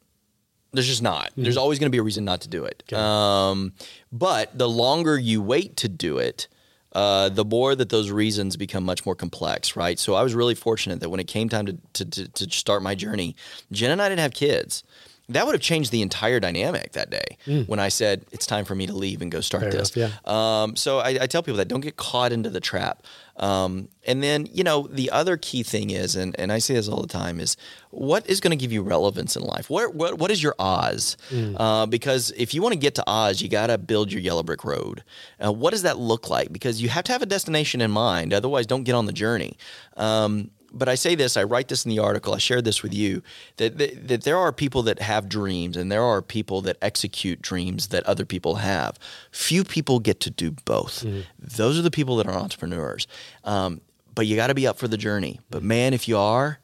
There's 0.73 0.87
just 0.89 1.03
not. 1.03 1.31
There's 1.37 1.57
always 1.59 1.79
going 1.79 1.89
to 1.91 1.95
be 1.95 1.99
a 1.99 2.03
reason 2.03 2.25
not 2.25 2.41
to 2.43 2.49
do 2.49 2.65
it. 2.65 2.91
Um, 2.93 3.75
but 4.11 4.57
the 4.57 4.69
longer 4.69 5.19
you 5.19 5.43
wait 5.43 5.77
to 5.79 5.89
do 5.89 6.17
it, 6.19 6.49
uh, 6.95 7.29
the 7.29 7.45
more 7.45 7.75
that 7.75 7.89
those 7.89 8.11
reasons 8.11 8.57
become 8.57 8.85
much 8.85 9.07
more 9.07 9.15
complex, 9.15 9.77
right? 9.77 9.99
So 9.99 10.15
I 10.15 10.23
was 10.23 10.35
really 10.35 10.55
fortunate 10.55 11.01
that 11.01 11.09
when 11.09 11.21
it 11.21 11.27
came 11.27 11.49
time 11.49 11.67
to, 11.67 11.77
to, 11.95 12.05
to, 12.05 12.29
to 12.29 12.51
start 12.51 12.83
my 12.83 12.95
journey, 12.95 13.35
Jen 13.71 13.91
and 13.91 14.03
I 14.03 14.09
didn't 14.09 14.21
have 14.21 14.35
kids. 14.35 14.85
That 15.33 15.47
would 15.47 15.55
have 15.55 15.63
changed 15.63 15.91
the 15.91 16.03
entire 16.03 16.41
dynamic 16.41 16.93
that 16.93 17.11
day 17.11 17.37
when 17.67 17.79
I 17.81 17.89
said 17.89 18.25
it's 18.33 18.47
time 18.47 18.65
for 18.65 18.75
me 18.75 18.87
to 18.87 18.93
leave 18.93 19.23
and 19.23 19.31
go 19.31 19.41
start 19.41 19.65
Fair 19.65 19.73
this. 19.73 19.97
enough, 19.97 20.13
Um, 20.29 20.77
so 20.77 20.99
I, 20.99 21.19
I 21.23 21.27
tell 21.27 21.43
people 21.43 21.59
that 21.59 21.69
don't 21.69 21.81
get 21.81 21.97
caught 21.97 22.33
into 22.33 22.51
the 22.51 22.61
trap. 22.61 23.05
Um, 23.39 23.89
and 24.07 24.23
then, 24.23 24.47
you 24.53 24.63
know, 24.63 24.87
the 24.91 25.11
other 25.11 25.37
key 25.39 25.63
thing 25.63 25.89
is, 25.91 26.17
and, 26.17 26.39
and 26.39 26.53
I 26.53 26.59
say 26.59 26.75
this 26.75 26.87
all 26.87 27.01
the 27.01 27.09
time, 27.09 27.41
is 27.41 27.57
what 27.91 28.29
is 28.29 28.41
going 28.41 28.51
to 28.51 28.61
give 28.61 28.73
you 28.73 28.83
relevance 28.83 29.37
in 29.37 29.43
life? 29.43 29.71
What, 29.71 29.95
what, 29.95 30.19
what 30.19 30.31
is 30.31 30.43
your 30.43 30.55
Oz? 30.59 31.17
Uh, 31.57 31.87
because 31.87 32.31
if 32.37 32.53
you 32.53 32.61
want 32.63 32.75
to 32.75 32.79
get 32.79 32.95
to 32.97 33.05
Oz, 33.07 33.41
you 33.41 33.49
got 33.49 33.69
to 33.69 33.79
build 33.79 34.13
your 34.13 34.21
yellow 34.21 34.43
brick 34.43 34.65
road. 34.65 35.03
Uh, 35.43 35.51
what 35.51 35.71
does 35.71 35.83
that 35.83 35.99
look 35.99 36.29
like? 36.29 36.53
Because 36.53 36.83
you 36.83 36.91
have 36.91 37.05
to 37.05 37.13
have 37.13 37.23
a 37.23 37.27
destination 37.27 37.81
in 37.81 37.91
mind. 37.91 38.35
Otherwise, 38.35 38.67
don't 38.67 38.85
get 38.85 38.95
on 38.95 39.07
the 39.07 39.13
journey. 39.15 39.57
Um, 39.97 40.51
but 40.73 40.89
I 40.89 40.95
say 40.95 41.15
this, 41.15 41.37
I 41.37 41.45
write 41.45 41.69
this 41.69 41.85
in 41.85 41.91
the 41.91 41.99
article, 41.99 42.35
I 42.35 42.39
shared 42.39 42.65
this 42.65 42.83
with 42.83 42.95
you, 42.95 43.23
that, 43.59 43.79
that, 43.79 44.09
that 44.09 44.23
there 44.23 44.39
are 44.39 44.53
people 44.53 44.83
that 44.85 45.01
have 45.01 45.29
dreams 45.29 45.77
and 45.77 45.93
there 45.93 46.03
are 46.03 46.23
people 46.23 46.63
that 46.63 46.77
execute 46.81 47.43
dreams 47.43 47.89
that 47.89 48.05
other 48.05 48.25
people 48.25 48.57
have. 48.57 48.99
Few 49.31 49.65
people 49.65 50.01
get 50.01 50.21
to 50.21 50.31
do 50.31 50.53
both. 50.65 51.05
Those 51.39 51.79
are 51.79 51.83
the 51.83 51.91
people 51.91 52.17
that 52.17 52.27
are 52.27 52.35
entrepreneurs. 52.35 53.07
Um, 53.45 53.81
but 54.15 54.27
you 54.27 54.37
got 54.37 54.49
to 54.49 54.55
be 54.55 54.67
up 54.67 54.79
for 54.79 54.89
the 54.89 54.99
journey. 54.99 55.41
But 55.51 55.63
man, 55.63 55.95
if 55.95 56.07
you 56.09 56.19
are, 56.19 56.59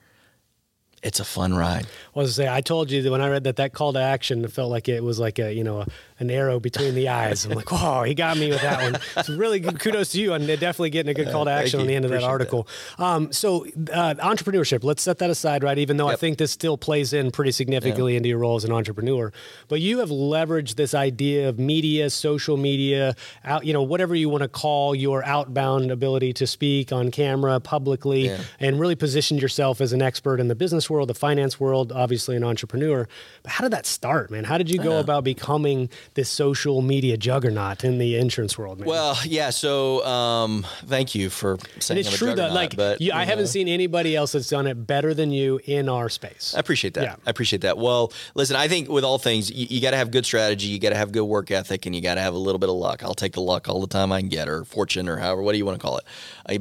it's 1.02 1.20
a 1.20 1.24
fun 1.24 1.54
ride. 1.54 1.86
I 2.14 2.18
was 2.18 2.30
to 2.30 2.34
say, 2.34 2.48
I 2.48 2.60
told 2.60 2.90
you 2.90 3.02
that 3.02 3.10
when 3.10 3.20
I 3.20 3.28
read 3.28 3.44
that, 3.44 3.56
that 3.56 3.72
call 3.72 3.92
to 3.92 4.00
action, 4.00 4.44
it 4.44 4.50
felt 4.52 4.70
like 4.70 4.88
it 4.88 5.02
was 5.04 5.18
like 5.20 5.38
a, 5.38 5.52
you 5.52 5.62
know, 5.62 5.82
a, 5.82 5.86
an 6.18 6.30
arrow 6.30 6.58
between 6.58 6.94
the 6.94 7.08
eyes. 7.08 7.44
I'm 7.44 7.52
like, 7.52 7.70
whoa, 7.70 8.02
he 8.02 8.14
got 8.14 8.36
me 8.36 8.50
with 8.50 8.62
that 8.62 8.82
one. 8.82 9.00
So 9.24 9.36
really 9.36 9.60
good 9.60 9.78
kudos 9.78 10.10
to 10.12 10.20
you 10.20 10.32
on 10.32 10.46
definitely 10.46 10.90
getting 10.90 11.10
a 11.10 11.14
good 11.14 11.30
call 11.30 11.44
to 11.44 11.50
action 11.50 11.80
on 11.80 11.86
the 11.86 11.94
end 11.94 12.04
of 12.04 12.10
that 12.10 12.16
Appreciate 12.18 12.30
article. 12.30 12.68
Um, 12.98 13.32
so 13.32 13.66
uh, 13.92 14.14
entrepreneurship, 14.14 14.82
let's 14.84 15.02
set 15.02 15.18
that 15.18 15.30
aside, 15.30 15.62
right? 15.62 15.78
Even 15.78 15.96
though 15.96 16.08
I 16.08 16.16
think 16.16 16.38
this 16.38 16.50
still 16.50 16.76
plays 16.76 17.12
in 17.12 17.30
pretty 17.30 17.52
significantly 17.52 18.16
into 18.16 18.28
your 18.28 18.38
role 18.38 18.56
as 18.56 18.64
an 18.64 18.72
entrepreneur, 18.72 19.32
but 19.68 19.80
you 19.80 19.98
have 19.98 20.08
leveraged 20.10 20.74
this 20.76 20.94
idea 20.94 21.48
of 21.48 21.58
media, 21.58 22.10
social 22.10 22.56
media, 22.56 23.14
out, 23.44 23.64
you 23.64 23.72
know, 23.72 23.82
whatever 23.82 24.14
you 24.14 24.28
want 24.28 24.42
to 24.42 24.48
call 24.48 24.94
your 24.94 25.24
outbound 25.24 25.90
ability 25.90 26.32
to 26.34 26.46
speak 26.46 26.90
on 26.92 27.10
camera 27.10 27.60
publicly 27.60 28.26
Yeah. 28.26 28.38
and 28.60 28.80
really 28.80 28.96
positioned 28.96 29.40
yourself 29.42 29.80
as 29.80 29.92
an 29.92 30.02
expert 30.02 30.40
in 30.40 30.48
the 30.48 30.54
business 30.54 30.87
world, 30.90 31.08
the 31.08 31.14
finance 31.14 31.58
world, 31.58 31.92
obviously 31.92 32.36
an 32.36 32.44
entrepreneur. 32.44 33.08
But 33.42 33.52
how 33.52 33.62
did 33.62 33.72
that 33.72 33.86
start, 33.86 34.30
man? 34.30 34.44
How 34.44 34.58
did 34.58 34.70
you 34.70 34.78
go 34.78 35.00
about 35.00 35.24
becoming 35.24 35.90
this 36.14 36.28
social 36.28 36.82
media 36.82 37.16
juggernaut 37.16 37.84
in 37.84 37.98
the 37.98 38.16
insurance 38.16 38.56
world, 38.56 38.80
man? 38.80 38.88
Well, 38.88 39.18
yeah. 39.24 39.50
So, 39.50 40.04
um, 40.04 40.66
thank 40.86 41.14
you 41.14 41.30
for 41.30 41.58
saying 41.78 41.98
and 41.98 42.06
it's 42.06 42.16
true 42.16 42.34
that, 42.34 42.52
like, 42.52 42.76
but, 42.76 43.00
you, 43.00 43.12
I 43.12 43.22
you 43.22 43.28
haven't 43.28 43.48
seen 43.48 43.68
anybody 43.68 44.16
else 44.16 44.32
that's 44.32 44.48
done 44.48 44.66
it 44.66 44.86
better 44.86 45.14
than 45.14 45.30
you 45.30 45.60
in 45.64 45.88
our 45.88 46.08
space. 46.08 46.54
I 46.56 46.60
appreciate 46.60 46.94
that. 46.94 47.04
Yeah. 47.04 47.16
I 47.26 47.30
appreciate 47.30 47.62
that. 47.62 47.78
Well, 47.78 48.12
listen, 48.34 48.56
I 48.56 48.68
think 48.68 48.88
with 48.88 49.04
all 49.04 49.18
things, 49.18 49.50
you, 49.50 49.66
you 49.70 49.80
got 49.80 49.92
to 49.92 49.96
have 49.96 50.10
good 50.10 50.24
strategy, 50.24 50.68
you 50.68 50.78
got 50.78 50.90
to 50.90 50.96
have 50.96 51.12
good 51.12 51.24
work 51.24 51.50
ethic, 51.50 51.86
and 51.86 51.94
you 51.94 52.00
got 52.00 52.14
to 52.14 52.20
have 52.20 52.34
a 52.34 52.38
little 52.38 52.58
bit 52.58 52.68
of 52.68 52.76
luck. 52.76 53.02
I'll 53.02 53.14
take 53.14 53.32
the 53.32 53.40
luck 53.40 53.68
all 53.68 53.80
the 53.80 53.86
time 53.86 54.12
I 54.12 54.20
can 54.20 54.28
get, 54.28 54.48
or 54.48 54.64
fortune, 54.64 55.08
or 55.08 55.16
however, 55.16 55.42
what 55.42 55.52
do 55.52 55.58
you 55.58 55.66
want 55.66 55.78
to 55.80 55.82
call 55.82 55.98
it? 55.98 56.04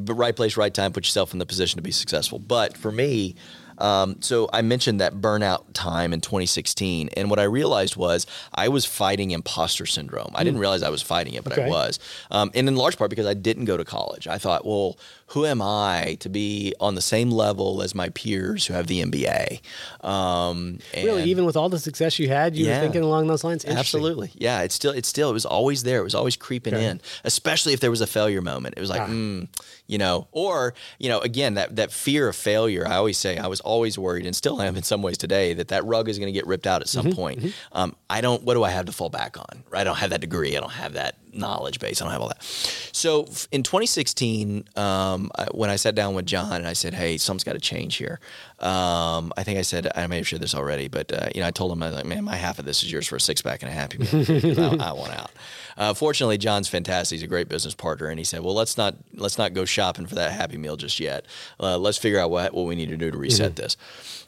Right 0.10 0.36
place, 0.36 0.58
right 0.58 0.74
time, 0.74 0.92
put 0.92 1.06
yourself 1.06 1.34
in 1.34 1.40
the 1.40 1.46
position 1.46 1.78
to 1.78 1.82
be 1.82 1.92
successful. 1.92 2.40
But 2.40 2.78
for 2.78 2.92
me, 2.92 3.36
um, 3.78 4.22
so 4.22 4.50
I 4.54 4.62
mentioned 4.62 5.00
that 5.02 5.16
burnout 5.16 5.66
time 5.74 6.14
in 6.14 6.22
2016, 6.22 7.10
and 7.16 7.30
what 7.30 7.40
I 7.40 7.44
realized 7.44 7.96
was 7.96 8.26
I 8.54 8.70
was 8.70 8.86
fighting 8.86 9.32
imposter 9.32 9.86
syndrome. 9.86 10.32
I 10.36 10.44
didn't 10.44 10.60
realize 10.60 10.84
I 10.84 10.90
was 10.90 11.02
fighting 11.02 11.34
it, 11.34 11.44
but 11.44 11.54
I 11.54 11.70
was, 11.70 12.00
um, 12.32 12.52
and 12.54 12.68
in 12.68 12.76
large 12.76 12.98
part 12.98 13.10
because 13.10 13.26
I 13.26 13.34
didn't 13.34 13.66
go 13.66 13.78
to 13.78 13.86
college. 13.86 14.28
I 14.28 14.38
thought, 14.38 14.66
well, 14.66 14.98
who 15.32 15.46
am 15.46 15.62
I 15.62 16.16
to 16.22 16.30
be 16.30 16.74
on 16.80 16.96
the 16.96 17.02
same 17.02 17.30
level 17.32 17.82
as 17.82 17.94
my 17.94 18.10
peers 18.10 18.68
who 18.68 18.74
have 18.74 18.88
the 18.88 19.02
MBA? 19.04 19.60
Um, 20.04 20.80
really, 20.96 21.24
even 21.24 21.46
with 21.46 21.58
all 21.58 21.70
the 21.70 21.80
success 21.80 22.18
you 22.20 22.30
had, 22.30 22.56
you 22.56 22.66
Yeah. 22.66 22.78
were 22.78 22.84
thinking 22.84 23.02
along 23.04 23.28
those 23.28 23.44
lines. 23.44 23.66
Absolutely. 23.66 24.32
Yeah. 24.36 24.62
It's 24.62 24.74
still, 24.76 24.92
it's 24.92 25.08
still, 25.08 25.30
it 25.30 25.34
was 25.34 25.46
always 25.46 25.84
there. 25.84 26.00
It 26.00 26.04
was 26.04 26.16
always 26.16 26.36
creeping 26.38 26.74
Okay. 26.74 26.86
in, 26.86 27.02
especially 27.24 27.74
if 27.74 27.80
there 27.82 27.92
was 27.92 28.02
a 28.02 28.08
failure 28.08 28.42
moment. 28.42 28.76
It 28.78 28.82
was 28.82 28.90
like, 28.90 29.02
Ah. 29.02 29.08
mm, 29.08 29.48
you 29.88 29.98
know, 29.98 30.28
or, 30.32 30.74
you 31.00 31.10
know, 31.10 31.20
again, 31.20 31.56
that, 31.56 31.76
that 31.76 31.92
fear 31.92 32.30
of 32.30 32.36
failure. 32.36 32.88
I 32.88 32.96
always 32.96 33.18
say, 33.18 33.38
I 33.38 33.48
was 33.48 33.60
always 33.62 33.98
worried 33.98 34.26
and 34.26 34.36
still 34.36 34.62
am 34.62 34.76
in 34.78 34.84
some 34.84 35.02
ways 35.02 35.18
today 35.18 35.54
that 35.54 35.68
that 35.70 35.86
rug 35.86 36.08
is 36.10 36.18
going 36.20 36.28
to 36.28 36.38
get 36.38 36.48
ripped 36.48 36.68
out 36.68 36.82
at 36.82 36.88
Mm-hmm, 36.88 37.10
some 37.10 37.16
point. 37.16 37.54
Um, 37.74 37.96
I 38.10 38.22
don't, 38.22 38.44
what 38.44 38.54
do 38.54 38.64
I 38.64 38.70
have 38.70 38.86
to 38.86 38.92
fall 38.94 39.10
back 39.10 39.38
on? 39.38 39.64
Right? 39.70 39.82
I 39.82 39.84
don't 39.84 39.98
have 39.98 40.12
that 40.12 40.22
degree. 40.22 40.56
I 40.56 40.60
don't 40.62 40.72
have 40.72 40.94
that 40.94 41.16
knowledge 41.38 41.80
base. 41.80 42.02
I 42.02 42.06
don't 42.06 42.12
have 42.12 42.22
all 42.22 42.30
that. 42.30 42.44
So 42.44 43.28
in 43.52 43.64
2016, 43.64 44.66
um, 44.76 45.32
I, 45.36 45.46
when 45.52 45.70
I 45.70 45.76
sat 45.76 45.96
down 45.96 46.14
with 46.16 46.26
John 46.26 46.54
and 46.54 46.68
I 46.68 46.74
said, 46.74 46.94
"Hey, 46.94 47.18
something's 47.18 47.44
got 47.44 47.54
to 47.54 47.60
change 47.60 47.96
here," 47.96 48.20
um, 48.60 49.32
I 49.38 49.44
think 49.44 49.60
I 49.60 49.62
said 49.62 49.92
I 49.96 50.08
may 50.08 50.18
have 50.18 50.28
shared 50.28 50.42
this 50.42 50.56
already, 50.56 50.88
but 50.88 51.12
uh, 51.12 51.30
you 51.36 51.42
know, 51.42 51.48
I 51.48 51.52
told 51.52 51.72
him 51.72 51.84
I 51.84 51.88
was 51.88 51.96
like, 51.96 52.06
"Man, 52.06 52.24
my 52.24 52.36
half 52.36 52.58
of 52.58 52.66
this 52.66 52.82
is 52.84 52.92
yours 52.92 53.08
for 53.08 53.18
a 53.18 53.22
six 53.22 53.42
pack 53.42 53.62
and 53.62 53.70
a 53.70 53.74
happy 53.74 54.00
meal. 54.00 54.82
I, 54.82 54.90
I 54.90 54.92
want 54.94 55.14
out." 55.14 55.32
Uh, 55.78 55.94
fortunately, 55.94 56.40
John's 56.40 56.68
fantastic. 56.68 57.18
He's 57.18 57.24
a 57.24 57.28
great 57.28 57.48
business 57.48 57.76
partner, 57.76 58.08
and 58.08 58.18
he 58.18 58.26
said, 58.26 58.42
"Well, 58.42 58.56
let's 58.56 58.78
not 58.78 58.96
let's 59.14 59.38
not 59.38 59.54
go 59.54 59.64
shopping 59.64 60.08
for 60.08 60.16
that 60.16 60.32
happy 60.32 60.58
meal 60.58 60.76
just 60.76 61.00
yet. 61.00 61.28
Uh, 61.60 61.78
let's 61.78 62.00
figure 62.00 62.20
out 62.20 62.32
what 62.32 62.52
what 62.52 62.66
we 62.66 62.76
need 62.76 62.90
to 62.90 62.98
do 62.98 63.12
to 63.12 63.18
reset 63.18 63.56
this." 63.56 63.78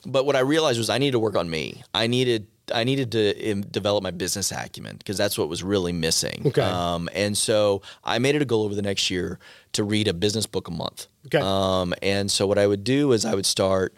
But 0.05 0.27
what 0.27 0.35
I 0.35 0.41
realized 0.41 0.77
was 0.77 0.91
I 0.91 0.99
needed 0.99 1.13
to 1.13 1.19
work 1.19 1.35
on 1.35 1.49
me. 1.49 1.81
I 1.91 2.05
needed 2.05 2.45
I 2.73 2.83
needed 2.83 3.11
to 3.13 3.51
um, 3.51 3.61
develop 3.61 4.03
my 4.03 4.11
business 4.11 4.51
acumen 4.51 4.97
because 4.97 5.17
that's 5.17 5.37
what 5.37 5.49
was 5.49 5.63
really 5.63 5.91
missing. 5.91 6.43
Okay. 6.47 6.61
Um, 6.61 7.09
and 7.13 7.37
so 7.37 7.81
I 8.03 8.19
made 8.19 8.35
it 8.35 8.41
a 8.41 8.45
goal 8.45 8.63
over 8.63 8.75
the 8.75 8.81
next 8.81 9.09
year 9.09 9.39
to 9.73 9.83
read 9.83 10.07
a 10.07 10.13
business 10.13 10.45
book 10.45 10.67
a 10.67 10.71
month. 10.71 11.07
Okay. 11.27 11.39
Um, 11.41 11.93
and 12.01 12.29
so 12.31 12.47
what 12.47 12.57
I 12.57 12.67
would 12.67 12.83
do 12.83 13.11
is 13.11 13.25
I 13.25 13.35
would 13.35 13.45
start 13.45 13.95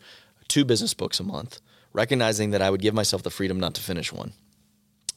two 0.52 0.66
business 0.66 0.94
books 0.94 1.22
a 1.22 1.24
month, 1.24 1.62
recognizing 1.94 2.52
that 2.52 2.62
I 2.62 2.70
would 2.70 2.82
give 2.82 2.94
myself 2.94 3.24
the 3.24 3.30
freedom 3.30 3.58
not 3.58 3.74
to 3.76 3.82
finish 3.82 4.12
one. 4.12 4.34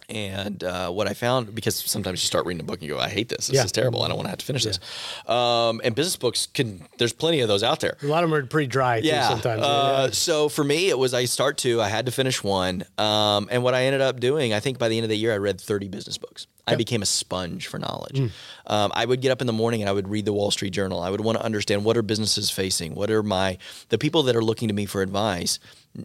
And 0.08 0.62
uh, 0.62 0.90
what 0.90 1.08
I 1.08 1.14
found, 1.14 1.54
because 1.54 1.76
sometimes 1.76 2.22
you 2.22 2.26
start 2.26 2.44
reading 2.46 2.60
a 2.60 2.64
book 2.64 2.80
and 2.80 2.88
you 2.88 2.94
go, 2.94 3.00
I 3.00 3.08
hate 3.08 3.28
this. 3.30 3.46
This 3.46 3.56
Yeah. 3.56 3.64
is 3.64 3.72
terrible. 3.72 4.02
I 4.02 4.08
don't 4.08 4.16
want 4.16 4.26
to 4.26 4.30
have 4.30 4.38
to 4.38 4.44
finish 4.44 4.64
this. 4.64 4.78
Um, 5.26 5.80
and 5.82 5.94
business 5.94 6.16
books 6.16 6.46
can, 6.52 6.86
there's 6.98 7.12
plenty 7.14 7.40
of 7.40 7.48
those 7.48 7.62
out 7.62 7.80
there. 7.80 7.96
A 8.02 8.06
lot 8.06 8.22
of 8.22 8.30
them 8.30 8.38
are 8.38 8.44
pretty 8.46 8.66
dry 8.66 9.00
too 9.00 9.06
Yeah. 9.06 9.28
sometimes. 9.30 9.62
Uh, 9.62 10.10
so 10.10 10.48
for 10.48 10.62
me, 10.64 10.88
it 10.90 10.98
was 10.98 11.14
I 11.14 11.24
start 11.24 11.56
two. 11.56 11.80
I 11.80 11.88
had 11.88 12.06
to 12.06 12.12
finish 12.12 12.44
one. 12.44 12.84
Um, 12.98 13.48
and 13.50 13.62
what 13.62 13.74
I 13.74 13.84
ended 13.84 14.02
up 14.02 14.20
doing, 14.20 14.52
I 14.52 14.60
think 14.60 14.78
by 14.78 14.88
the 14.88 14.96
end 14.96 15.04
of 15.04 15.10
the 15.10 15.16
year, 15.16 15.32
I 15.32 15.38
read 15.38 15.60
30 15.60 15.88
business 15.88 16.18
books. 16.18 16.46
I 16.66 16.76
became 16.76 17.02
a 17.02 17.06
sponge 17.06 17.66
for 17.66 17.78
knowledge. 17.78 18.16
Hmm. 18.16 18.26
Um, 18.66 18.90
I 18.94 19.04
would 19.04 19.20
get 19.20 19.30
up 19.30 19.42
in 19.42 19.46
the 19.46 19.52
morning 19.52 19.82
and 19.82 19.88
I 19.88 19.92
would 19.92 20.08
read 20.08 20.24
the 20.24 20.32
Wall 20.32 20.50
Street 20.50 20.70
Journal. 20.70 20.98
I 21.00 21.10
would 21.10 21.20
want 21.20 21.36
to 21.36 21.44
understand 21.44 21.84
what 21.84 21.94
are 21.98 22.02
businesses 22.02 22.50
facing. 22.50 22.94
What 22.94 23.10
are 23.10 23.22
my 23.22 23.58
the 23.90 23.98
people 23.98 24.22
that 24.22 24.34
are 24.34 24.42
looking 24.42 24.68
to 24.68 24.74
me 24.74 24.86
for 24.86 25.02
advice. 25.02 25.58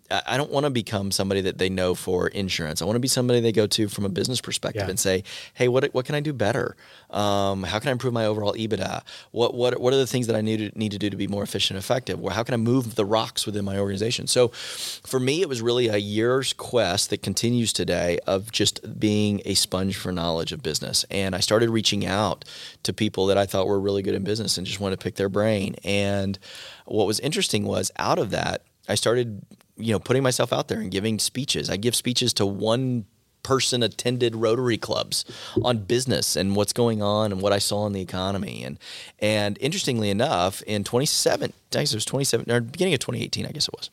I 0.10 0.38
don't 0.38 0.52
want 0.52 0.66
to 0.66 0.70
become 0.70 1.12
somebody 1.12 1.42
that 1.42 1.58
they 1.58 1.70
know 1.70 1.96
for 1.96 2.28
insurance. 2.28 2.82
I 2.82 2.86
want 2.86 2.96
to 2.96 3.00
be 3.02 3.08
somebody 3.08 3.40
they 3.40 3.52
go 3.52 3.68
to 3.68 3.90
from 3.90 4.06
a 4.06 4.10
business 4.10 4.40
perspective 4.40 4.84
Yeah. 4.84 4.90
and 4.90 5.00
say, 5.00 5.24
"Hey, 5.54 5.68
what 5.68 5.86
what 5.94 6.06
can 6.06 6.16
I 6.16 6.20
do 6.20 6.32
better? 6.32 6.76
Um, 7.10 7.64
how 7.64 7.80
can 7.80 7.90
I 7.90 7.92
improve 7.92 8.14
my 8.14 8.26
overall 8.26 8.54
EBITDA? 8.54 9.02
What 9.32 9.54
what 9.54 9.80
what 9.82 9.94
are 9.94 9.98
the 9.98 10.08
things 10.08 10.28
that 10.28 10.36
I 10.36 10.42
need 10.42 10.58
to 10.72 10.80
need 10.80 10.92
to 10.92 11.00
do 11.00 11.10
to 11.10 11.18
be 11.18 11.28
more 11.28 11.44
efficient 11.44 11.76
and 11.76 11.84
effective? 11.84 12.24
Or 12.24 12.32
how 12.32 12.44
can 12.44 12.54
I 12.54 12.58
move 12.58 12.96
the 12.96 13.06
rocks 13.06 13.46
within 13.46 13.66
my 13.66 13.78
organization?" 13.78 14.28
So, 14.28 14.50
for 14.50 15.20
me, 15.20 15.42
it 15.42 15.50
was 15.50 15.62
really 15.62 15.88
a 15.88 15.98
year's 15.98 16.54
quest 16.54 17.10
that 17.10 17.22
continues 17.24 17.74
today 17.74 18.20
of 18.28 18.52
just 18.52 19.00
being 19.00 19.42
a 19.46 19.54
sponge 19.56 19.96
for 19.98 20.12
knowledge 20.12 20.30
knowledge 20.30 20.52
of 20.52 20.62
business. 20.62 21.06
And 21.10 21.34
I 21.36 21.40
started 21.40 21.72
reaching 21.72 22.06
out 22.06 22.46
to 22.84 22.94
people 22.94 23.26
that 23.28 23.38
I 23.38 23.48
thought 23.48 23.66
were 23.66 23.80
really 23.80 24.04
good 24.04 24.14
in 24.14 24.24
business 24.24 24.58
and 24.60 24.68
just 24.68 24.80
wanted 24.80 25.00
to 25.00 25.04
pick 25.04 25.16
their 25.16 25.28
brain. 25.28 25.76
And 25.84 26.38
what 26.86 27.08
was 27.08 27.20
interesting 27.20 27.66
was 27.66 27.90
out 27.98 28.20
of 28.20 28.30
that, 28.30 28.62
I 28.88 28.94
started, 28.96 29.42
you 29.80 29.94
know, 29.94 30.00
putting 30.00 30.24
myself 30.24 30.54
out 30.54 30.68
there 30.68 30.80
and 30.80 30.92
giving 30.92 31.20
speeches. 31.20 31.70
I 31.70 31.78
give 31.78 31.96
speeches 31.96 32.34
to 32.34 32.46
one 32.46 33.06
person 33.42 33.82
attended 33.82 34.36
Rotary 34.36 34.78
clubs 34.78 35.26
on 35.64 35.80
business 35.80 36.36
and 36.36 36.56
what's 36.56 36.74
going 36.74 37.02
on 37.02 37.32
and 37.32 37.42
what 37.42 37.54
I 37.54 37.58
saw 37.58 37.88
in 37.88 37.94
the 37.94 38.02
economy. 38.02 38.64
And 38.64 38.78
and 39.20 39.58
interestingly 39.62 40.10
enough, 40.10 40.62
in 40.64 40.84
27, 40.84 41.54
I 41.74 41.80
guess 41.80 41.92
it 41.92 41.96
was 41.96 42.06
27 42.06 42.52
or 42.52 42.62
beginning 42.62 42.94
of 42.94 43.00
2018, 43.00 43.46
I 43.46 43.52
guess 43.52 43.68
it 43.68 43.74
was. 43.76 43.90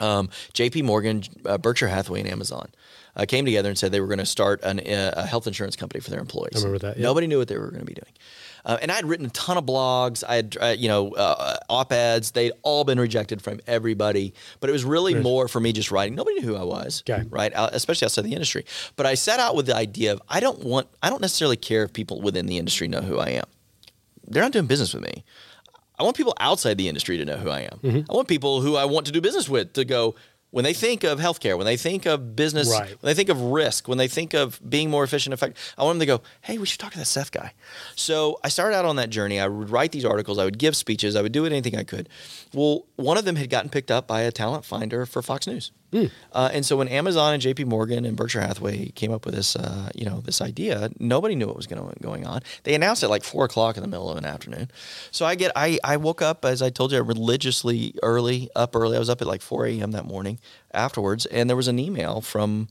Um, 0.00 0.30
J.P. 0.52 0.82
Morgan, 0.82 1.22
uh, 1.44 1.58
Berkshire 1.58 1.88
Hathaway, 1.88 2.20
and 2.20 2.28
Amazon 2.28 2.70
uh, 3.14 3.24
came 3.26 3.44
together 3.44 3.68
and 3.68 3.78
said 3.78 3.92
they 3.92 4.00
were 4.00 4.06
going 4.08 4.18
to 4.18 4.26
start 4.26 4.60
an, 4.62 4.80
uh, 4.80 5.12
a 5.16 5.26
health 5.26 5.46
insurance 5.46 5.76
company 5.76 6.00
for 6.00 6.10
their 6.10 6.18
employees. 6.18 6.56
I 6.56 6.58
remember 6.58 6.78
that. 6.86 6.96
Yeah. 6.96 7.04
Nobody 7.04 7.26
knew 7.26 7.38
what 7.38 7.48
they 7.48 7.58
were 7.58 7.68
going 7.68 7.80
to 7.80 7.86
be 7.86 7.94
doing. 7.94 8.12
Uh, 8.64 8.78
and 8.80 8.90
I 8.90 8.94
had 8.94 9.06
written 9.06 9.26
a 9.26 9.30
ton 9.30 9.56
of 9.56 9.66
blogs. 9.66 10.22
I 10.26 10.36
had, 10.36 10.56
uh, 10.60 10.74
you 10.78 10.88
know, 10.88 11.12
uh, 11.12 11.56
op 11.68 11.92
eds. 11.92 12.30
They'd 12.30 12.52
all 12.62 12.84
been 12.84 13.00
rejected 13.00 13.42
from 13.42 13.60
everybody. 13.66 14.34
But 14.60 14.70
it 14.70 14.72
was 14.72 14.84
really 14.84 15.14
right. 15.14 15.22
more 15.22 15.48
for 15.48 15.60
me 15.60 15.72
just 15.72 15.90
writing. 15.90 16.14
Nobody 16.14 16.40
knew 16.40 16.46
who 16.46 16.56
I 16.56 16.64
was, 16.64 17.02
okay. 17.08 17.26
right? 17.28 17.52
Especially 17.54 18.06
outside 18.06 18.22
the 18.22 18.32
industry. 18.32 18.64
But 18.96 19.06
I 19.06 19.14
set 19.14 19.40
out 19.40 19.56
with 19.56 19.66
the 19.66 19.76
idea 19.76 20.12
of 20.12 20.22
I 20.28 20.40
don't 20.40 20.60
want, 20.60 20.88
I 21.02 21.10
don't 21.10 21.20
necessarily 21.20 21.56
care 21.56 21.82
if 21.84 21.92
people 21.92 22.20
within 22.20 22.46
the 22.46 22.58
industry 22.58 22.88
know 22.88 23.00
who 23.00 23.18
I 23.18 23.30
am. 23.30 23.44
They're 24.26 24.42
not 24.42 24.52
doing 24.52 24.66
business 24.66 24.94
with 24.94 25.02
me. 25.02 25.24
I 25.98 26.04
want 26.04 26.16
people 26.16 26.34
outside 26.40 26.78
the 26.78 26.88
industry 26.88 27.16
to 27.18 27.24
know 27.24 27.36
who 27.36 27.50
I 27.50 27.60
am. 27.60 27.78
Mm-hmm. 27.82 28.10
I 28.10 28.14
want 28.14 28.26
people 28.26 28.60
who 28.60 28.76
I 28.76 28.86
want 28.86 29.06
to 29.06 29.12
do 29.12 29.20
business 29.20 29.48
with 29.48 29.74
to 29.74 29.84
go, 29.84 30.14
when 30.52 30.64
they 30.64 30.74
think 30.74 31.02
of 31.02 31.18
healthcare, 31.18 31.56
when 31.56 31.64
they 31.64 31.78
think 31.78 32.06
of 32.06 32.36
business, 32.36 32.70
right. 32.70 32.90
when 33.00 33.10
they 33.10 33.14
think 33.14 33.30
of 33.30 33.40
risk, 33.40 33.88
when 33.88 33.96
they 33.98 34.06
think 34.06 34.34
of 34.34 34.60
being 34.68 34.90
more 34.90 35.02
efficient, 35.02 35.32
effective, 35.32 35.74
I 35.76 35.82
want 35.82 35.98
them 35.98 36.00
to 36.00 36.06
go, 36.06 36.22
hey, 36.42 36.58
we 36.58 36.66
should 36.66 36.78
talk 36.78 36.92
to 36.92 36.98
that 36.98 37.06
Seth 37.06 37.32
guy. 37.32 37.54
So 37.96 38.38
I 38.44 38.48
started 38.48 38.76
out 38.76 38.84
on 38.84 38.96
that 38.96 39.08
journey. 39.08 39.40
I 39.40 39.48
would 39.48 39.70
write 39.70 39.92
these 39.92 40.04
articles, 40.04 40.38
I 40.38 40.44
would 40.44 40.58
give 40.58 40.76
speeches, 40.76 41.16
I 41.16 41.22
would 41.22 41.32
do 41.32 41.46
anything 41.46 41.74
I 41.74 41.84
could. 41.84 42.08
Well, 42.52 42.84
one 42.96 43.16
of 43.16 43.24
them 43.24 43.36
had 43.36 43.48
gotten 43.48 43.70
picked 43.70 43.90
up 43.90 44.06
by 44.06 44.20
a 44.20 44.30
talent 44.30 44.66
finder 44.66 45.06
for 45.06 45.22
Fox 45.22 45.46
News. 45.46 45.72
Mm. 45.92 46.10
Uh, 46.32 46.50
and 46.52 46.64
so 46.64 46.78
when 46.78 46.88
Amazon 46.88 47.34
and 47.34 47.42
J.P. 47.42 47.64
Morgan 47.64 48.06
and 48.06 48.16
Berkshire 48.16 48.40
Hathaway 48.40 48.86
came 48.92 49.12
up 49.12 49.26
with 49.26 49.34
this, 49.34 49.54
uh, 49.56 49.90
you 49.94 50.06
know, 50.06 50.20
this 50.20 50.40
idea, 50.40 50.90
nobody 50.98 51.34
knew 51.34 51.46
what 51.46 51.56
was 51.56 51.66
going 51.66 51.94
going 52.00 52.26
on. 52.26 52.40
They 52.64 52.74
announced 52.74 53.02
it 53.02 53.08
like 53.08 53.22
four 53.22 53.44
o'clock 53.44 53.76
in 53.76 53.82
the 53.82 53.88
middle 53.88 54.08
of 54.10 54.16
an 54.16 54.24
afternoon. 54.24 54.70
So 55.10 55.26
I 55.26 55.34
get, 55.34 55.52
I, 55.54 55.78
I 55.84 55.98
woke 55.98 56.22
up 56.22 56.46
as 56.46 56.62
I 56.62 56.70
told 56.70 56.92
you, 56.92 57.02
religiously 57.02 57.94
early, 58.02 58.48
up 58.56 58.74
early. 58.74 58.96
I 58.96 58.98
was 58.98 59.10
up 59.10 59.20
at 59.20 59.26
like 59.26 59.42
4 59.42 59.66
a.m. 59.66 59.90
that 59.90 60.06
morning 60.06 60.38
afterwards, 60.72 61.26
and 61.26 61.50
there 61.50 61.56
was 61.56 61.68
an 61.68 61.78
email 61.78 62.22
from, 62.22 62.68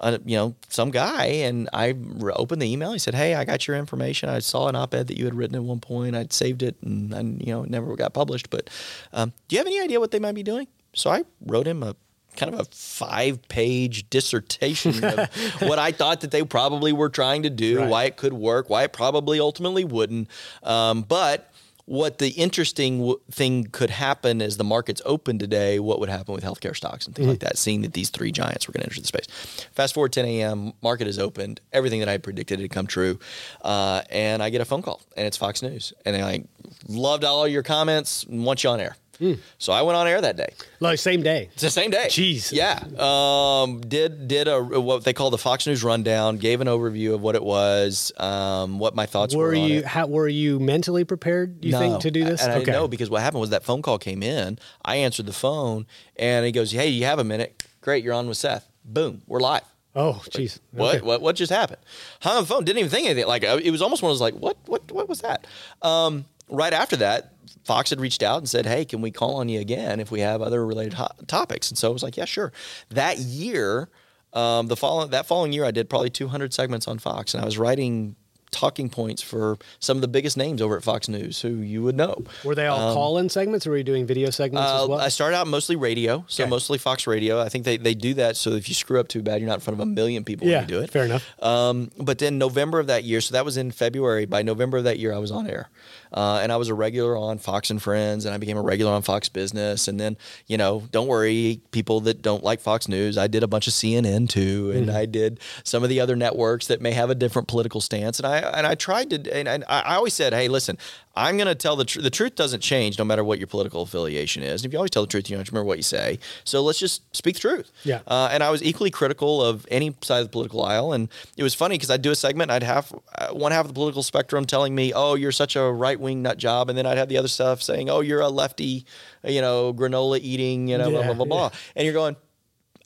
uh, 0.00 0.18
you 0.24 0.36
know, 0.36 0.56
some 0.68 0.90
guy, 0.90 1.26
and 1.26 1.68
I 1.72 1.94
opened 2.34 2.60
the 2.60 2.70
email. 2.70 2.92
He 2.92 2.98
said, 2.98 3.14
"Hey, 3.14 3.34
I 3.34 3.44
got 3.44 3.68
your 3.68 3.76
information. 3.76 4.28
I 4.28 4.40
saw 4.40 4.66
an 4.68 4.74
op-ed 4.74 5.06
that 5.06 5.16
you 5.16 5.24
had 5.24 5.34
written 5.34 5.54
at 5.54 5.62
one 5.62 5.78
point. 5.78 6.16
I'd 6.16 6.32
saved 6.32 6.64
it, 6.64 6.76
and, 6.82 7.14
and 7.14 7.40
you 7.40 7.52
know, 7.52 7.62
it 7.62 7.70
never 7.70 7.94
got 7.94 8.12
published. 8.12 8.50
But 8.50 8.70
um, 9.12 9.32
do 9.46 9.54
you 9.54 9.60
have 9.60 9.68
any 9.68 9.80
idea 9.80 10.00
what 10.00 10.10
they 10.10 10.18
might 10.18 10.34
be 10.34 10.42
doing?" 10.42 10.66
So 10.94 11.10
I 11.10 11.24
wrote 11.40 11.66
him 11.66 11.82
a 11.82 11.96
kind 12.36 12.52
of 12.54 12.60
a 12.60 12.64
five 12.64 13.46
page 13.48 14.08
dissertation 14.10 15.04
of 15.04 15.28
what 15.62 15.78
I 15.78 15.92
thought 15.92 16.20
that 16.22 16.30
they 16.30 16.42
probably 16.44 16.92
were 16.92 17.08
trying 17.08 17.42
to 17.44 17.50
do, 17.50 17.78
right. 17.78 17.88
why 17.88 18.04
it 18.04 18.16
could 18.16 18.32
work, 18.32 18.70
why 18.70 18.84
it 18.84 18.92
probably 18.92 19.40
ultimately 19.40 19.84
wouldn't. 19.84 20.28
Um, 20.62 21.02
but 21.02 21.50
what 21.86 22.18
the 22.18 22.30
interesting 22.30 22.98
w- 22.98 23.20
thing 23.30 23.64
could 23.64 23.90
happen 23.90 24.40
as 24.40 24.56
the 24.56 24.64
markets 24.64 25.02
open 25.04 25.38
today, 25.38 25.78
what 25.78 26.00
would 26.00 26.08
happen 26.08 26.34
with 26.34 26.42
healthcare 26.42 26.74
stocks 26.74 27.06
and 27.06 27.14
things 27.14 27.24
mm-hmm. 27.24 27.32
like 27.32 27.40
that, 27.40 27.58
seeing 27.58 27.82
that 27.82 27.92
these 27.92 28.10
three 28.10 28.32
giants 28.32 28.66
were 28.66 28.72
going 28.72 28.80
to 28.80 28.86
enter 28.86 29.00
the 29.00 29.06
space. 29.06 29.26
Fast 29.72 29.94
forward 29.94 30.12
10 30.12 30.24
a.m., 30.24 30.72
market 30.82 31.06
is 31.06 31.18
opened, 31.18 31.60
everything 31.72 32.00
that 32.00 32.08
I 32.08 32.18
predicted 32.18 32.60
had 32.60 32.70
come 32.70 32.86
true, 32.86 33.18
uh, 33.62 34.02
and 34.10 34.42
I 34.42 34.50
get 34.50 34.60
a 34.60 34.64
phone 34.64 34.82
call, 34.82 35.02
and 35.16 35.26
it's 35.26 35.36
Fox 35.36 35.62
News, 35.62 35.92
and 36.04 36.14
they're 36.14 36.24
like, 36.24 36.46
loved 36.88 37.24
all 37.24 37.46
your 37.46 37.62
comments, 37.62 38.26
want 38.26 38.64
you 38.64 38.70
on 38.70 38.80
air. 38.80 38.96
Mm. 39.18 39.38
So 39.58 39.72
I 39.72 39.82
went 39.82 39.96
on 39.96 40.06
air 40.06 40.20
that 40.20 40.36
day. 40.36 40.54
Like 40.80 40.98
same 40.98 41.22
day. 41.22 41.50
It's 41.52 41.62
the 41.62 41.70
same 41.70 41.90
day. 41.90 42.06
Jeez. 42.08 42.52
Yeah. 42.52 42.82
Um, 42.98 43.80
did 43.80 44.28
did 44.28 44.48
a 44.48 44.62
what 44.62 45.04
they 45.04 45.12
call 45.12 45.30
the 45.30 45.38
Fox 45.38 45.66
News 45.66 45.82
rundown. 45.84 46.38
Gave 46.38 46.60
an 46.60 46.68
overview 46.68 47.14
of 47.14 47.20
what 47.20 47.34
it 47.34 47.42
was. 47.42 48.12
Um, 48.16 48.78
what 48.78 48.94
my 48.94 49.06
thoughts 49.06 49.34
were. 49.34 49.46
Were 49.46 49.54
you 49.54 49.84
how 49.84 50.06
were 50.06 50.28
you 50.28 50.58
mentally 50.60 51.04
prepared? 51.04 51.64
You 51.64 51.72
no, 51.72 51.78
think 51.78 52.00
to 52.02 52.10
do 52.10 52.24
this? 52.24 52.42
And 52.42 52.52
I 52.52 52.56
okay. 52.56 52.66
didn't 52.66 52.80
know 52.80 52.88
because 52.88 53.10
what 53.10 53.22
happened 53.22 53.40
was 53.40 53.50
that 53.50 53.64
phone 53.64 53.82
call 53.82 53.98
came 53.98 54.22
in. 54.22 54.58
I 54.84 54.96
answered 54.96 55.26
the 55.26 55.32
phone 55.32 55.86
and 56.16 56.44
he 56.44 56.52
goes, 56.52 56.72
"Hey, 56.72 56.88
you 56.88 57.04
have 57.04 57.18
a 57.18 57.24
minute? 57.24 57.64
Great, 57.80 58.04
you're 58.04 58.14
on 58.14 58.28
with 58.28 58.36
Seth. 58.36 58.68
Boom, 58.84 59.22
we're 59.26 59.40
live." 59.40 59.62
Oh, 59.96 60.20
jeez. 60.30 60.58
What, 60.72 60.96
okay. 60.96 61.06
what 61.06 61.20
what 61.22 61.36
just 61.36 61.52
happened? 61.52 61.80
Hung 62.20 62.36
on 62.36 62.42
the 62.42 62.48
phone. 62.48 62.64
Didn't 62.64 62.80
even 62.80 62.90
think 62.90 63.06
anything. 63.06 63.28
Like 63.28 63.44
it 63.44 63.70
was 63.70 63.80
almost 63.80 64.02
one 64.02 64.10
of 64.10 64.14
those 64.14 64.20
like, 64.20 64.34
what 64.34 64.56
what 64.66 64.90
what 64.90 65.08
was 65.08 65.20
that? 65.20 65.46
Um, 65.82 66.24
right 66.48 66.72
after 66.72 66.96
that, 66.96 67.32
Fox 67.64 67.90
had 67.90 68.00
reached 68.00 68.22
out 68.22 68.38
and 68.38 68.48
said, 68.48 68.66
"Hey, 68.66 68.84
can 68.84 69.00
we 69.00 69.10
call 69.10 69.36
on 69.36 69.48
you 69.48 69.60
again 69.60 70.00
if 70.00 70.10
we 70.10 70.20
have 70.20 70.42
other 70.42 70.64
related 70.64 70.94
ho- 70.94 71.08
topics?" 71.26 71.70
And 71.70 71.78
so 71.78 71.88
I 71.88 71.92
was 71.92 72.02
like, 72.02 72.16
"Yeah, 72.16 72.24
sure." 72.24 72.52
That 72.90 73.18
year, 73.18 73.88
um, 74.32 74.66
the 74.66 74.76
following 74.76 75.10
that 75.10 75.26
following 75.26 75.52
year, 75.52 75.64
I 75.64 75.70
did 75.70 75.88
probably 75.88 76.10
200 76.10 76.52
segments 76.52 76.86
on 76.86 76.98
Fox, 76.98 77.34
and 77.34 77.42
I 77.42 77.44
was 77.44 77.58
writing 77.58 78.16
talking 78.54 78.88
points 78.88 79.20
for 79.20 79.58
some 79.80 79.96
of 79.96 80.00
the 80.00 80.08
biggest 80.08 80.36
names 80.36 80.62
over 80.62 80.76
at 80.76 80.84
Fox 80.84 81.08
News 81.08 81.40
who 81.42 81.48
you 81.48 81.82
would 81.82 81.96
know. 81.96 82.24
Were 82.44 82.54
they 82.54 82.66
all 82.66 82.88
um, 82.88 82.94
call-in 82.94 83.28
segments, 83.28 83.66
or 83.66 83.70
were 83.70 83.76
you 83.76 83.84
doing 83.84 84.06
video 84.06 84.30
segments 84.30 84.70
uh, 84.70 84.84
as 84.84 84.88
well? 84.88 85.00
I 85.00 85.08
started 85.08 85.36
out 85.36 85.48
mostly 85.48 85.76
radio, 85.76 86.24
so 86.28 86.44
okay. 86.44 86.50
mostly 86.50 86.78
Fox 86.78 87.06
Radio. 87.06 87.40
I 87.40 87.48
think 87.48 87.64
they, 87.64 87.76
they 87.76 87.94
do 87.94 88.14
that 88.14 88.36
so 88.36 88.50
if 88.52 88.68
you 88.68 88.74
screw 88.74 89.00
up 89.00 89.08
too 89.08 89.22
bad, 89.22 89.40
you're 89.40 89.48
not 89.48 89.54
in 89.54 89.60
front 89.60 89.80
of 89.80 89.80
a 89.80 89.86
million 89.86 90.24
people 90.24 90.46
yeah, 90.46 90.60
when 90.60 90.68
you 90.68 90.74
do 90.76 90.80
it. 90.80 90.90
Fair 90.90 91.04
enough. 91.04 91.28
Um, 91.42 91.90
but 91.98 92.18
then 92.18 92.38
November 92.38 92.78
of 92.78 92.86
that 92.86 93.02
year, 93.02 93.20
so 93.20 93.32
that 93.32 93.44
was 93.44 93.56
in 93.56 93.72
February. 93.72 94.24
By 94.24 94.42
November 94.42 94.78
of 94.78 94.84
that 94.84 94.98
year, 94.98 95.12
I 95.12 95.18
was 95.18 95.32
on 95.32 95.48
air, 95.48 95.68
uh, 96.14 96.40
and 96.42 96.50
I 96.50 96.56
was 96.56 96.68
a 96.68 96.74
regular 96.74 97.16
on 97.16 97.38
Fox 97.38 97.70
and 97.70 97.82
Friends, 97.82 98.24
and 98.24 98.34
I 98.34 98.38
became 98.38 98.56
a 98.56 98.62
regular 98.62 98.92
on 98.92 99.02
Fox 99.02 99.28
Business. 99.28 99.88
And 99.88 100.00
then 100.00 100.16
you 100.46 100.56
know, 100.56 100.84
don't 100.90 101.08
worry, 101.08 101.60
people 101.72 102.00
that 102.02 102.22
don't 102.22 102.42
like 102.42 102.60
Fox 102.60 102.88
News, 102.88 103.18
I 103.18 103.26
did 103.26 103.42
a 103.42 103.48
bunch 103.48 103.66
of 103.66 103.74
CNN 103.74 104.28
too, 104.28 104.72
and 104.74 104.86
mm-hmm. 104.86 104.96
I 104.96 105.06
did 105.06 105.40
some 105.64 105.82
of 105.82 105.88
the 105.88 106.00
other 106.00 106.16
networks 106.16 106.68
that 106.68 106.80
may 106.80 106.92
have 106.92 107.10
a 107.10 107.14
different 107.14 107.48
political 107.48 107.80
stance, 107.80 108.18
and 108.18 108.26
I 108.26 108.38
and 108.38 108.66
I 108.66 108.74
tried 108.74 109.10
to 109.10 109.16
and, 109.34 109.48
and 109.48 109.64
I 109.68 109.96
always 109.96 110.14
said, 110.14 110.32
hey, 110.32 110.48
listen, 110.48 110.78
I'm 111.16 111.36
going 111.36 111.46
to 111.46 111.54
tell 111.54 111.76
the 111.76 111.84
truth. 111.84 112.02
The 112.02 112.10
truth 112.10 112.34
doesn't 112.34 112.60
change 112.60 112.98
no 112.98 113.04
matter 113.04 113.22
what 113.22 113.38
your 113.38 113.46
political 113.46 113.82
affiliation 113.82 114.42
is. 114.42 114.62
And 114.62 114.66
if 114.66 114.72
you 114.72 114.78
always 114.78 114.90
tell 114.90 115.02
the 115.02 115.08
truth, 115.08 115.30
you 115.30 115.36
don't 115.36 115.48
remember 115.48 115.66
what 115.66 115.76
you 115.76 115.82
say. 115.82 116.18
So 116.44 116.62
let's 116.62 116.78
just 116.78 117.02
speak 117.16 117.36
the 117.36 117.40
truth. 117.40 117.70
Yeah. 117.84 118.00
Uh, 118.06 118.28
and 118.32 118.42
I 118.42 118.50
was 118.50 118.62
equally 118.62 118.90
critical 118.90 119.42
of 119.42 119.66
any 119.70 119.94
side 120.02 120.18
of 120.18 120.26
the 120.26 120.30
political 120.30 120.64
aisle. 120.64 120.92
And 120.92 121.08
it 121.36 121.42
was 121.42 121.54
funny 121.54 121.76
because 121.76 121.90
I'd 121.90 122.02
do 122.02 122.10
a 122.10 122.16
segment, 122.16 122.50
I'd 122.50 122.62
have 122.64 122.92
uh, 123.16 123.28
one 123.28 123.52
half 123.52 123.62
of 123.62 123.68
the 123.68 123.74
political 123.74 124.02
spectrum 124.02 124.44
telling 124.44 124.74
me, 124.74 124.92
oh, 124.92 125.14
you're 125.14 125.32
such 125.32 125.54
a 125.56 125.62
right 125.62 125.98
wing 125.98 126.22
nut 126.22 126.36
job. 126.38 126.68
And 126.68 126.76
then 126.76 126.86
I'd 126.86 126.98
have 126.98 127.08
the 127.08 127.18
other 127.18 127.28
stuff 127.28 127.62
saying, 127.62 127.88
oh, 127.90 128.00
you're 128.00 128.20
a 128.20 128.28
lefty, 128.28 128.84
you 129.22 129.40
know, 129.40 129.72
granola 129.72 130.18
eating, 130.20 130.68
you 130.68 130.78
know, 130.78 130.88
yeah, 130.88 130.96
blah, 130.96 131.14
blah, 131.14 131.14
blah, 131.14 131.24
blah. 131.24 131.50
And 131.76 131.84
you're 131.84 131.94
going, 131.94 132.16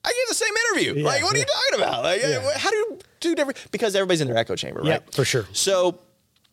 I 0.04 0.08
gave 0.08 0.28
the 0.28 0.34
same 0.34 0.54
interview. 0.70 1.02
Yeah, 1.02 1.06
like, 1.08 1.22
what 1.22 1.34
are 1.34 1.38
you 1.38 1.44
talking 1.44 1.84
about? 1.84 2.02
Like, 2.04 2.22
how 2.56 2.70
do 2.70 2.76
you 2.76 2.98
do 3.20 3.34
different? 3.34 3.58
Because 3.72 3.96
everybody's 3.96 4.20
in 4.20 4.28
their 4.28 4.36
echo 4.36 4.54
chamber, 4.54 4.80
right? 4.80 4.88
Yeah, 4.88 4.98
for 5.12 5.24
sure. 5.24 5.46
So 5.52 5.98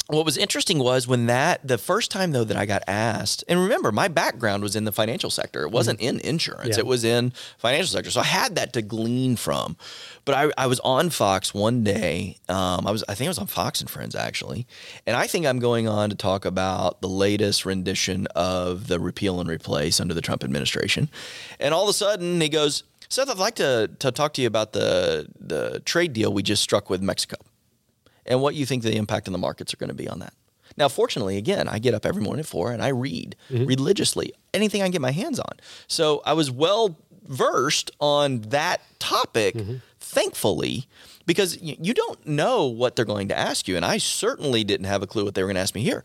what 0.08 0.24
was 0.24 0.38
interesting 0.38 0.78
was 0.78 1.08
when 1.08 1.26
that 1.26 1.68
the 1.68 1.80
first 1.80 2.12
time 2.12 2.32
though 2.32 2.44
that 2.44 2.56
I 2.56 2.66
got 2.66 2.84
asked, 2.88 3.44
and 3.48 3.60
remember 3.60 3.92
my 3.92 4.08
background 4.08 4.62
was 4.62 4.76
in 4.76 4.86
the 4.86 4.92
financial 4.92 5.32
sector. 5.32 5.64
It 5.64 5.72
wasn't 5.72 6.00
mm-hmm. 6.00 6.18
in 6.18 6.20
insurance. 6.20 6.78
Yeah. 6.78 6.80
It 6.80 6.86
was 6.86 7.04
in 7.04 7.32
financial 7.58 7.88
sector. 7.88 8.12
So 8.12 8.22
I 8.22 8.26
had 8.26 8.56
that 8.56 8.74
to 8.74 8.84
glean 8.84 9.36
from. 9.36 9.78
But 10.24 10.36
I, 10.36 10.64
I 10.64 10.68
was 10.68 10.80
on 10.82 11.10
Fox 11.10 11.54
one 11.54 11.84
day. 11.84 12.38
Um, 12.48 12.86
I 12.86 12.92
was 12.92 13.04
I 13.10 13.16
think 13.16 13.28
I 13.28 13.30
was 13.30 13.40
on 13.40 13.48
Fox 13.48 13.82
and 13.82 13.90
Friends 13.90 14.16
actually, 14.16 14.68
and 15.08 15.18
I 15.18 15.26
think 15.26 15.46
I'm 15.46 15.60
going 15.60 15.88
on 15.88 16.12
to 16.12 16.16
talk 16.16 16.46
about 16.46 17.02
the 17.02 17.10
latest 17.10 17.66
rendition 17.66 18.28
of 18.36 18.88
the 18.88 19.00
repeal 19.00 19.40
and 19.40 19.50
replace 19.50 20.00
under 20.00 20.14
the 20.14 20.22
Trump 20.22 20.44
administration. 20.44 21.10
And 21.60 21.74
all 21.74 21.84
of 21.84 21.90
a 21.90 21.94
sudden 21.94 22.40
he 22.42 22.50
goes, 22.50 22.84
Seth, 23.10 23.30
I'd 23.30 23.38
like 23.38 23.56
to 23.56 23.90
to 24.00 24.12
talk 24.12 24.34
to 24.36 24.42
you 24.42 24.48
about 24.48 24.74
the 24.74 25.28
the 25.40 25.80
trade 25.80 26.14
deal 26.14 26.32
we 26.32 26.44
just 26.44 26.62
struck 26.62 26.92
with 26.92 27.02
Mexico 27.02 27.38
and 28.26 28.42
what 28.42 28.56
you 28.56 28.66
think 28.66 28.84
the 28.84 28.96
impact 28.96 29.28
in 29.28 29.34
the 29.34 29.40
markets 29.40 29.74
are 29.74 29.78
going 29.78 29.90
to 29.90 29.96
be 29.96 30.08
on 30.08 30.20
that. 30.20 30.34
Now, 30.78 30.90
fortunately, 30.90 31.38
again, 31.38 31.68
I 31.68 31.80
get 31.80 31.94
up 31.94 32.06
every 32.06 32.22
morning 32.22 32.42
at 32.42 32.46
four 32.46 32.72
and 32.72 32.84
I 32.84 32.90
read 32.90 33.36
mm-hmm. 33.50 33.66
religiously 33.66 34.34
anything 34.54 34.82
I 34.82 34.86
can 34.86 34.92
get 34.92 35.02
my 35.02 35.12
hands 35.12 35.40
on. 35.40 35.54
So 35.88 36.22
I 36.26 36.34
was 36.34 36.52
well 36.52 36.98
versed 37.28 37.92
on 38.00 38.42
that 38.42 38.82
topic, 39.00 39.56
mm-hmm. 39.56 39.76
thankfully, 40.00 40.88
because 41.26 41.60
you 41.62 41.94
don't 41.94 42.26
know 42.28 42.66
what 42.66 42.96
they're 42.96 43.06
going 43.06 43.30
to 43.30 43.38
ask 43.38 43.68
you. 43.68 43.76
And 43.76 43.84
I 43.84 43.98
certainly 43.98 44.64
didn't 44.64 44.86
have 44.86 45.02
a 45.02 45.08
clue 45.08 45.26
what 45.26 45.34
they 45.34 45.42
were 45.42 45.48
going 45.48 45.56
to 45.56 45.62
ask 45.62 45.74
me 45.74 45.82
here. 45.82 46.04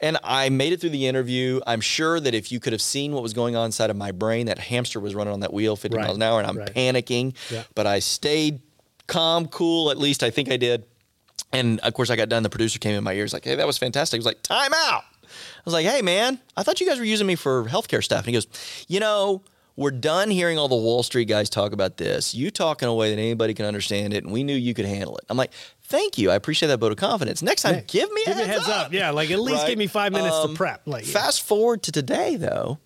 And 0.00 0.16
I 0.22 0.48
made 0.48 0.72
it 0.72 0.80
through 0.80 0.90
the 0.90 1.06
interview. 1.06 1.60
I'm 1.66 1.80
sure 1.80 2.20
that 2.20 2.34
if 2.34 2.52
you 2.52 2.60
could 2.60 2.72
have 2.72 2.82
seen 2.82 3.12
what 3.12 3.22
was 3.22 3.32
going 3.32 3.56
on 3.56 3.66
inside 3.66 3.90
of 3.90 3.96
my 3.96 4.12
brain, 4.12 4.46
that 4.46 4.58
hamster 4.58 5.00
was 5.00 5.14
running 5.14 5.32
on 5.32 5.40
that 5.40 5.52
wheel 5.52 5.74
50 5.74 5.96
right. 5.96 6.04
miles 6.04 6.16
an 6.16 6.22
hour 6.22 6.38
and 6.38 6.48
I'm 6.48 6.58
right. 6.58 6.72
panicking. 6.72 7.34
Yeah. 7.50 7.64
But 7.74 7.86
I 7.86 7.98
stayed 7.98 8.60
calm, 9.08 9.48
cool, 9.48 9.90
at 9.90 9.98
least 9.98 10.22
I 10.22 10.30
think 10.30 10.50
I 10.50 10.56
did. 10.56 10.84
And 11.52 11.80
of 11.80 11.94
course, 11.94 12.10
I 12.10 12.16
got 12.16 12.28
done. 12.28 12.42
The 12.42 12.50
producer 12.50 12.78
came 12.78 12.94
in 12.94 13.02
my 13.04 13.12
ears 13.14 13.32
like, 13.32 13.44
"Hey, 13.44 13.54
that 13.56 13.66
was 13.66 13.78
fantastic." 13.78 14.16
He 14.16 14.20
was 14.20 14.26
like, 14.26 14.42
"Time 14.42 14.72
out." 14.74 15.02
I 15.22 15.62
was 15.64 15.74
like, 15.74 15.86
"Hey, 15.86 16.02
man, 16.02 16.38
I 16.56 16.62
thought 16.62 16.80
you 16.80 16.86
guys 16.86 16.98
were 16.98 17.04
using 17.04 17.26
me 17.26 17.34
for 17.36 17.64
healthcare 17.64 18.02
stuff." 18.04 18.20
And 18.20 18.26
he 18.28 18.32
goes, 18.32 18.46
"You 18.88 19.00
know." 19.00 19.42
We're 19.76 19.92
done 19.92 20.28
hearing 20.30 20.58
all 20.58 20.68
the 20.68 20.74
Wall 20.76 21.02
Street 21.02 21.24
guys 21.26 21.48
talk 21.48 21.72
about 21.72 21.96
this. 21.96 22.34
You 22.34 22.50
talk 22.50 22.82
in 22.82 22.88
a 22.88 22.94
way 22.94 23.14
that 23.14 23.18
anybody 23.18 23.54
can 23.54 23.64
understand 23.64 24.12
it, 24.12 24.24
and 24.24 24.32
we 24.32 24.44
knew 24.44 24.54
you 24.54 24.74
could 24.74 24.84
handle 24.84 25.16
it. 25.16 25.24
I'm 25.30 25.38
like, 25.38 25.52
Thank 25.84 26.18
you. 26.18 26.30
I 26.30 26.34
appreciate 26.34 26.68
that 26.68 26.80
vote 26.80 26.92
of 26.92 26.98
confidence. 26.98 27.40
Next 27.40 27.62
time, 27.62 27.82
give 27.86 28.12
me 28.12 28.22
a 28.22 28.26
give 28.26 28.36
heads, 28.36 28.48
heads 28.66 28.68
up. 28.68 28.92
Yeah, 28.92 29.10
like 29.10 29.30
at 29.30 29.40
least 29.40 29.60
Right? 29.62 29.68
give 29.70 29.78
me 29.78 29.86
five 29.86 30.12
minutes 30.12 30.34
Um, 30.34 30.50
to 30.50 30.54
prep. 30.56 30.82
Like 30.86 31.04
Fast 31.06 31.42
forward 31.42 31.82
to 31.84 31.92
today, 31.92 32.36
though. 32.36 32.78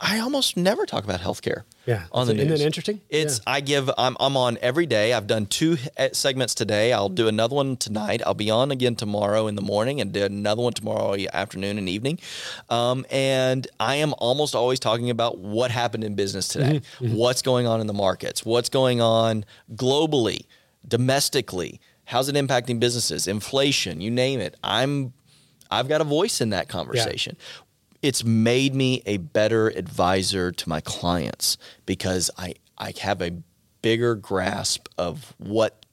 I 0.00 0.18
almost 0.18 0.56
never 0.56 0.84
talk 0.86 1.04
about 1.04 1.20
healthcare. 1.20 1.62
Yeah. 1.86 2.06
on 2.10 2.26
the 2.26 2.34
Isn't 2.34 2.48
news. 2.48 2.58
that 2.58 2.66
interesting? 2.66 3.00
It's 3.08 3.38
Yeah. 3.38 3.52
I 3.52 3.60
give 3.60 3.88
I'm 3.96 4.16
I'm 4.18 4.36
on 4.36 4.58
every 4.60 4.86
day. 4.86 5.12
I've 5.12 5.28
done 5.28 5.46
two 5.46 5.76
segments 6.12 6.52
today. 6.54 6.92
I'll 6.92 7.08
do 7.08 7.28
another 7.28 7.54
one 7.54 7.76
tonight. 7.76 8.22
I'll 8.26 8.34
be 8.34 8.50
on 8.50 8.72
again 8.72 8.96
tomorrow 8.96 9.46
in 9.46 9.54
the 9.54 9.62
morning 9.62 10.00
and 10.00 10.10
do 10.12 10.24
another 10.24 10.62
one 10.62 10.72
tomorrow 10.72 11.14
afternoon 11.32 11.78
and 11.78 11.88
evening. 11.88 12.18
Um, 12.70 13.06
and 13.10 13.68
I 13.78 13.96
am 13.96 14.14
almost 14.18 14.54
always 14.56 14.80
talking 14.80 15.10
about 15.10 15.38
what 15.38 15.70
happened 15.70 16.02
in 16.02 16.16
business 16.16 16.48
today, 16.48 16.80
Mm-hmm. 16.98 17.14
what's 17.14 17.40
going 17.42 17.68
on 17.68 17.80
in 17.80 17.86
the 17.86 17.94
markets, 17.94 18.44
what's 18.44 18.68
going 18.68 19.00
on 19.00 19.44
globally, 19.76 20.46
domestically. 20.86 21.80
How's 22.06 22.28
it 22.28 22.34
impacting 22.34 22.80
businesses? 22.80 23.26
Inflation, 23.28 24.00
you 24.00 24.10
name 24.10 24.40
it. 24.40 24.56
I'm 24.64 25.12
I've 25.70 25.88
got 25.88 26.00
a 26.00 26.04
voice 26.04 26.40
in 26.40 26.50
that 26.50 26.68
conversation. 26.68 27.36
It's 28.02 28.24
made 28.24 28.74
me 28.74 29.02
a 29.06 29.16
better 29.18 29.68
advisor 29.68 30.52
to 30.52 30.68
my 30.68 30.80
clients 30.80 31.58
because 31.84 32.30
I, 32.36 32.54
I 32.78 32.92
have 33.00 33.22
a 33.22 33.42
bigger 33.82 34.14
grasp 34.14 34.88
of 34.98 35.34
what 35.38 35.84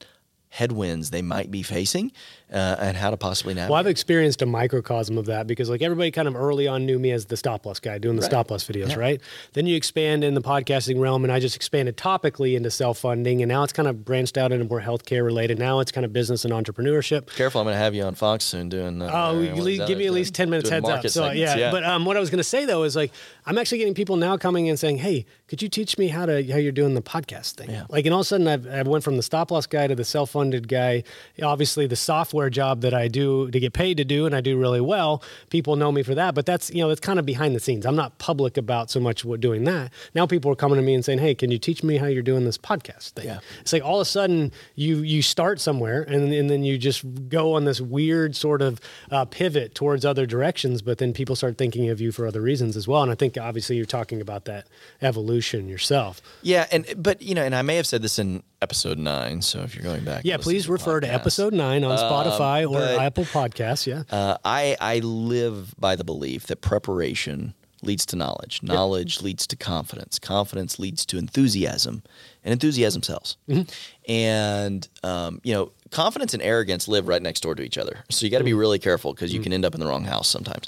headwinds 0.49 1.09
they 1.09 1.21
might 1.21 1.49
be 1.49 1.63
facing 1.63 2.11
uh, 2.53 2.75
and 2.79 2.95
how 2.95 3.09
to 3.09 3.17
possibly 3.17 3.53
navigate. 3.53 3.71
Well, 3.71 3.79
I've 3.79 3.87
experienced 3.87 4.41
a 4.41 4.45
microcosm 4.45 5.17
of 5.17 5.25
that 5.25 5.47
because, 5.47 5.69
like, 5.69 5.81
everybody 5.81 6.11
kind 6.11 6.27
of 6.27 6.35
early 6.35 6.67
on 6.67 6.85
knew 6.85 6.99
me 6.99 7.11
as 7.11 7.25
the 7.25 7.35
stop 7.37 7.65
loss 7.65 7.79
guy 7.79 7.97
doing 7.97 8.15
the 8.15 8.21
Right. 8.21 8.29
stop 8.31 8.51
loss 8.51 8.63
videos, 8.65 8.95
right? 8.95 9.19
Then 9.53 9.65
you 9.67 9.75
expand 9.75 10.23
in 10.23 10.33
the 10.35 10.41
podcasting 10.41 10.99
realm, 10.99 11.23
and 11.23 11.33
I 11.33 11.39
just 11.39 11.55
expanded 11.55 11.97
topically 11.97 12.55
into 12.55 12.69
self 12.71 12.99
funding, 12.99 13.41
and 13.41 13.49
now 13.49 13.63
it's 13.63 13.73
kind 13.73 13.87
of 13.87 14.05
branched 14.05 14.37
out 14.37 14.51
into 14.51 14.65
more 14.65 14.81
healthcare 14.81 15.25
related. 15.25 15.57
Now 15.59 15.79
it's 15.79 15.91
kind 15.91 16.05
of 16.05 16.13
business 16.13 16.45
and 16.45 16.53
entrepreneurship. 16.53 17.27
Careful, 17.35 17.61
I'm 17.61 17.65
going 17.65 17.73
to 17.75 17.79
have 17.79 17.95
you 17.95 18.03
on 18.03 18.15
Fox 18.15 18.43
soon 18.45 18.69
doing. 18.69 19.01
Uh, 19.01 19.09
Oh, 19.13 19.17
uh, 19.37 19.39
you 19.39 19.49
what 19.55 19.67
is 19.67 19.79
le- 19.79 19.87
give 19.87 19.97
me 19.97 20.05
at 20.07 20.13
least 20.13 20.33
10 20.35 20.49
minutes 20.49 20.69
heads 20.69 20.87
up. 20.87 21.01
So, 21.03 21.07
segments, 21.09 21.55
yeah. 21.55 21.71
But 21.71 21.83
um, 21.83 22.05
what 22.05 22.17
I 22.17 22.19
was 22.19 22.29
going 22.29 22.37
to 22.39 22.43
say, 22.43 22.65
though, 22.65 22.83
is 22.83 22.95
like, 22.95 23.11
I'm 23.45 23.57
actually 23.57 23.79
getting 23.79 23.93
people 23.93 24.15
now 24.17 24.37
coming 24.37 24.69
and 24.69 24.79
saying, 24.79 24.97
hey, 24.97 25.25
could 25.47 25.61
you 25.61 25.69
teach 25.69 25.97
me 25.97 26.07
how 26.07 26.25
to 26.25 26.43
how 26.51 26.57
you're 26.57 26.71
doing 26.71 26.93
the 26.93 27.01
podcast 27.01 27.53
thing? 27.53 27.69
Yeah. 27.69 27.85
Like, 27.89 28.05
and 28.05 28.13
all 28.13 28.21
of 28.21 28.25
a 28.25 28.27
sudden, 28.27 28.47
I've, 28.47 28.67
I 28.67 28.81
went 28.83 29.03
from 29.03 29.17
the 29.17 29.23
stop 29.23 29.51
loss 29.51 29.65
guy 29.67 29.87
to 29.87 29.95
the 29.95 30.03
self 30.05 30.31
funded 30.31 30.67
guy. 30.67 31.03
Obviously, 31.41 31.87
the 31.87 31.95
software 31.95 32.42
job 32.49 32.81
that 32.81 32.93
I 32.93 33.07
do 33.07 33.51
to 33.51 33.59
get 33.59 33.73
paid 33.73 33.97
to 33.97 34.05
do, 34.05 34.25
and 34.25 34.35
I 34.35 34.41
do 34.41 34.57
really 34.57 34.81
well. 34.81 35.23
People 35.49 35.75
know 35.75 35.91
me 35.91 36.03
for 36.03 36.15
that, 36.15 36.35
but 36.35 36.45
that's, 36.45 36.69
you 36.71 36.81
know, 36.81 36.87
that's 36.87 36.99
kind 36.99 37.19
of 37.19 37.25
behind 37.25 37.55
the 37.55 37.59
scenes. 37.59 37.85
I'm 37.85 37.95
not 37.95 38.17
public 38.17 38.57
about 38.57 38.89
so 38.89 38.99
much 38.99 39.23
what 39.23 39.41
doing 39.41 39.63
that. 39.65 39.91
Now 40.15 40.25
people 40.25 40.51
are 40.51 40.55
coming 40.55 40.77
to 40.77 40.81
me 40.81 40.93
and 40.93 41.03
saying, 41.03 41.19
hey, 41.19 41.35
can 41.35 41.51
you 41.51 41.57
teach 41.57 41.83
me 41.83 41.97
how 41.97 42.07
you're 42.07 42.23
doing 42.23 42.45
this 42.45 42.57
podcast 42.57 43.11
thing? 43.11 43.25
Yeah. 43.25 43.39
It's 43.61 43.73
like 43.73 43.83
all 43.83 43.99
of 43.99 44.07
a 44.07 44.09
sudden 44.09 44.51
you 44.75 44.97
you 44.97 45.21
start 45.21 45.59
somewhere 45.59 46.01
and, 46.03 46.33
and 46.33 46.49
then 46.49 46.63
you 46.63 46.77
just 46.77 47.03
go 47.29 47.53
on 47.53 47.65
this 47.65 47.81
weird 47.81 48.35
sort 48.35 48.61
of 48.61 48.79
uh, 49.11 49.25
pivot 49.25 49.75
towards 49.75 50.05
other 50.05 50.25
directions, 50.25 50.81
but 50.81 50.97
then 50.97 51.13
people 51.13 51.35
start 51.35 51.57
thinking 51.57 51.89
of 51.89 51.99
you 51.99 52.11
for 52.11 52.25
other 52.25 52.41
reasons 52.41 52.77
as 52.77 52.87
well. 52.87 53.03
And 53.03 53.11
I 53.11 53.15
think 53.15 53.37
obviously 53.37 53.75
you're 53.75 53.85
talking 53.85 54.21
about 54.21 54.45
that 54.45 54.67
evolution 55.01 55.67
yourself. 55.67 56.21
Yeah, 56.41 56.67
and 56.71 56.85
but 56.97 57.21
you 57.21 57.35
know, 57.35 57.43
and 57.43 57.53
I 57.53 57.61
may 57.61 57.75
have 57.75 57.87
said 57.87 58.01
this 58.01 58.17
in 58.17 58.43
episode 58.63 58.97
nine. 58.97 59.41
So 59.41 59.59
if 59.59 59.75
you're 59.75 59.83
going 59.83 60.03
back, 60.03 60.23
Yeah, 60.25 60.37
please 60.37 60.65
the 60.65 60.71
refer 60.71 60.99
to 61.01 61.13
episode 61.13 61.53
nine 61.53 61.83
on 61.83 61.97
Spotify 61.97 62.65
or 62.67 62.79
but- 62.79 62.99
Apple 62.99 63.25
Podcasts. 63.25 63.85
Yeah. 63.85 64.03
Uh, 64.09 64.37
I 64.43 64.75
I 64.79 64.99
live 64.99 65.75
by 65.77 65.95
the 65.95 66.03
belief 66.03 66.47
that 66.47 66.61
preparation 66.61 67.53
leads 67.83 68.05
to 68.07 68.15
knowledge. 68.15 68.63
Knowledge 68.63 69.21
leads 69.21 69.45
to 69.47 69.57
confidence. 69.57 70.17
Confidence 70.17 70.79
leads 70.79 71.05
to 71.07 71.17
enthusiasm, 71.17 72.01
and 72.43 72.53
enthusiasm 72.53 73.03
sells. 73.03 73.35
And 74.07 74.87
um, 75.03 75.41
you 75.43 75.53
know, 75.53 75.71
confidence 75.93 76.33
and 76.33 76.43
arrogance 76.43 76.87
live 76.87 77.07
right 77.07 77.21
next 77.21 77.41
door 77.41 77.55
to 77.55 77.63
each 77.63 77.77
other. 77.77 78.03
So 78.09 78.25
you 78.25 78.31
got 78.31 78.39
to 78.39 78.43
be 78.43 78.53
really 78.53 78.79
careful 78.79 79.13
because 79.13 79.33
you 79.33 79.39
can 79.39 79.53
end 79.53 79.63
up 79.63 79.73
in 79.73 79.79
the 79.79 79.87
wrong 79.87 80.03
house 80.03 80.27
sometimes. 80.27 80.67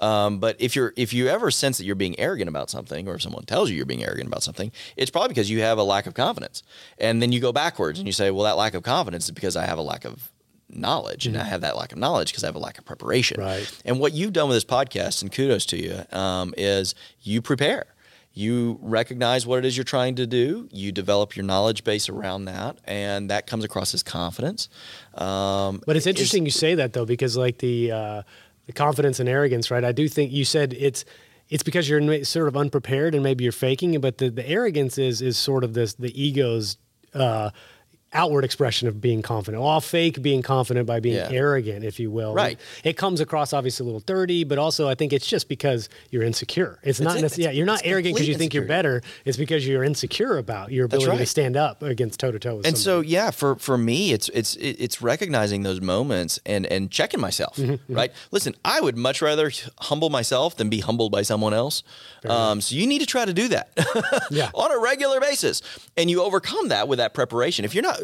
Um, 0.00 0.38
but 0.38 0.56
if 0.60 0.76
you're 0.76 0.92
if 0.96 1.12
you 1.12 1.28
ever 1.28 1.50
sense 1.50 1.78
that 1.78 1.84
you're 1.84 1.94
being 1.94 2.18
arrogant 2.20 2.48
about 2.48 2.70
something, 2.70 3.08
or 3.08 3.14
if 3.14 3.22
someone 3.22 3.44
tells 3.44 3.70
you 3.70 3.76
you're 3.76 3.86
being 3.86 4.04
arrogant 4.04 4.28
about 4.28 4.42
something, 4.42 4.70
it's 4.96 5.10
probably 5.10 5.28
because 5.28 5.50
you 5.50 5.62
have 5.62 5.78
a 5.78 5.82
lack 5.82 6.06
of 6.06 6.14
confidence. 6.14 6.62
And 6.98 7.20
then 7.20 7.32
you 7.32 7.40
go 7.40 7.52
backwards 7.52 7.98
and 7.98 8.06
you 8.06 8.12
say, 8.12 8.30
well, 8.30 8.44
that 8.44 8.56
lack 8.56 8.74
of 8.74 8.82
confidence 8.82 9.24
is 9.24 9.30
because 9.32 9.56
I 9.56 9.66
have 9.66 9.78
a 9.78 9.82
lack 9.82 10.04
of 10.04 10.30
knowledge 10.68 11.26
and 11.26 11.36
I 11.36 11.44
have 11.44 11.60
that 11.60 11.76
lack 11.76 11.92
of 11.92 11.98
knowledge 11.98 12.32
because 12.32 12.44
I 12.44 12.48
have 12.48 12.56
a 12.56 12.60
lack 12.60 12.78
of 12.78 12.84
preparation. 12.84 13.40
Right. 13.40 13.70
And 13.84 14.00
what 14.00 14.12
you've 14.12 14.32
done 14.32 14.48
with 14.48 14.56
this 14.56 14.64
podcast, 14.64 15.22
and 15.22 15.32
kudos 15.32 15.66
to 15.66 15.76
you, 15.76 16.04
um, 16.16 16.54
is 16.56 16.94
you 17.22 17.40
prepare. 17.40 17.86
You 18.36 18.78
recognize 18.82 19.46
what 19.46 19.60
it 19.60 19.64
is 19.64 19.78
you're 19.78 19.84
trying 19.84 20.16
to 20.16 20.26
do. 20.26 20.68
You 20.70 20.92
develop 20.92 21.36
your 21.36 21.46
knowledge 21.46 21.84
base 21.84 22.10
around 22.10 22.44
that, 22.44 22.76
and 22.84 23.30
that 23.30 23.46
comes 23.46 23.64
across 23.64 23.94
as 23.94 24.02
confidence. 24.02 24.68
Um, 25.14 25.80
But 25.86 25.96
it's 25.96 26.06
interesting 26.06 26.44
you 26.44 26.50
say 26.50 26.74
that 26.74 26.92
though, 26.92 27.06
because 27.06 27.38
like 27.38 27.56
the 27.58 27.90
uh, 27.92 28.22
the 28.66 28.74
confidence 28.74 29.20
and 29.20 29.28
arrogance, 29.28 29.70
right? 29.70 29.82
I 29.82 29.92
do 29.92 30.06
think 30.06 30.32
you 30.32 30.44
said 30.44 30.74
it's 30.74 31.06
it's 31.48 31.62
because 31.62 31.88
you're 31.88 32.24
sort 32.24 32.48
of 32.48 32.58
unprepared 32.58 33.14
and 33.14 33.24
maybe 33.24 33.42
you're 33.42 33.52
faking 33.52 33.94
it, 33.94 34.02
but 34.02 34.18
the, 34.18 34.28
the 34.28 34.46
arrogance 34.46 34.98
is 34.98 35.22
is 35.22 35.38
sort 35.38 35.64
of 35.64 35.72
this 35.72 35.94
the 35.94 36.12
ego's 36.22 36.76
uh, 37.14 37.48
outward 38.12 38.44
expression 38.44 38.88
of 38.88 39.00
being 39.00 39.20
confident. 39.20 39.60
Well, 39.62 39.70
I'll 39.70 39.80
fake 39.80 40.22
being 40.22 40.40
confident 40.40 40.86
by 40.86 41.00
being 41.00 41.16
Yeah. 41.16 41.28
arrogant, 41.30 41.84
if 41.84 41.98
you 42.00 42.10
will. 42.10 42.32
Right. 42.32 42.58
It 42.84 42.96
comes 42.96 43.20
across 43.20 43.52
obviously 43.52 43.84
a 43.84 43.86
little 43.86 44.00
dirty, 44.00 44.44
but 44.44 44.58
also 44.58 44.88
I 44.88 44.94
think 44.94 45.12
it's 45.12 45.26
just 45.26 45.48
because 45.48 45.88
you're 46.10 46.22
insecure. 46.22 46.78
It's 46.82 47.00
not 47.00 47.18
it. 47.18 47.22
necessarily, 47.22 47.52
yeah, 47.52 47.56
you're 47.58 47.66
not 47.66 47.82
arrogant 47.84 48.14
because 48.14 48.28
you 48.28 48.36
think 48.36 48.54
you're 48.54 48.64
better. 48.64 49.02
It's 49.24 49.36
because 49.36 49.66
you're 49.66 49.84
insecure 49.84 50.38
about 50.38 50.72
your 50.72 50.86
ability 50.86 51.18
to 51.18 51.26
stand 51.26 51.56
up 51.56 51.82
against 51.82 52.20
toe 52.20 52.30
to 52.30 52.38
toe 52.38 52.56
with 52.56 52.66
and 52.66 52.78
somebody. 52.78 53.06
so 53.06 53.10
yeah 53.10 53.30
for 53.30 53.56
for 53.56 53.76
me 53.76 54.12
it's 54.12 54.28
it's 54.30 54.56
it's 54.56 55.02
recognizing 55.02 55.62
those 55.62 55.80
moments 55.80 56.38
and 56.46 56.64
and 56.66 56.90
checking 56.90 57.20
myself 57.20 57.56
Mm-hmm, 57.56 57.94
right 57.94 58.12
listen 58.30 58.54
i 58.64 58.80
would 58.80 58.96
much 58.96 59.20
rather 59.20 59.50
humble 59.80 60.10
myself 60.10 60.56
than 60.56 60.68
be 60.70 60.80
humbled 60.80 61.12
by 61.12 61.22
someone 61.22 61.52
else 61.54 61.82
um, 62.26 62.60
so 62.60 62.74
you 62.74 62.86
need 62.86 62.98
to 63.00 63.06
try 63.06 63.24
to 63.24 63.32
do 63.32 63.48
that 63.48 63.70
Yeah. 64.30 64.50
on 64.54 64.72
a 64.72 64.78
regular 64.78 65.20
basis 65.20 65.62
and 65.96 66.10
you 66.10 66.22
overcome 66.22 66.68
that 66.68 66.88
with 66.88 66.98
that 66.98 67.14
preparation 67.14 67.64
if 67.64 67.74
you're 67.74 67.82
not 67.82 67.95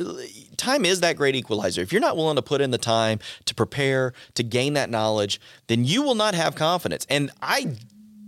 time 0.57 0.84
is 0.84 1.01
that 1.01 1.16
great 1.16 1.34
equalizer 1.34 1.80
if 1.80 1.93
you're 1.93 2.01
not 2.01 2.16
willing 2.16 2.36
to 2.36 2.43
put 2.43 2.61
in 2.61 2.70
the 2.70 2.78
time 2.78 3.18
to 3.45 3.55
prepare 3.55 4.12
to 4.34 4.43
gain 4.43 4.74
that 4.74 4.90
knowledge 4.90 5.40
then 5.66 5.84
you 5.84 6.03
will 6.03 6.14
not 6.14 6.34
have 6.34 6.55
confidence 6.55 7.07
and 7.09 7.30
i 7.40 7.74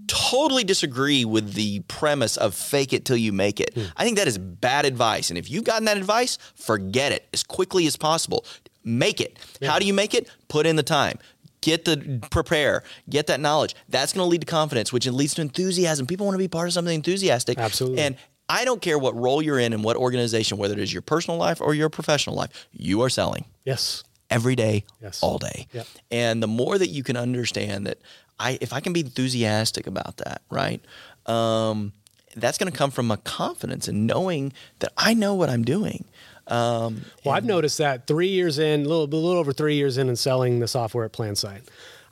totally 0.07 0.65
disagree 0.65 1.25
with 1.25 1.55
the 1.55 1.81
premise 1.81 2.37
of 2.37 2.55
fake 2.55 2.93
it 2.93 3.05
till 3.05 3.17
you 3.17 3.33
make 3.33 3.61
it. 3.61 3.75
Hmm. 3.75 3.85
I 3.97 4.05
think 4.05 4.17
that 4.19 4.29
is 4.29 4.39
bad 4.39 4.85
advice. 4.85 5.31
And 5.31 5.39
if 5.39 5.51
you've 5.51 5.65
gotten 5.65 5.85
that 5.87 5.97
advice, 5.97 6.39
forget 6.55 7.13
it 7.13 7.27
as 7.33 7.43
quickly 7.43 7.87
as 7.87 7.97
possible. 7.97 8.45
Make 8.85 9.21
it. 9.21 9.39
How 9.63 9.79
do 9.79 9.87
you 9.87 9.95
make 9.95 10.15
it? 10.15 10.31
Put 10.49 10.67
in 10.67 10.77
the 10.77 10.83
time. 10.83 11.19
Get 11.63 11.87
the 11.87 12.21
prepare, 12.31 12.83
get 13.09 13.29
that 13.29 13.41
knowledge. 13.41 13.75
That's 13.89 14.13
going 14.13 14.27
to 14.27 14.29
lead 14.29 14.43
to 14.43 14.47
confidence, 14.47 14.93
which 14.93 15.07
leads 15.07 15.33
to 15.35 15.41
enthusiasm. 15.41 16.07
People 16.07 16.27
want 16.27 16.35
to 16.35 16.39
be 16.39 16.49
part 16.49 16.69
of 16.69 16.75
something 16.75 16.95
enthusiastic. 16.95 17.57
Absolutely. 17.57 18.03
And 18.03 18.17
I 18.49 18.65
don't 18.65 18.83
care 18.83 18.99
what 18.99 19.15
role 19.17 19.41
you're 19.41 19.59
in 19.59 19.73
and 19.73 19.83
what 19.83 19.97
organization, 19.97 20.59
whether 20.59 20.75
it 20.75 20.81
is 20.81 20.93
your 20.93 21.03
personal 21.03 21.39
life 21.39 21.61
or 21.61 21.75
your 21.75 21.89
professional 21.89 22.37
life, 22.37 22.67
you 22.73 23.03
are 23.03 23.09
selling 23.09 23.45
yes. 23.65 24.05
every 24.31 24.55
day, 24.55 24.85
Yes. 25.03 25.23
all 25.23 25.39
day. 25.39 25.67
Yep. 25.73 25.87
And 26.11 26.43
the 26.43 26.47
more 26.47 26.77
that 26.79 26.89
you 26.89 27.03
can 27.03 27.17
understand 27.17 27.87
that, 27.87 27.99
I 28.39 28.59
if 28.61 28.73
I 28.73 28.81
can 28.81 28.93
be 28.93 29.01
enthusiastic 29.01 29.87
about 29.87 30.19
that, 30.19 30.43
right? 30.51 30.81
Um, 31.27 31.93
that's 32.37 32.59
going 32.59 32.71
to 32.71 32.77
come 32.77 32.91
from 32.91 33.11
a 33.11 33.17
confidence 33.17 33.87
and 33.89 34.07
knowing 34.07 34.53
that 34.81 34.93
I 34.97 35.15
know 35.15 35.35
what 35.35 35.49
I'm 35.49 35.65
doing. 35.65 36.05
Um, 36.49 37.05
Well, 37.25 37.35
I've 37.35 37.45
noticed 37.45 37.79
that 37.79 38.07
three 38.07 38.29
years 38.29 38.59
in, 38.59 38.81
a 38.85 38.89
little, 38.89 39.05
a 39.05 39.07
little 39.07 39.39
over 39.39 39.53
three 39.53 39.77
years 39.77 39.97
in, 39.97 40.09
and 40.09 40.19
selling 40.19 40.59
the 40.61 40.69
software 40.69 41.05
at 41.05 41.13
PlanSite. 41.13 41.63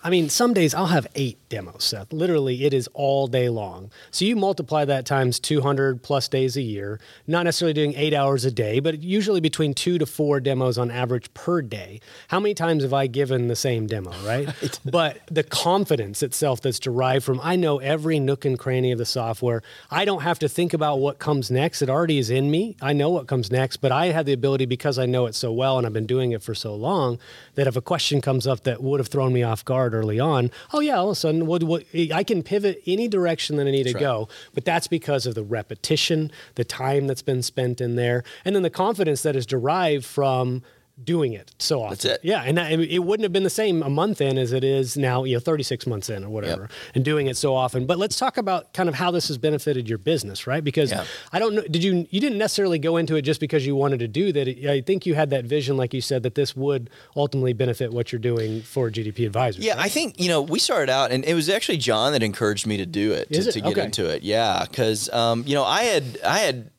I 0.04 0.10
mean, 0.10 0.28
some 0.28 0.52
days 0.52 0.74
I'll 0.74 0.86
have 0.86 1.06
eight 1.14 1.38
demos, 1.48 1.84
Seth. 1.84 2.12
Literally, 2.12 2.64
it 2.64 2.74
is 2.74 2.88
all 2.92 3.28
day 3.28 3.48
long. 3.48 3.90
So 4.10 4.24
you 4.24 4.34
multiply 4.34 4.84
that 4.84 5.06
times 5.06 5.38
200 5.38 6.02
plus 6.02 6.26
days 6.26 6.56
a 6.56 6.62
year, 6.62 6.98
not 7.28 7.44
necessarily 7.44 7.72
doing 7.72 7.94
eight 7.94 8.12
hours 8.12 8.44
a 8.44 8.50
day, 8.50 8.80
but 8.80 9.00
usually 9.00 9.40
between 9.40 9.74
two 9.74 9.98
to 9.98 10.06
four 10.06 10.40
demos 10.40 10.76
on 10.76 10.90
average 10.90 11.32
per 11.34 11.62
day. 11.62 12.00
How 12.28 12.40
many 12.40 12.52
times 12.54 12.82
have 12.82 12.92
I 12.92 13.06
given 13.06 13.46
the 13.46 13.54
same 13.54 13.86
demo, 13.86 14.12
right? 14.24 14.48
but 14.84 15.20
the 15.30 15.44
confidence 15.44 16.22
itself 16.22 16.60
that's 16.60 16.80
derived 16.80 17.24
from, 17.24 17.38
I 17.40 17.54
know 17.54 17.78
every 17.78 18.18
nook 18.18 18.44
and 18.44 18.58
cranny 18.58 18.90
of 18.90 18.98
the 18.98 19.06
software. 19.06 19.62
I 19.90 20.04
don't 20.04 20.22
have 20.22 20.40
to 20.40 20.48
think 20.48 20.74
about 20.74 20.98
what 20.98 21.20
comes 21.20 21.48
next. 21.48 21.80
It 21.80 21.88
already 21.88 22.18
is 22.18 22.28
in 22.28 22.50
me. 22.50 22.76
I 22.82 22.92
know 22.92 23.10
what 23.10 23.28
comes 23.28 23.52
next, 23.52 23.76
but 23.76 23.92
I 23.92 24.06
have 24.06 24.26
the 24.26 24.32
ability 24.32 24.66
because 24.66 24.98
I 24.98 25.06
know 25.06 25.26
it 25.26 25.36
so 25.36 25.52
well 25.52 25.78
and 25.78 25.86
I've 25.86 25.92
been 25.92 26.06
doing 26.06 26.32
it 26.32 26.42
for 26.42 26.54
so 26.56 26.74
long 26.74 27.20
that 27.54 27.68
if 27.68 27.76
a 27.76 27.80
question 27.82 28.20
comes 28.20 28.48
up 28.48 28.64
that 28.64 28.82
would 28.82 28.98
have 28.98 29.08
thrown 29.08 29.32
me 29.32 29.44
off 29.44 29.64
guard 29.64 29.91
early 29.94 30.20
on, 30.20 30.50
oh 30.72 30.80
yeah, 30.80 30.96
all 30.96 31.08
of 31.08 31.12
a 31.12 31.14
sudden 31.16 31.46
what, 31.46 31.62
what, 31.62 31.84
I 32.12 32.24
can 32.24 32.42
pivot 32.42 32.82
any 32.86 33.08
direction 33.08 33.56
that 33.56 33.66
I 33.66 33.70
need 33.70 33.84
to 33.84 33.92
right. 33.94 34.00
go. 34.00 34.28
But 34.54 34.64
that's 34.64 34.88
because 34.88 35.26
of 35.26 35.34
the 35.34 35.42
repetition, 35.42 36.30
the 36.54 36.64
time 36.64 37.06
that's 37.06 37.22
been 37.22 37.42
spent 37.42 37.80
in 37.80 37.96
there, 37.96 38.24
and 38.44 38.54
then 38.54 38.62
the 38.62 38.70
confidence 38.70 39.22
that 39.22 39.36
is 39.36 39.46
derived 39.46 40.04
from 40.04 40.62
doing 41.04 41.32
it 41.32 41.52
so 41.58 41.80
often. 41.82 41.90
That's 41.90 42.04
it. 42.04 42.20
Yeah, 42.22 42.42
and 42.44 42.58
that, 42.58 42.72
it 42.72 43.00
wouldn't 43.00 43.24
have 43.24 43.32
been 43.32 43.42
the 43.42 43.50
same 43.50 43.82
a 43.82 43.90
month 43.90 44.20
in 44.20 44.38
as 44.38 44.52
it 44.52 44.64
is 44.64 44.96
now, 44.96 45.24
you 45.24 45.34
know, 45.34 45.40
36 45.40 45.86
months 45.86 46.08
in 46.10 46.24
or 46.24 46.28
whatever, 46.30 46.62
Yep. 46.62 46.70
and 46.94 47.04
doing 47.04 47.26
it 47.26 47.36
so 47.36 47.54
often. 47.54 47.86
But 47.86 47.98
let's 47.98 48.18
talk 48.18 48.36
about 48.38 48.72
kind 48.74 48.88
of 48.88 48.94
how 48.96 49.10
this 49.10 49.28
has 49.28 49.38
benefited 49.38 49.88
your 49.88 49.98
business, 49.98 50.46
right? 50.46 50.62
Because. 50.62 50.92
I 51.32 51.38
don't 51.38 51.54
know, 51.54 51.62
did 51.62 51.82
you, 51.84 52.06
you 52.10 52.20
didn't 52.20 52.38
necessarily 52.38 52.78
go 52.78 52.96
into 52.96 53.16
it 53.16 53.22
just 53.22 53.40
because 53.40 53.66
you 53.66 53.74
wanted 53.76 54.00
to 54.00 54.08
do 54.08 54.32
that. 54.32 54.48
I 54.68 54.80
think 54.82 55.06
you 55.06 55.14
had 55.14 55.30
that 55.30 55.44
vision, 55.44 55.76
like 55.76 55.94
you 55.94 56.00
said, 56.00 56.22
that 56.24 56.34
this 56.34 56.54
would 56.56 56.90
ultimately 57.16 57.52
benefit 57.52 57.92
what 57.92 58.12
you're 58.12 58.18
doing 58.18 58.62
for 58.62 58.90
GDP 58.90 59.24
advisors. 59.26 59.64
Yeah, 59.64 59.76
I 59.78 59.88
think 59.88 60.20
you 60.20 60.28
know 60.28 60.42
we 60.42 60.58
started 60.58 60.90
out, 60.90 61.10
and 61.12 61.24
it 61.24 61.34
was 61.34 61.48
actually 61.48 61.78
John 61.78 62.12
that 62.12 62.22
encouraged 62.22 62.66
me 62.66 62.76
to 62.76 62.86
do 62.86 63.12
it 63.12 63.32
to, 63.32 63.38
it? 63.40 63.52
to 63.52 63.60
get 63.60 63.72
Okay. 63.72 63.84
into 63.84 64.06
it. 64.06 64.22
Yeah, 64.22 64.66
because 64.68 65.08
um, 65.12 65.44
you 65.46 65.54
know 65.54 65.64
I 65.64 65.84
had 65.84 66.18
I 66.24 66.38
had 66.40 66.70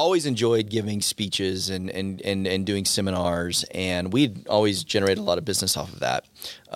always 0.00 0.24
enjoyed 0.26 0.70
giving 0.70 1.00
speeches 1.02 1.68
and 1.70 1.90
and 1.90 2.20
and, 2.22 2.46
and 2.46 2.64
doing 2.66 2.84
seminars, 2.84 3.64
and 3.74 4.12
we'd 4.12 4.46
always 4.48 4.82
generated 4.84 5.18
a 5.18 5.22
lot 5.30 5.38
of 5.38 5.44
business 5.44 5.76
off 5.76 5.92
of 5.92 6.00
that. 6.00 6.24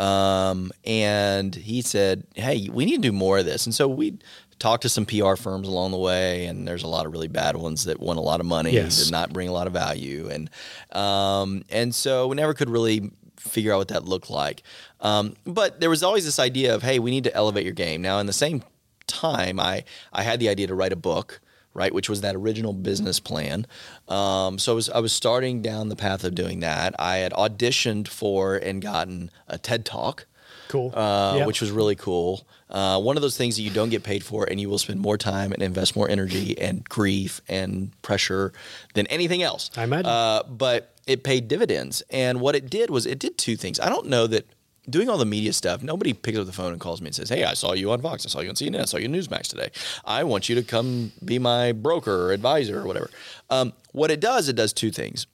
Um, 0.00 0.70
and 0.84 1.54
he 1.54 1.82
said, 1.82 2.24
"Hey, 2.34 2.68
we 2.72 2.84
need 2.84 2.96
to 3.02 3.08
do 3.08 3.12
more 3.12 3.38
of 3.38 3.44
this," 3.46 3.66
and 3.66 3.74
so 3.74 3.88
we. 3.88 4.18
Talked 4.60 4.82
to 4.82 4.88
some 4.88 5.04
PR 5.04 5.34
firms 5.34 5.66
along 5.68 5.90
the 5.90 5.98
way, 5.98 6.46
and 6.46 6.66
there's 6.66 6.84
a 6.84 6.88
lot 6.88 7.06
of 7.06 7.12
really 7.12 7.26
bad 7.28 7.56
ones 7.56 7.84
that 7.84 7.98
want 7.98 8.18
a 8.20 8.22
lot 8.22 8.38
of 8.40 8.46
money, 8.46 8.70
Yes. 8.70 9.02
did 9.02 9.10
not 9.10 9.32
bring 9.32 9.48
a 9.48 9.52
lot 9.52 9.66
of 9.66 9.72
value, 9.72 10.28
and 10.30 10.48
um, 10.96 11.64
and 11.70 11.92
so 11.92 12.28
we 12.28 12.36
never 12.36 12.54
could 12.54 12.70
really 12.70 13.10
figure 13.36 13.72
out 13.74 13.78
what 13.78 13.88
that 13.88 14.04
looked 14.04 14.30
like. 14.30 14.62
Um, 15.00 15.34
but 15.44 15.80
there 15.80 15.90
was 15.90 16.02
always 16.04 16.24
this 16.24 16.38
idea 16.38 16.72
of, 16.74 16.82
hey, 16.82 16.98
we 17.00 17.10
need 17.10 17.24
to 17.24 17.34
elevate 17.34 17.64
your 17.64 17.74
game. 17.74 18.00
Now, 18.00 18.20
in 18.20 18.26
the 18.26 18.32
same 18.32 18.62
time, 19.08 19.58
I 19.58 19.84
I 20.12 20.22
had 20.22 20.38
the 20.38 20.48
idea 20.48 20.68
to 20.68 20.74
write 20.74 20.92
a 20.92 20.96
book, 21.10 21.40
right, 21.74 21.92
which 21.92 22.08
was 22.08 22.20
that 22.22 22.34
original 22.36 22.72
business 22.72 23.20
plan. 23.20 23.66
Um, 24.08 24.58
so 24.58 24.72
I 24.72 24.74
was 24.74 24.88
I 24.90 25.00
was 25.00 25.12
starting 25.12 25.60
down 25.60 25.88
the 25.88 25.96
path 25.96 26.24
of 26.24 26.34
doing 26.34 26.60
that. 26.60 26.94
I 26.98 27.16
had 27.18 27.32
auditioned 27.32 28.08
for 28.08 28.56
and 28.56 28.80
gotten 28.80 29.30
a 29.48 29.58
TED 29.58 29.84
Talk. 29.84 30.26
Cool. 30.68 30.92
Uh, 30.94 31.34
Yeah. 31.38 31.46
Which 31.46 31.60
was 31.60 31.70
really 31.70 31.94
cool. 31.94 32.46
Uh, 32.70 32.98
one 33.00 33.16
of 33.16 33.22
those 33.22 33.36
things 33.36 33.56
that 33.56 33.62
you 33.62 33.70
don't 33.70 33.90
get 33.90 34.02
paid 34.02 34.24
for, 34.24 34.44
and 34.50 34.60
you 34.60 34.68
will 34.68 34.78
spend 34.78 34.98
more 35.00 35.16
time 35.18 35.52
and 35.52 35.62
invest 35.62 35.94
more 35.94 36.08
energy 36.08 36.58
and 36.58 36.82
grief 36.88 37.40
and 37.48 37.90
pressure 38.02 38.52
than 38.94 39.06
anything 39.08 39.42
else. 39.42 39.70
I 39.76 39.84
imagine. 39.84 40.06
Uh, 40.06 40.42
but 40.48 40.94
it 41.06 41.22
paid 41.22 41.46
dividends. 41.48 42.02
And 42.10 42.40
what 42.40 42.56
it 42.56 42.70
did 42.70 42.90
was 42.90 43.06
it 43.06 43.18
did 43.18 43.36
two 43.38 43.56
things. 43.56 43.78
I 43.78 43.88
don't 43.88 44.06
know 44.06 44.26
that 44.26 44.46
doing 44.88 45.08
all 45.08 45.18
the 45.18 45.24
media 45.24 45.52
stuff, 45.52 45.82
nobody 45.82 46.12
picks 46.12 46.38
up 46.38 46.46
the 46.46 46.52
phone 46.52 46.72
and 46.72 46.80
calls 46.80 47.00
me 47.00 47.08
and 47.08 47.14
says, 47.14 47.28
Hey, 47.28 47.44
I 47.44 47.54
saw 47.54 47.72
you 47.72 47.90
on 47.90 48.00
Fox. 48.00 48.26
I 48.26 48.28
saw 48.28 48.40
you 48.40 48.48
on 48.48 48.54
CNN. 48.54 48.80
I 48.80 48.84
saw 48.84 48.98
you 48.98 49.08
on 49.08 49.14
Newsmax 49.14 49.48
today. 49.48 49.70
I 50.04 50.24
want 50.24 50.48
you 50.48 50.54
to 50.56 50.62
come 50.62 51.12
be 51.24 51.38
my 51.38 51.72
broker 51.72 52.26
or 52.26 52.32
advisor 52.32 52.80
or 52.80 52.86
whatever. 52.86 53.10
Um, 53.50 53.72
what 53.92 54.10
it 54.10 54.20
does, 54.20 54.48
it 54.48 54.56
does 54.56 54.72
two 54.72 54.90
things. 54.90 55.26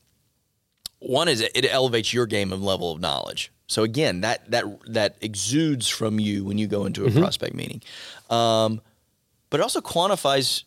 One 1.01 1.29
is 1.29 1.41
it, 1.41 1.53
it 1.55 1.73
elevates 1.73 2.13
your 2.13 2.27
game 2.27 2.53
and 2.53 2.63
level 2.63 2.93
of 2.93 3.01
knowledge. 3.01 3.53
So 3.67 3.85
again, 3.85 4.21
that 4.23 4.51
that 4.51 4.65
that 4.87 5.17
exudes 5.21 5.89
from 5.89 6.19
you 6.19 6.45
when 6.45 6.59
you 6.59 6.67
go 6.67 6.87
into 6.87 7.07
a 7.07 7.11
prospect 7.11 7.55
meeting. 7.55 7.81
Um, 8.29 8.81
but 9.49 9.61
it 9.61 9.63
also 9.63 9.81
quantifies 9.81 10.65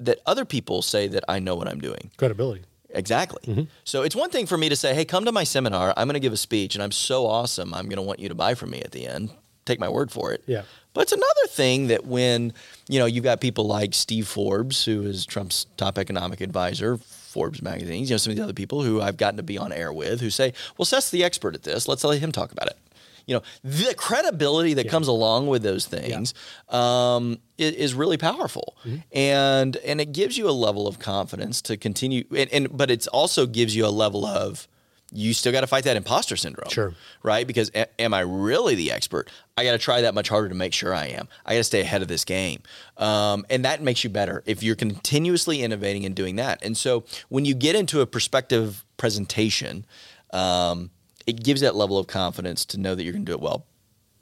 that 0.00 0.18
other 0.26 0.44
people 0.44 0.82
say 0.82 1.08
that 1.08 1.24
I 1.28 1.38
know 1.38 1.54
what 1.54 1.68
I'm 1.68 1.80
doing. 1.80 2.10
Credibility. 2.16 2.64
Exactly. 2.90 3.42
Mm-hmm. 3.46 3.62
So 3.84 4.02
it's 4.02 4.16
one 4.16 4.30
thing 4.30 4.46
for 4.46 4.56
me 4.56 4.68
to 4.68 4.76
say, 4.76 4.94
"Hey, 4.94 5.04
come 5.04 5.24
to 5.24 5.32
my 5.32 5.44
seminar. 5.44 5.92
I'm 5.96 6.06
going 6.06 6.14
to 6.14 6.20
give 6.20 6.32
a 6.32 6.36
speech, 6.36 6.74
and 6.74 6.82
I'm 6.82 6.92
so 6.92 7.26
awesome. 7.26 7.74
I'm 7.74 7.86
going 7.86 7.96
to 7.96 8.02
want 8.02 8.20
you 8.20 8.28
to 8.28 8.34
buy 8.34 8.54
from 8.54 8.70
me 8.70 8.80
at 8.80 8.92
the 8.92 9.06
end. 9.06 9.30
Take 9.64 9.80
my 9.80 9.88
word 9.88 10.10
for 10.10 10.32
it." 10.32 10.42
Yeah. 10.46 10.62
But 10.94 11.02
it's 11.02 11.12
another 11.12 11.46
thing 11.48 11.88
that 11.88 12.06
when 12.06 12.52
you 12.88 12.98
know 12.98 13.06
you've 13.06 13.24
got 13.24 13.40
people 13.40 13.66
like 13.66 13.92
Steve 13.92 14.26
Forbes, 14.26 14.84
who 14.84 15.02
is 15.02 15.26
Trump's 15.26 15.66
top 15.76 15.98
economic 15.98 16.40
advisor, 16.40 16.96
Forbes 16.96 17.60
magazine. 17.60 18.04
You 18.04 18.10
know 18.10 18.16
some 18.16 18.30
of 18.30 18.36
the 18.36 18.44
other 18.44 18.54
people 18.54 18.82
who 18.82 19.02
I've 19.02 19.16
gotten 19.18 19.36
to 19.36 19.42
be 19.42 19.58
on 19.58 19.72
air 19.72 19.92
with, 19.92 20.20
who 20.20 20.30
say, 20.30 20.54
"Well, 20.78 20.86
Seth's 20.86 21.10
the 21.10 21.24
expert 21.24 21.54
at 21.54 21.64
this. 21.64 21.86
Let's 21.86 22.04
let 22.04 22.20
him 22.20 22.32
talk 22.32 22.52
about 22.52 22.68
it." 22.68 22.78
You 23.26 23.34
know, 23.34 23.42
the 23.64 23.92
credibility 23.94 24.74
that 24.74 24.88
comes 24.88 25.08
along 25.08 25.48
with 25.48 25.62
those 25.64 25.84
things 25.86 26.32
um, 26.68 27.38
i- 27.58 27.62
is, 27.62 27.92
really 27.94 28.16
powerful, 28.16 28.76
Mm-hmm. 28.84 28.96
and 29.12 29.76
and 29.78 30.00
it 30.00 30.12
gives 30.12 30.38
you 30.38 30.48
a 30.48 30.52
level 30.52 30.86
of 30.86 30.98
confidence 31.00 31.60
to 31.62 31.76
continue. 31.76 32.24
And, 32.34 32.48
and 32.52 32.76
but 32.76 32.90
it 32.90 33.06
also 33.08 33.46
gives 33.46 33.74
you 33.74 33.84
a 33.84 33.90
level 34.04 34.24
of 34.24 34.68
you 35.12 35.32
still 35.34 35.52
got 35.52 35.60
to 35.62 35.66
fight 35.68 35.84
that 35.84 35.96
imposter 35.96 36.36
syndrome, 36.36 36.68
Sure. 36.70 36.92
right? 37.22 37.46
Because 37.46 37.70
a- 37.74 37.88
am 38.00 38.12
I 38.12 38.20
really 38.20 38.74
the 38.74 38.90
expert? 38.92 39.30
I 39.56 39.64
got 39.64 39.72
to 39.72 39.78
try 39.78 40.00
that 40.02 40.14
much 40.14 40.28
harder 40.28 40.48
to 40.48 40.54
make 40.54 40.72
sure 40.72 40.92
I 40.94 41.06
am. 41.06 41.28
I 41.46 41.52
got 41.54 41.58
to 41.58 41.64
stay 41.64 41.80
ahead 41.80 42.02
of 42.02 42.08
this 42.08 42.24
game, 42.24 42.62
um, 42.96 43.44
and 43.50 43.64
that 43.64 43.82
makes 43.82 44.04
you 44.04 44.10
better 44.10 44.42
if 44.46 44.62
you're 44.62 44.74
continuously 44.76 45.62
innovating 45.62 46.04
and 46.04 46.14
doing 46.14 46.36
that. 46.36 46.62
And 46.64 46.76
so 46.76 47.04
when 47.28 47.44
you 47.44 47.54
get 47.54 47.74
into 47.76 48.00
a 48.02 48.06
perspective 48.06 48.84
presentation, 48.96 49.84
um, 50.32 50.90
it 51.26 51.42
gives 51.42 51.60
that 51.60 51.74
level 51.74 51.98
of 51.98 52.06
confidence 52.06 52.64
to 52.66 52.78
know 52.78 52.94
that 52.94 53.02
you're 53.02 53.12
going 53.12 53.24
to 53.24 53.30
do 53.32 53.36
it 53.36 53.40
well. 53.42 53.64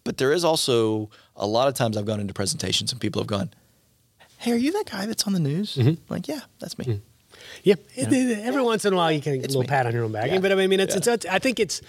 But 0.05 0.19
there 0.19 0.33
is 0.33 0.45
also 0.45 1.11
a 1.37 1.47
lot 1.47 1.69
of 1.69 1.75
times 1.75 1.97
I've 1.97 2.05
gone 2.07 2.21
into 2.21 2.35
presentations 2.35 2.93
and 2.93 3.01
people 3.01 3.21
have 3.23 3.27
gone, 3.27 3.51
"Hey, 4.39 4.53
are 4.53 4.57
you 4.57 4.73
that 4.73 4.91
guy 4.91 5.07
that's 5.07 5.27
on 5.27 5.33
the 5.33 5.41
news?" 5.41 5.77
Mm-hmm. 5.77 5.95
Like, 6.13 6.29
yeah, 6.29 6.41
that's 6.59 6.79
me. 6.79 7.01
Yeah, 7.63 7.75
it- 7.95 8.13
it- 8.13 8.39
every 8.45 8.63
once 8.63 8.85
in 8.85 8.93
a 8.93 8.97
while 8.97 9.11
you 9.13 9.21
can 9.21 9.35
get 9.37 9.45
a 9.45 9.49
little 9.49 9.63
me. 9.63 9.67
pat 9.67 9.87
on 9.87 9.93
your 9.93 10.05
own 10.05 10.13
back. 10.13 10.31
Yeah. 10.31 10.39
But 10.41 10.53
I 10.53 10.67
mean, 10.67 10.81
it's, 10.81 10.95
Yeah. 11.07 11.15
it's, 11.15 11.27
I 11.27 11.39
think 11.39 11.59
it's 11.61 11.81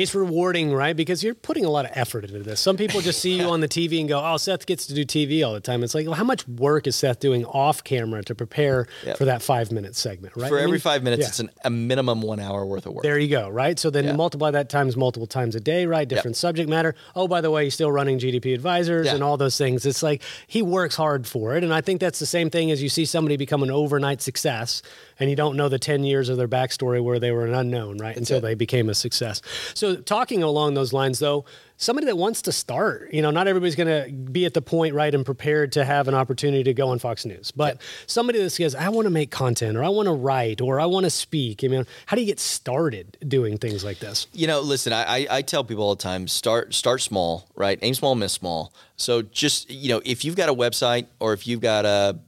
it's 0.00 0.14
rewarding, 0.14 0.72
right? 0.72 0.96
Because 0.96 1.22
you're 1.22 1.34
putting 1.34 1.64
a 1.64 1.70
lot 1.70 1.84
of 1.84 1.90
effort 1.94 2.24
into 2.24 2.40
this. 2.42 2.58
Some 2.60 2.76
people 2.76 3.00
just 3.00 3.20
see 3.20 3.38
you 3.38 3.44
on 3.44 3.60
the 3.60 3.68
TV 3.68 4.00
and 4.00 4.08
go, 4.08 4.20
"Oh, 4.24 4.36
Seth 4.36 4.66
gets 4.66 4.86
to 4.86 4.94
do 4.94 5.04
TV 5.04 5.46
all 5.46 5.52
the 5.52 5.60
time." 5.60 5.82
It's 5.84 5.94
like, 5.94 6.06
well, 6.06 6.14
how 6.14 6.24
much 6.24 6.46
work 6.48 6.86
is 6.86 6.96
Seth 6.96 7.20
doing 7.20 7.44
off 7.44 7.84
camera 7.84 8.22
to 8.24 8.34
prepare 8.34 8.86
Yep. 9.04 9.18
for 9.18 9.24
that 9.26 9.42
five 9.42 9.70
minute 9.70 9.94
segment, 9.96 10.34
right? 10.36 10.48
For 10.48 10.58
I 10.58 10.62
every 10.62 10.72
mean, 10.72 10.80
five 10.80 11.02
minutes, 11.02 11.20
yeah. 11.22 11.28
it's 11.28 11.40
an, 11.40 11.50
a 11.64 11.70
minimum 11.70 12.22
one 12.22 12.40
hour 12.40 12.64
worth 12.64 12.86
of 12.86 12.94
work. 12.94 13.02
There 13.02 13.18
you 13.18 13.28
go, 13.28 13.48
right? 13.48 13.78
So 13.78 13.90
then 13.90 14.04
Yeah. 14.04 14.12
multiply 14.16 14.50
that 14.52 14.68
times 14.68 14.96
multiple 14.96 15.26
times 15.26 15.54
a 15.54 15.60
day, 15.60 15.86
right? 15.86 16.08
Different 16.08 16.36
subject 16.36 16.68
matter. 16.68 16.94
Oh, 17.14 17.28
by 17.28 17.40
the 17.40 17.50
way, 17.50 17.64
he's 17.64 17.74
still 17.74 17.92
running 17.92 18.18
GDP 18.18 18.54
advisors 18.54 19.06
and 19.08 19.22
all 19.22 19.36
those 19.36 19.56
things. 19.58 19.84
It's 19.84 20.02
like 20.02 20.22
he 20.46 20.62
works 20.62 20.96
hard 20.96 21.26
for 21.26 21.56
it. 21.56 21.62
And 21.64 21.74
I 21.74 21.80
think 21.82 22.00
that's 22.00 22.18
the 22.18 22.26
same 22.26 22.48
thing 22.48 22.70
as 22.70 22.82
you 22.82 22.88
see 22.88 23.04
somebody 23.04 23.36
become 23.36 23.62
an 23.62 23.70
overnight 23.70 24.22
success 24.22 24.82
and 25.20 25.28
you 25.28 25.36
don't 25.36 25.56
know 25.56 25.68
the 25.68 25.78
10 25.78 26.02
years 26.02 26.28
of 26.28 26.38
their 26.38 26.48
backstory 26.48 27.02
where 27.02 27.18
they 27.18 27.30
were 27.30 27.44
an 27.44 27.54
unknown, 27.54 27.98
right? 27.98 28.16
Until 28.16 28.38
it. 28.38 28.40
they 28.40 28.54
became 28.54 28.88
a 28.88 28.94
success. 28.94 29.42
So 29.74 29.96
talking 29.96 30.42
along 30.42 30.74
those 30.74 30.92
lines 30.92 31.18
though, 31.18 31.44
somebody 31.76 32.06
that 32.06 32.16
wants 32.16 32.42
to 32.42 32.52
start, 32.52 33.12
you 33.12 33.22
know, 33.22 33.30
not 33.30 33.46
everybody's 33.46 33.74
going 33.74 33.88
to 33.88 34.12
be 34.12 34.44
at 34.44 34.54
the 34.54 34.62
point, 34.62 34.94
right, 34.94 35.14
and 35.14 35.24
prepared 35.24 35.72
to 35.72 35.84
have 35.84 36.08
an 36.08 36.14
opportunity 36.14 36.64
to 36.64 36.74
go 36.74 36.88
on 36.88 36.98
Fox 36.98 37.24
News, 37.24 37.50
but 37.50 37.80
somebody 38.06 38.42
that 38.42 38.50
says, 38.50 38.74
I 38.74 38.88
want 38.88 39.06
to 39.06 39.10
make 39.10 39.30
content 39.30 39.76
or 39.76 39.84
I 39.84 39.88
want 39.88 40.06
to 40.06 40.12
write 40.12 40.60
or 40.60 40.80
I 40.80 40.86
want 40.86 41.04
to 41.04 41.10
speak. 41.10 41.62
I 41.64 41.68
mean, 41.68 41.86
how 42.06 42.16
do 42.16 42.22
you 42.22 42.26
get 42.26 42.40
started 42.40 43.16
doing 43.26 43.58
things 43.58 43.84
like 43.84 43.98
this? 43.98 44.26
You 44.32 44.46
know, 44.46 44.60
listen, 44.60 44.92
I, 44.92 45.04
I, 45.04 45.26
I 45.30 45.42
tell 45.42 45.64
people 45.64 45.84
all 45.84 45.94
the 45.94 46.02
time, 46.02 46.28
start 46.28 46.74
start 46.74 47.02
small, 47.02 47.48
right? 47.54 47.78
Aim 47.82 47.94
small, 47.94 48.14
miss 48.14 48.32
small. 48.32 48.72
So 48.96 49.22
just 49.22 49.70
you 49.70 49.88
know, 49.88 50.00
if 50.04 50.24
you've 50.24 50.36
got 50.36 50.48
a 50.48 50.54
website 50.54 51.06
or 51.18 51.32
if 51.32 51.46
you've 51.46 51.60
got 51.60 51.84
a 51.84 52.18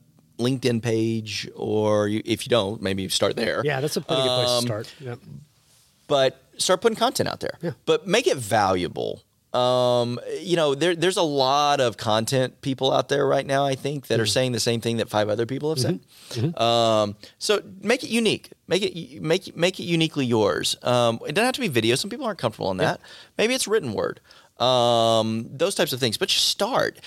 LinkedIn 0.42 0.82
page, 0.82 1.48
or 1.54 2.08
you, 2.08 2.22
if 2.24 2.44
you 2.46 2.50
don't, 2.50 2.82
maybe 2.82 3.08
start 3.08 3.36
there. 3.36 3.62
Yeah, 3.64 3.80
that's 3.80 3.96
a 3.96 4.00
pretty 4.00 4.22
good 4.22 4.28
place 4.44 4.48
Um, 4.50 4.60
to 4.62 4.66
start. 4.66 4.94
Yep. 5.00 5.18
but 6.08 6.42
start 6.58 6.80
putting 6.80 6.96
content 6.96 7.28
out 7.28 7.40
there. 7.40 7.58
Yeah. 7.62 7.72
But 7.86 8.06
make 8.06 8.26
it 8.26 8.36
valuable. 8.36 9.22
Um, 9.54 10.18
you 10.40 10.56
know, 10.56 10.74
there, 10.74 10.96
there's 10.96 11.18
a 11.18 11.22
lot 11.22 11.78
of 11.80 11.98
content 11.98 12.62
people 12.62 12.90
out 12.90 13.10
there 13.10 13.26
right 13.26 13.44
now. 13.44 13.66
I 13.66 13.74
think 13.74 14.06
that 14.06 14.18
are 14.18 14.24
saying 14.24 14.52
the 14.52 14.60
same 14.60 14.80
thing 14.80 14.96
that 14.96 15.10
five 15.10 15.28
other 15.28 15.44
people 15.44 15.68
have 15.68 15.78
said. 15.78 16.00
Um, 16.58 17.16
so 17.38 17.62
make 17.82 18.02
it 18.02 18.08
unique. 18.08 18.50
Make 18.66 18.82
it 18.82 19.20
make 19.22 19.54
make 19.54 19.78
it 19.78 19.82
uniquely 19.84 20.24
yours. 20.24 20.76
Um, 20.82 21.16
it 21.28 21.34
doesn't 21.34 21.44
have 21.44 21.54
to 21.56 21.60
be 21.60 21.68
video. 21.68 21.96
Some 21.96 22.08
people 22.08 22.24
aren't 22.24 22.38
comfortable 22.38 22.70
in 22.70 22.78
that. 22.78 23.00
Maybe 23.36 23.52
it's 23.52 23.68
written 23.68 23.92
word. 23.92 24.20
Um, 24.58 25.48
those 25.50 25.74
types 25.74 25.92
of 25.92 26.00
things. 26.00 26.16
But 26.16 26.28
just 26.30 26.48
start 26.48 26.98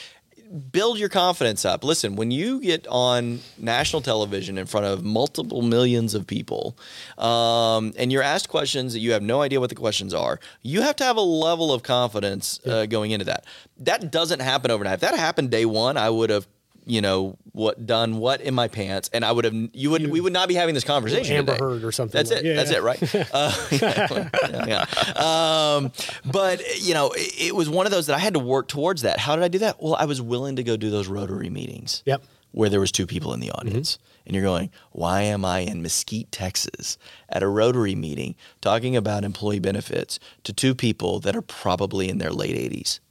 build 0.71 0.99
your 0.99 1.09
confidence 1.09 1.65
up. 1.65 1.83
Listen, 1.83 2.15
when 2.15 2.31
you 2.31 2.61
get 2.61 2.85
on 2.87 3.39
national 3.57 4.01
television 4.01 4.57
in 4.57 4.65
front 4.65 4.85
of 4.85 5.03
multiple 5.03 5.61
millions 5.61 6.13
of 6.13 6.27
people, 6.27 6.77
um, 7.17 7.93
and 7.97 8.11
you're 8.11 8.23
asked 8.23 8.49
questions 8.49 8.93
that 8.93 8.99
you 8.99 9.11
have 9.13 9.23
no 9.23 9.41
idea 9.41 9.59
what 9.59 9.69
the 9.69 9.75
questions 9.75 10.13
are, 10.13 10.39
you 10.61 10.81
have 10.81 10.95
to 10.97 11.03
have 11.03 11.17
a 11.17 11.21
level 11.21 11.73
of 11.73 11.83
confidence 11.83 12.59
uh, 12.65 12.85
going 12.85 13.11
into 13.11 13.25
that. 13.25 13.45
That 13.77 14.11
doesn't 14.11 14.41
happen 14.41 14.71
overnight. 14.71 14.95
If 14.95 14.99
that 15.01 15.17
happened 15.17 15.51
day 15.51 15.65
one, 15.65 15.97
I 15.97 16.09
would 16.09 16.29
have. 16.29 16.47
You 16.87 17.01
know 17.01 17.37
what? 17.51 17.85
Done 17.87 18.17
what 18.17 18.41
in 18.41 18.53
my 18.53 18.67
pants? 18.67 19.09
And 19.11 19.25
I 19.25 19.31
would 19.31 19.43
have. 19.45 19.53
You 19.73 19.89
would. 19.89 20.07
we 20.09 20.21
would 20.21 20.33
not 20.33 20.47
be 20.47 20.53
having 20.53 20.75
this 20.75 20.83
conversation. 20.83 21.35
Amber 21.35 21.53
today. 21.53 21.63
Heard 21.65 21.83
or 21.83 21.91
something 21.91 22.17
That's 22.17 22.29
like- 22.29 22.41
it. 22.41 22.45
yeah, 22.45 22.53
That's 22.55 22.71
yeah. 22.71 22.77
it. 22.77 22.83
Right. 22.83 23.15
Uh, 23.33 23.67
yeah, 24.61 24.65
yeah. 24.67 25.75
Um, 25.75 25.91
but 26.31 26.61
you 26.81 26.93
know, 26.93 27.11
it, 27.11 27.47
it 27.47 27.55
was 27.55 27.69
one 27.69 27.85
of 27.87 27.91
those 27.91 28.05
that 28.07 28.15
I 28.15 28.19
had 28.19 28.33
to 28.33 28.39
work 28.39 28.67
towards 28.67 29.01
that. 29.01 29.19
How 29.19 29.35
did 29.35 29.43
I 29.43 29.47
do 29.47 29.59
that? 29.59 29.81
Well, 29.81 29.95
I 29.95 30.05
was 30.05 30.21
willing 30.21 30.57
to 30.57 30.63
go 30.63 30.77
do 30.77 30.89
those 30.91 31.07
Rotary 31.07 31.49
meetings. 31.49 32.03
Yep. 32.05 32.23
Where 32.51 32.69
there 32.69 32.79
was 32.79 32.91
two 32.93 33.05
people 33.05 33.33
in 33.33 33.41
the 33.41 33.51
audience, 33.51 33.97
and 34.25 34.33
you're 34.33 34.41
going, 34.45 34.69
why 34.93 35.23
am 35.23 35.43
I 35.43 35.59
in 35.59 35.81
Mesquite, 35.81 36.31
Texas, 36.31 36.97
at 37.27 37.43
a 37.43 37.49
Rotary 37.49 37.95
meeting 37.95 38.35
talking 38.61 38.95
about 38.95 39.25
employee 39.25 39.59
benefits 39.59 40.19
to 40.45 40.53
two 40.53 40.73
people 40.73 41.19
that 41.19 41.35
are 41.35 41.41
probably 41.41 42.07
in 42.07 42.17
their 42.19 42.31
late 42.31 42.55
80s? 42.55 43.01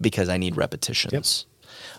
Because 0.00 0.30
I 0.30 0.38
need 0.38 0.56
repetitions. 0.56 1.44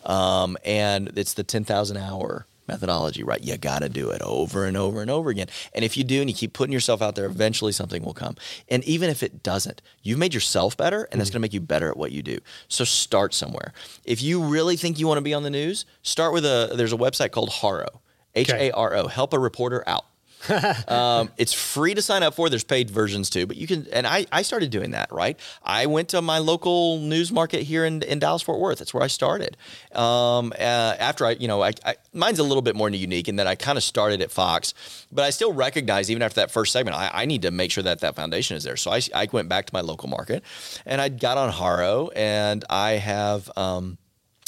Um, 0.06 0.58
and 0.66 1.12
it's 1.18 1.34
the 1.34 1.44
10,000 1.44 1.98
hour 1.98 2.46
methodology, 2.68 3.24
right? 3.24 3.44
You 3.44 3.58
got 3.58 3.80
to 3.80 3.90
do 3.90 4.12
it 4.12 4.22
over 4.22 4.66
and 4.66 4.78
over 4.78 5.02
and 5.02 5.12
over 5.12 5.30
again. 5.30 5.48
And 5.74 5.84
if 5.84 5.98
you 5.98 6.04
do 6.04 6.22
and 6.22 6.30
you 6.30 6.36
keep 6.36 6.54
putting 6.54 6.72
yourself 6.72 7.02
out 7.02 7.16
there, 7.16 7.26
eventually 7.26 7.72
something 7.72 8.04
will 8.04 8.14
come. 8.14 8.36
And 8.70 8.84
even 8.86 9.10
if 9.10 9.24
it 9.24 9.44
doesn't, 9.44 9.82
you've 10.04 10.20
made 10.20 10.34
yourself 10.34 10.78
better 10.78 11.08
and 11.12 11.20
that's 11.20 11.30
going 11.30 11.40
to 11.40 11.42
make 11.42 11.54
you 11.54 11.60
better 11.62 11.90
at 11.90 11.98
what 11.98 12.12
you 12.12 12.22
do. 12.22 12.40
So 12.68 12.84
start 12.84 13.34
somewhere. 13.34 13.74
If 14.06 14.22
you 14.22 14.42
really 14.42 14.78
think 14.78 15.00
you 15.00 15.08
want 15.08 15.18
to 15.18 15.24
be 15.24 15.34
on 15.34 15.44
the 15.44 15.50
news, 15.50 15.86
start 16.02 16.34
with 16.34 16.46
a 16.46 16.74
there's 16.76 16.94
a 16.94 16.98
website 16.98 17.32
called 17.32 17.50
Haro. 17.50 18.02
H 18.34 18.50
A 18.50 18.72
R 18.72 18.96
O, 18.96 19.08
help 19.08 19.34
a 19.34 19.40
reporter 19.40 19.84
out 19.86 20.06
um, 20.88 21.30
it's 21.38 21.54
free 21.54 21.94
to 21.94 22.02
sign 22.02 22.24
up 22.24 22.34
for. 22.34 22.50
There's 22.50 22.64
paid 22.64 22.90
versions 22.90 23.30
too, 23.30 23.46
but 23.46 23.58
you 23.58 23.68
can. 23.68 23.88
And 23.92 24.08
I, 24.08 24.26
I 24.32 24.42
started 24.42 24.70
doing 24.70 24.92
that. 24.92 25.12
Right. 25.12 25.40
I 25.64 25.86
went 25.86 26.10
to 26.10 26.22
my 26.22 26.40
local 26.40 27.00
news 27.00 27.32
market 27.32 27.64
here 27.64 27.86
in, 27.86 28.02
in 28.04 28.20
Dallas 28.20 28.42
Fort 28.42 28.60
Worth. 28.60 28.80
That's 28.80 28.94
where 28.94 29.04
I 29.04 29.08
started. 29.08 29.58
Um, 29.94 30.54
uh, 30.54 30.96
after 31.00 31.26
I, 31.26 31.32
you 31.32 31.48
know, 31.48 31.62
I, 31.64 31.74
I, 31.86 31.96
mine's 32.14 32.40
a 32.40 32.44
little 32.44 32.62
bit 32.62 32.76
more 32.76 32.90
unique 32.90 33.28
in 33.28 33.38
that 33.38 33.48
I 33.48 33.56
kind 33.56 33.78
of 33.78 33.84
started 33.84 34.22
at 34.22 34.32
Fox, 34.32 34.74
but 35.12 35.24
I 35.24 35.30
still 35.30 35.54
recognize 35.54 36.10
even 36.10 36.24
after 36.24 36.42
that 36.42 36.52
first 36.52 36.74
segment, 36.74 36.98
I, 36.98 37.10
I 37.14 37.26
need 37.26 37.44
to 37.44 37.52
make 37.52 37.72
sure 37.72 37.84
that 37.84 38.00
that 38.00 38.16
foundation 38.16 38.58
is 38.58 38.64
there. 38.64 38.78
So 38.78 38.92
I, 38.92 39.02
I 39.14 39.28
went 39.32 39.50
back 39.50 39.66
to 39.68 39.74
my 39.74 39.82
local 39.82 40.10
market, 40.10 40.44
and 40.86 41.02
I 41.02 41.10
got 41.10 41.38
on 41.38 41.50
Haro, 41.50 42.10
and 42.16 42.64
I 42.70 42.92
have. 42.92 43.50
Um, 43.56 43.98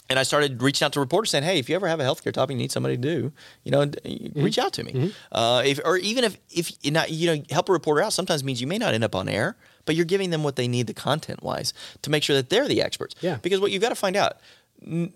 and 0.10 0.20
I 0.20 0.24
started 0.24 0.62
reaching 0.62 0.86
out 0.86 0.93
to 0.93 0.99
reporters 0.99 1.32
saying, 1.32 1.43
"Hey, 1.43 1.60
if 1.60 1.70
you 1.70 1.76
ever 1.76 1.88
have 1.88 1.99
a 1.99 2.04
healthcare 2.04 2.34
topic 2.34 2.56
you 2.56 2.58
need 2.58 2.72
somebody 2.72 2.97
to 2.97 3.01
do, 3.01 3.32
you 3.64 3.72
know, 3.72 3.86
mm-hmm. 3.86 4.43
reach 4.43 4.58
out 4.58 4.74
to 4.74 4.84
me. 4.84 4.91
Mm-hmm. 4.91 5.36
Uh, 5.36 5.62
if, 5.66 5.80
or 5.84 5.97
even 5.97 6.24
if 6.24 6.38
if 6.49 6.72
not, 6.91 7.10
you 7.10 7.36
know, 7.36 7.43
help 7.49 7.70
a 7.70 7.72
reporter 7.72 8.01
out 8.01 8.14
sometimes 8.14 8.43
means 8.43 8.62
you 8.62 8.68
may 8.68 8.78
not 8.78 8.93
end 8.93 9.04
up 9.04 9.16
on 9.16 9.30
air, 9.30 9.56
but 9.86 9.95
you're 9.95 10.06
giving 10.06 10.30
them 10.30 10.43
what 10.43 10.56
they 10.56 10.68
need, 10.68 10.88
the 10.88 10.93
content 10.93 11.41
wise, 11.41 11.74
to 12.01 12.10
make 12.10 12.24
sure 12.24 12.36
that 12.36 12.49
they're 12.49 12.68
the 12.68 12.82
experts. 12.82 13.16
Yeah. 13.22 13.38
Because 13.41 13.60
what 13.60 13.72
you've 13.72 13.82
got 13.82 13.89
to 13.89 13.95
find 13.95 14.16
out, 14.16 14.38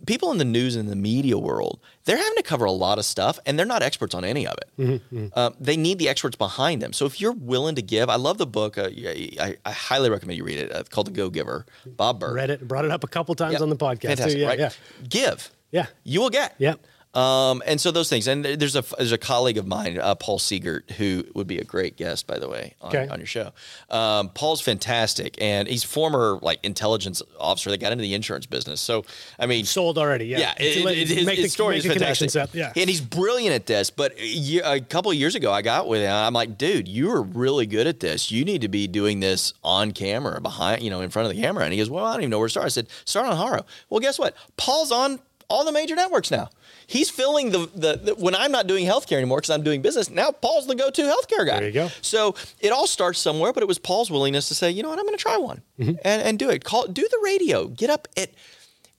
people 0.05 0.31
in 0.31 0.37
the 0.37 0.45
news 0.45 0.75
and 0.75 0.89
the 0.89 0.95
media 0.95 1.37
world, 1.37 1.79
they're 2.05 2.17
having 2.17 2.35
to 2.35 2.43
cover 2.43 2.65
a 2.65 2.71
lot 2.71 2.97
of 2.97 3.05
stuff, 3.05 3.39
and 3.45 3.57
they're 3.57 3.65
not 3.65 3.81
experts 3.81 4.15
on 4.15 4.23
any 4.23 4.47
of 4.47 4.55
it. 4.57 4.81
Mm-hmm, 4.81 5.15
mm-hmm. 5.15 5.27
Uh, 5.33 5.51
they 5.59 5.77
need 5.77 5.99
the 5.99 6.09
experts 6.09 6.35
behind 6.35 6.81
them. 6.81 6.93
So 6.93 7.05
if 7.05 7.19
you're 7.19 7.33
willing 7.33 7.75
to 7.75 7.81
give, 7.81 8.09
I 8.09 8.15
love 8.15 8.37
the 8.37 8.47
book. 8.47 8.77
Uh, 8.77 8.89
I, 8.95 9.55
I, 9.65 9.71
highly 9.71 10.09
recommend 10.09 10.37
you 10.37 10.43
read 10.43 10.57
it. 10.57 10.71
Uh, 10.73 10.79
it's 10.79 10.89
called 10.89 11.07
The 11.07 11.11
Go 11.11 11.29
Giver. 11.29 11.65
Bob 11.85 12.19
Burg. 12.19 12.35
Read 12.35 12.49
it. 12.49 12.67
Brought 12.67 12.85
it 12.85 12.91
up 12.91 13.03
a 13.03 13.07
couple 13.07 13.35
times 13.35 13.53
yep. 13.53 13.61
on 13.61 13.69
the 13.69 13.75
podcast. 13.75 14.07
Fantastic, 14.07 14.33
too. 14.33 14.39
Yeah, 14.39 14.47
right? 14.47 14.59
Yeah. 14.59 14.69
Give. 15.07 15.51
Yeah. 15.71 15.85
You 16.03 16.21
will 16.21 16.29
get. 16.29 16.55
Yep. 16.57 16.79
Um, 17.17 17.63
and 17.65 17.81
so 17.81 17.89
those 17.89 18.09
things, 18.09 18.27
and 18.27 18.45
there's 18.45 18.75
a 18.75 18.83
there's 18.97 19.11
a 19.11 19.17
colleague 19.17 19.57
of 19.57 19.65
mine, 19.65 19.97
uh, 19.97 20.13
Paul 20.13 20.37
Siegert, 20.37 20.91
who 20.91 21.23
would 21.33 21.47
be 21.47 21.57
a 21.57 21.63
great 21.63 21.97
guest, 21.97 22.27
by 22.27 22.37
the 22.37 22.47
way, 22.47 22.75
on, 22.79 22.95
okay. 22.95 23.07
on 23.07 23.17
your 23.17 23.25
show. 23.25 23.53
Um, 23.89 24.29
Paul's 24.29 24.61
fantastic, 24.61 25.35
and 25.41 25.67
he's 25.67 25.83
former 25.83 26.37
like 26.43 26.59
intelligence 26.63 27.23
officer 27.39 27.71
that 27.71 27.79
got 27.79 27.91
into 27.91 28.03
the 28.03 28.13
insurance 28.13 28.45
business. 28.45 28.81
So 28.81 29.03
I 29.39 29.47
mean, 29.47 29.65
sold 29.65 29.97
already. 29.97 30.27
Yeah, 30.27 30.39
yeah. 30.39 30.53
It, 30.59 30.85
it, 30.85 31.07
his, 31.07 31.25
make 31.25 31.37
his 31.37 31.45
the, 31.47 31.49
story 31.49 31.77
is 31.77 31.87
fantastic. 31.87 32.35
Up, 32.35 32.53
yeah, 32.53 32.71
and 32.75 32.87
he's 32.87 33.01
brilliant 33.01 33.55
at 33.55 33.65
this. 33.65 33.89
But 33.89 34.13
a, 34.19 34.73
a 34.73 34.79
couple 34.81 35.09
of 35.09 35.17
years 35.17 35.33
ago, 35.33 35.51
I 35.51 35.63
got 35.63 35.87
with 35.87 36.01
him. 36.01 36.13
I'm 36.13 36.33
like, 36.33 36.55
dude, 36.55 36.87
you 36.87 37.09
are 37.09 37.23
really 37.23 37.65
good 37.65 37.87
at 37.87 37.99
this. 37.99 38.31
You 38.31 38.45
need 38.45 38.61
to 38.61 38.67
be 38.67 38.85
doing 38.85 39.21
this 39.21 39.55
on 39.63 39.91
camera, 39.91 40.39
behind, 40.39 40.83
you 40.83 40.91
know, 40.91 41.01
in 41.01 41.09
front 41.09 41.27
of 41.27 41.35
the 41.35 41.41
camera. 41.41 41.63
And 41.63 41.73
he 41.73 41.79
goes, 41.79 41.89
well, 41.89 42.05
I 42.05 42.13
don't 42.13 42.21
even 42.21 42.29
know 42.29 42.37
where 42.37 42.47
to 42.47 42.51
start. 42.51 42.65
I 42.67 42.69
said, 42.69 42.87
start 43.05 43.25
on 43.25 43.35
Haro. 43.35 43.65
Well, 43.89 44.01
guess 44.01 44.19
what? 44.19 44.35
Paul's 44.55 44.91
on 44.91 45.19
all 45.49 45.65
the 45.65 45.71
major 45.71 45.95
networks 45.95 46.29
now. 46.29 46.49
He's 46.87 47.09
filling 47.09 47.51
the, 47.51 47.69
the, 47.75 47.99
the 48.01 48.15
when 48.15 48.33
I'm 48.33 48.51
not 48.51 48.65
doing 48.65 48.85
healthcare 48.85 49.17
anymore 49.17 49.39
because 49.39 49.49
I'm 49.49 49.63
doing 49.63 49.81
business. 49.81 50.09
Now 50.09 50.31
Paul's 50.31 50.67
the 50.67 50.75
go-to 50.75 51.03
healthcare 51.03 51.45
guy. 51.45 51.59
There 51.59 51.67
you 51.67 51.73
go. 51.73 51.89
So 52.01 52.35
it 52.59 52.71
all 52.71 52.87
starts 52.87 53.19
somewhere, 53.19 53.51
but 53.51 53.61
it 53.61 53.67
was 53.67 53.77
Paul's 53.77 54.09
willingness 54.09 54.47
to 54.47 54.55
say, 54.55 54.71
you 54.71 54.83
know 54.83 54.89
what, 54.89 54.97
I'm 54.97 55.05
going 55.05 55.17
to 55.17 55.21
try 55.21 55.37
one 55.37 55.61
mm-hmm. 55.77 55.95
and, 56.03 56.21
and 56.21 56.39
do 56.39 56.49
it. 56.49 56.63
Call 56.63 56.87
do 56.87 57.07
the 57.09 57.19
radio. 57.23 57.67
Get 57.67 57.89
up 57.89 58.07
at 58.15 58.31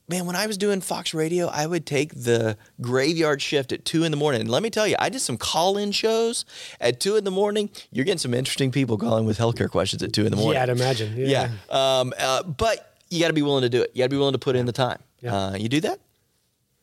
man, 0.09 0.26
when 0.26 0.36
I 0.36 0.47
was 0.47 0.57
doing 0.57 0.80
Fox 0.80 1.12
Radio, 1.14 1.49
I 1.49 1.66
would 1.66 1.86
take 1.86 2.14
the 2.14 2.57
graveyard 2.80 3.43
shift 3.43 3.72
at 3.72 3.84
two 3.84 4.05
in 4.05 4.11
the 4.11 4.16
morning. 4.16 4.41
And 4.41 4.51
let 4.51 4.62
me 4.62 4.70
tell 4.70 4.86
you, 4.86 4.97
I 4.99 5.09
did 5.11 5.20
some 5.20 5.36
call 5.36 5.76
in 5.76 5.93
shows 5.93 6.45
at 6.80 6.99
two 6.99 7.16
in 7.16 7.24
the 7.24 7.30
morning. 7.30 7.70
You're 7.93 8.05
getting 8.05 8.18
some 8.18 8.34
interesting 8.34 8.70
people 8.70 8.97
calling 8.97 9.26
with 9.26 9.39
healthcare 9.39 9.70
questions 9.70 10.03
at 10.03 10.12
two 10.12 10.24
in 10.24 10.30
the 10.30 10.36
morning. 10.36 10.55
Yeah, 10.55 10.62
I'd 10.62 10.68
imagine. 10.70 11.16
Yeah. 11.16 11.51
yeah. 11.70 11.99
Um, 12.01 12.14
uh, 12.18 12.43
but 12.43 12.97
you 13.11 13.20
got 13.20 13.28
to 13.28 13.34
be 13.34 13.43
willing 13.43 13.62
to 13.62 13.68
do 13.68 13.82
it. 13.82 13.91
You 13.95 14.01
got 14.01 14.07
to 14.07 14.11
be 14.11 14.16
willing 14.16 14.32
to 14.32 14.39
put 14.39 14.57
in 14.57 14.66
the 14.66 14.72
time. 14.72 14.99
Yeah. 15.20 15.34
Uh, 15.34 15.57
you 15.57 15.68
do 15.68 15.80
that? 15.82 16.01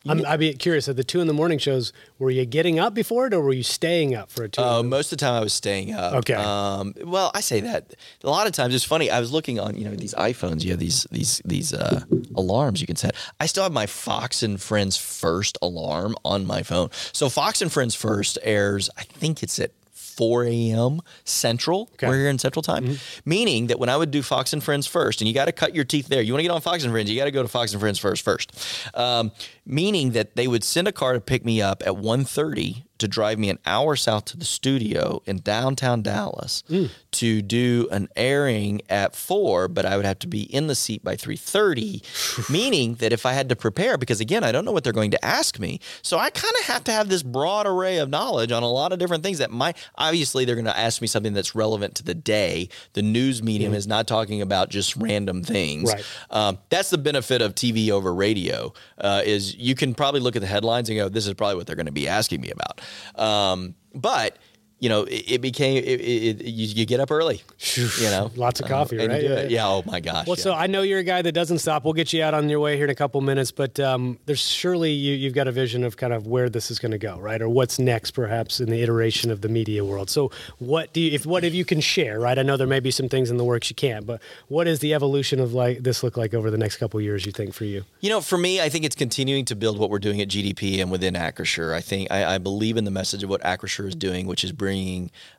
I'm, 0.07 0.25
I'd 0.25 0.39
be 0.39 0.53
curious 0.53 0.87
at 0.87 0.95
the 0.95 1.03
two 1.03 1.21
in 1.21 1.27
the 1.27 1.33
morning 1.33 1.57
shows. 1.57 1.93
Were 2.19 2.29
you 2.29 2.45
getting 2.45 2.79
up 2.79 2.93
before 2.93 3.27
it, 3.27 3.33
or 3.33 3.41
were 3.41 3.53
you 3.53 3.63
staying 3.63 4.15
up 4.15 4.29
for 4.29 4.43
a 4.43 4.49
two? 4.49 4.61
Uh, 4.61 4.83
most 4.83 5.11
of 5.11 5.17
the 5.17 5.25
time, 5.25 5.35
I 5.35 5.39
was 5.41 5.53
staying 5.53 5.93
up. 5.93 6.13
Okay. 6.13 6.33
Um, 6.33 6.93
well, 7.03 7.31
I 7.33 7.41
say 7.41 7.59
that 7.61 7.95
a 8.23 8.29
lot 8.29 8.47
of 8.47 8.53
times. 8.53 8.75
It's 8.75 8.83
funny. 8.83 9.09
I 9.09 9.19
was 9.19 9.31
looking 9.31 9.59
on, 9.59 9.75
you 9.75 9.85
know, 9.85 9.95
these 9.95 10.13
iPhones. 10.13 10.63
You 10.63 10.71
have 10.71 10.79
these 10.79 11.07
these 11.11 11.41
these 11.45 11.73
uh, 11.73 12.01
alarms 12.35 12.81
you 12.81 12.87
can 12.87 12.95
set. 12.95 13.15
I 13.39 13.45
still 13.45 13.63
have 13.63 13.71
my 13.71 13.85
Fox 13.85 14.43
and 14.43 14.61
Friends 14.61 14.97
First 14.97 15.57
alarm 15.61 16.15
on 16.23 16.45
my 16.45 16.63
phone. 16.63 16.89
So 17.11 17.29
Fox 17.29 17.61
and 17.61 17.71
Friends 17.71 17.95
First 17.95 18.37
airs. 18.43 18.89
I 18.97 19.03
think 19.03 19.41
it's 19.43 19.59
at 19.59 19.71
4 20.15 20.45
a.m. 20.45 21.01
Central. 21.23 21.89
Okay. 21.93 22.07
We're 22.07 22.19
here 22.19 22.29
in 22.29 22.39
Central 22.39 22.63
Time, 22.63 22.85
mm-hmm. 22.85 23.29
meaning 23.29 23.67
that 23.67 23.79
when 23.79 23.89
I 23.89 23.97
would 23.97 24.11
do 24.11 24.21
Fox 24.21 24.53
and 24.53 24.63
Friends 24.63 24.87
first, 24.87 25.21
and 25.21 25.27
you 25.27 25.33
got 25.33 25.45
to 25.45 25.51
cut 25.51 25.75
your 25.75 25.83
teeth 25.85 26.07
there. 26.07 26.21
You 26.21 26.33
want 26.33 26.39
to 26.39 26.43
get 26.43 26.51
on 26.51 26.61
Fox 26.61 26.83
and 26.83 26.91
Friends, 26.91 27.09
you 27.09 27.17
got 27.17 27.25
to 27.25 27.31
go 27.31 27.41
to 27.41 27.47
Fox 27.47 27.73
and 27.73 27.81
Friends 27.81 27.99
first. 27.99 28.23
First, 28.23 28.51
um, 28.93 29.31
meaning 29.65 30.11
that 30.11 30.35
they 30.35 30.47
would 30.47 30.63
send 30.63 30.87
a 30.87 30.91
car 30.91 31.13
to 31.13 31.21
pick 31.21 31.45
me 31.45 31.61
up 31.61 31.83
at 31.85 31.93
1.30 31.93 32.84
to 33.05 33.09
drive 33.09 33.39
me 33.39 33.49
an 33.49 33.59
hour 33.65 33.95
south 33.95 34.25
to 34.25 34.37
the 34.37 34.45
studio 34.45 35.21
in 35.25 35.37
downtown 35.37 36.01
Dallas 36.01 36.63
mm. 36.69 36.89
to 37.11 37.41
do 37.41 37.87
an 37.91 38.09
airing 38.15 38.81
at 38.89 39.15
four, 39.15 39.67
but 39.67 39.85
I 39.85 39.95
would 39.95 40.05
have 40.05 40.19
to 40.19 40.27
be 40.27 40.43
in 40.43 40.67
the 40.67 40.75
seat 40.75 41.03
by 41.03 41.15
three 41.15 41.37
thirty, 41.37 42.01
meaning 42.49 42.95
that 42.95 43.13
if 43.13 43.25
I 43.25 43.33
had 43.33 43.49
to 43.49 43.55
prepare, 43.55 43.97
because 43.97 44.19
again, 44.19 44.43
I 44.43 44.51
don't 44.51 44.65
know 44.65 44.71
what 44.71 44.83
they're 44.83 44.93
going 44.93 45.11
to 45.11 45.25
ask 45.25 45.59
me, 45.59 45.79
so 46.01 46.17
I 46.17 46.29
kind 46.29 46.53
of 46.59 46.65
have 46.65 46.83
to 46.85 46.91
have 46.91 47.09
this 47.09 47.23
broad 47.23 47.67
array 47.67 47.97
of 47.97 48.09
knowledge 48.09 48.51
on 48.51 48.63
a 48.63 48.69
lot 48.69 48.91
of 48.91 48.99
different 48.99 49.23
things 49.23 49.37
that 49.39 49.51
might 49.51 49.77
obviously 49.95 50.45
they're 50.45 50.55
going 50.55 50.65
to 50.65 50.77
ask 50.77 51.01
me 51.01 51.07
something 51.07 51.33
that's 51.33 51.55
relevant 51.55 51.95
to 51.95 52.03
the 52.03 52.15
day. 52.15 52.69
The 52.93 53.01
news 53.01 53.43
medium 53.43 53.73
mm. 53.73 53.77
is 53.77 53.87
not 53.87 54.07
talking 54.07 54.41
about 54.41 54.69
just 54.69 54.95
random 54.95 55.43
things. 55.43 55.91
Right. 55.91 56.03
Um, 56.29 56.57
that's 56.69 56.89
the 56.89 56.97
benefit 56.97 57.41
of 57.41 57.55
TV 57.55 57.89
over 57.89 58.13
radio 58.13 58.73
uh, 58.97 59.21
is 59.25 59.55
you 59.55 59.75
can 59.75 59.93
probably 59.93 60.19
look 60.19 60.35
at 60.35 60.41
the 60.41 60.47
headlines 60.47 60.89
and 60.89 60.97
go, 60.97 61.09
this 61.09 61.27
is 61.27 61.33
probably 61.33 61.55
what 61.55 61.67
they're 61.67 61.75
going 61.75 61.85
to 61.85 61.91
be 61.91 62.07
asking 62.07 62.41
me 62.41 62.51
about. 62.51 62.81
Um, 63.15 63.75
but 63.93 64.37
you 64.85 64.89
know, 64.89 65.01
it, 65.05 65.23
it 65.27 65.41
became 65.41 65.77
it, 65.77 65.99
it, 65.99 66.45
you, 66.45 66.67
you, 66.67 66.85
get 66.85 66.99
up 66.99 67.09
early. 67.09 67.41
You 67.75 68.11
know, 68.11 68.29
lots 68.35 68.59
of 68.59 68.67
coffee, 68.67 68.99
uh, 68.99 69.07
right? 69.07 69.23
Yeah, 69.23 69.47
yeah, 69.47 69.67
Oh 69.67 69.81
my 69.83 69.99
gosh. 69.99 70.27
Well, 70.27 70.35
yeah. 70.37 70.43
so 70.43 70.53
I 70.53 70.67
know 70.67 70.83
you're 70.83 70.99
a 70.99 71.03
guy 71.03 71.23
that 71.23 71.31
doesn't 71.31 71.57
stop. 71.57 71.85
We'll 71.85 71.93
get 71.93 72.13
you 72.13 72.21
out 72.21 72.35
on 72.35 72.49
your 72.49 72.59
way 72.59 72.75
here 72.75 72.83
in 72.83 72.91
a 72.91 72.95
couple 72.95 73.19
minutes, 73.21 73.49
but 73.49 73.79
um, 73.79 74.19
there's 74.27 74.47
surely 74.47 74.91
you, 74.91 75.25
have 75.25 75.33
got 75.33 75.47
a 75.47 75.51
vision 75.51 75.83
of 75.83 75.97
kind 75.97 76.13
of 76.13 76.27
where 76.27 76.49
this 76.49 76.69
is 76.69 76.77
going 76.77 76.91
to 76.91 76.99
go, 76.99 77.17
right? 77.17 77.41
Or 77.41 77.49
what's 77.49 77.79
next, 77.79 78.11
perhaps, 78.11 78.59
in 78.59 78.69
the 78.69 78.83
iteration 78.83 79.31
of 79.31 79.41
the 79.41 79.49
media 79.49 79.83
world. 79.83 80.11
So, 80.11 80.29
what 80.59 80.93
do 80.93 81.01
you, 81.01 81.13
if 81.13 81.25
what 81.25 81.43
if 81.43 81.55
you 81.55 81.65
can 81.65 81.81
share, 81.81 82.19
right? 82.19 82.37
I 82.37 82.43
know 82.43 82.55
there 82.55 82.67
may 82.67 82.79
be 82.79 82.91
some 82.91 83.09
things 83.09 83.31
in 83.31 83.37
the 83.37 83.43
works 83.43 83.71
you 83.71 83.75
can't, 83.75 84.05
but 84.05 84.21
what 84.49 84.67
is 84.67 84.81
the 84.81 84.93
evolution 84.93 85.39
of 85.39 85.51
like 85.51 85.79
this 85.79 86.03
look 86.03 86.15
like 86.15 86.35
over 86.35 86.51
the 86.51 86.59
next 86.59 86.77
couple 86.77 87.01
years? 87.01 87.25
You 87.25 87.31
think 87.31 87.55
for 87.55 87.65
you? 87.65 87.85
You 88.01 88.11
know, 88.11 88.21
for 88.21 88.37
me, 88.37 88.61
I 88.61 88.69
think 88.69 88.85
it's 88.85 88.95
continuing 88.95 89.45
to 89.45 89.55
build 89.55 89.79
what 89.79 89.89
we're 89.89 89.97
doing 89.97 90.21
at 90.21 90.27
GDP 90.27 90.79
and 90.79 90.91
within 90.91 91.15
Acrisure. 91.15 91.73
I 91.73 91.81
think 91.81 92.11
I, 92.11 92.35
I 92.35 92.37
believe 92.37 92.77
in 92.77 92.83
the 92.83 92.91
message 92.91 93.23
of 93.23 93.31
what 93.31 93.41
Acrisure 93.41 93.87
is 93.87 93.95
doing, 93.95 94.27
which 94.27 94.43
is 94.43 94.51
bringing 94.51 94.74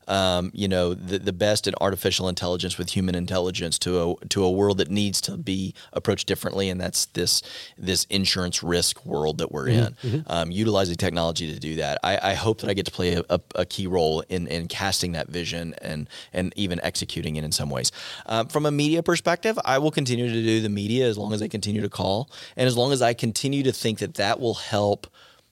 um, 0.09 0.51
you 0.55 0.69
know, 0.69 0.95
the, 0.95 1.19
the 1.19 1.33
best 1.33 1.67
in 1.67 1.75
artificial 1.81 2.29
intelligence 2.29 2.79
with 2.79 2.91
human 2.91 3.15
intelligence 3.15 3.79
to 3.81 4.01
a 4.01 4.27
to 4.27 4.45
a 4.45 4.51
world 4.51 4.79
that 4.79 4.91
needs 4.91 5.21
to 5.23 5.37
be 5.37 5.75
approached 5.93 6.27
differently, 6.27 6.69
and 6.69 6.81
that's 6.81 7.07
this 7.07 7.43
this 7.77 8.05
insurance 8.05 8.63
risk 8.63 9.05
world 9.05 9.39
that 9.39 9.51
we're 9.51 9.69
in. 9.69 9.85
Mm-hmm. 9.85 10.09
mm-hmm. 10.09 10.33
Um, 10.33 10.51
utilizing 10.51 10.97
technology 10.97 11.53
to 11.53 11.59
do 11.59 11.77
that. 11.77 11.99
I, 12.03 12.31
I, 12.31 12.35
hope 12.35 12.61
that 12.61 12.71
I 12.71 12.75
get 12.75 12.87
to 12.87 12.93
play 12.93 13.15
a, 13.15 13.23
a, 13.29 13.41
a, 13.55 13.65
key 13.65 13.87
role 13.87 14.23
in, 14.29 14.47
in 14.49 14.69
casting 14.69 15.13
that 15.13 15.29
vision 15.29 15.75
and 15.81 16.09
and 16.33 16.53
even 16.57 16.81
executing 16.83 17.37
it 17.37 17.45
in 17.45 17.53
some 17.53 17.71
ways. 17.71 17.93
Um, 18.27 18.49
from 18.49 18.67
a 18.67 18.71
media 18.71 19.03
perspective, 19.03 19.59
I 19.65 19.79
will 19.79 19.91
continue 19.91 20.29
to 20.29 20.43
do 20.43 20.61
the 20.61 20.69
media 20.69 21.07
as 21.07 21.19
long 21.19 21.33
as 21.33 21.43
I 21.43 21.49
continue 21.49 21.83
to 21.83 21.89
call, 21.89 22.31
and 22.57 22.67
as 22.67 22.77
long 22.77 22.93
as 22.93 23.03
I 23.03 23.15
continue 23.15 23.63
to 23.65 23.73
think 23.73 23.99
that 23.99 24.15
that 24.15 24.41
will 24.41 24.55
help 24.55 25.07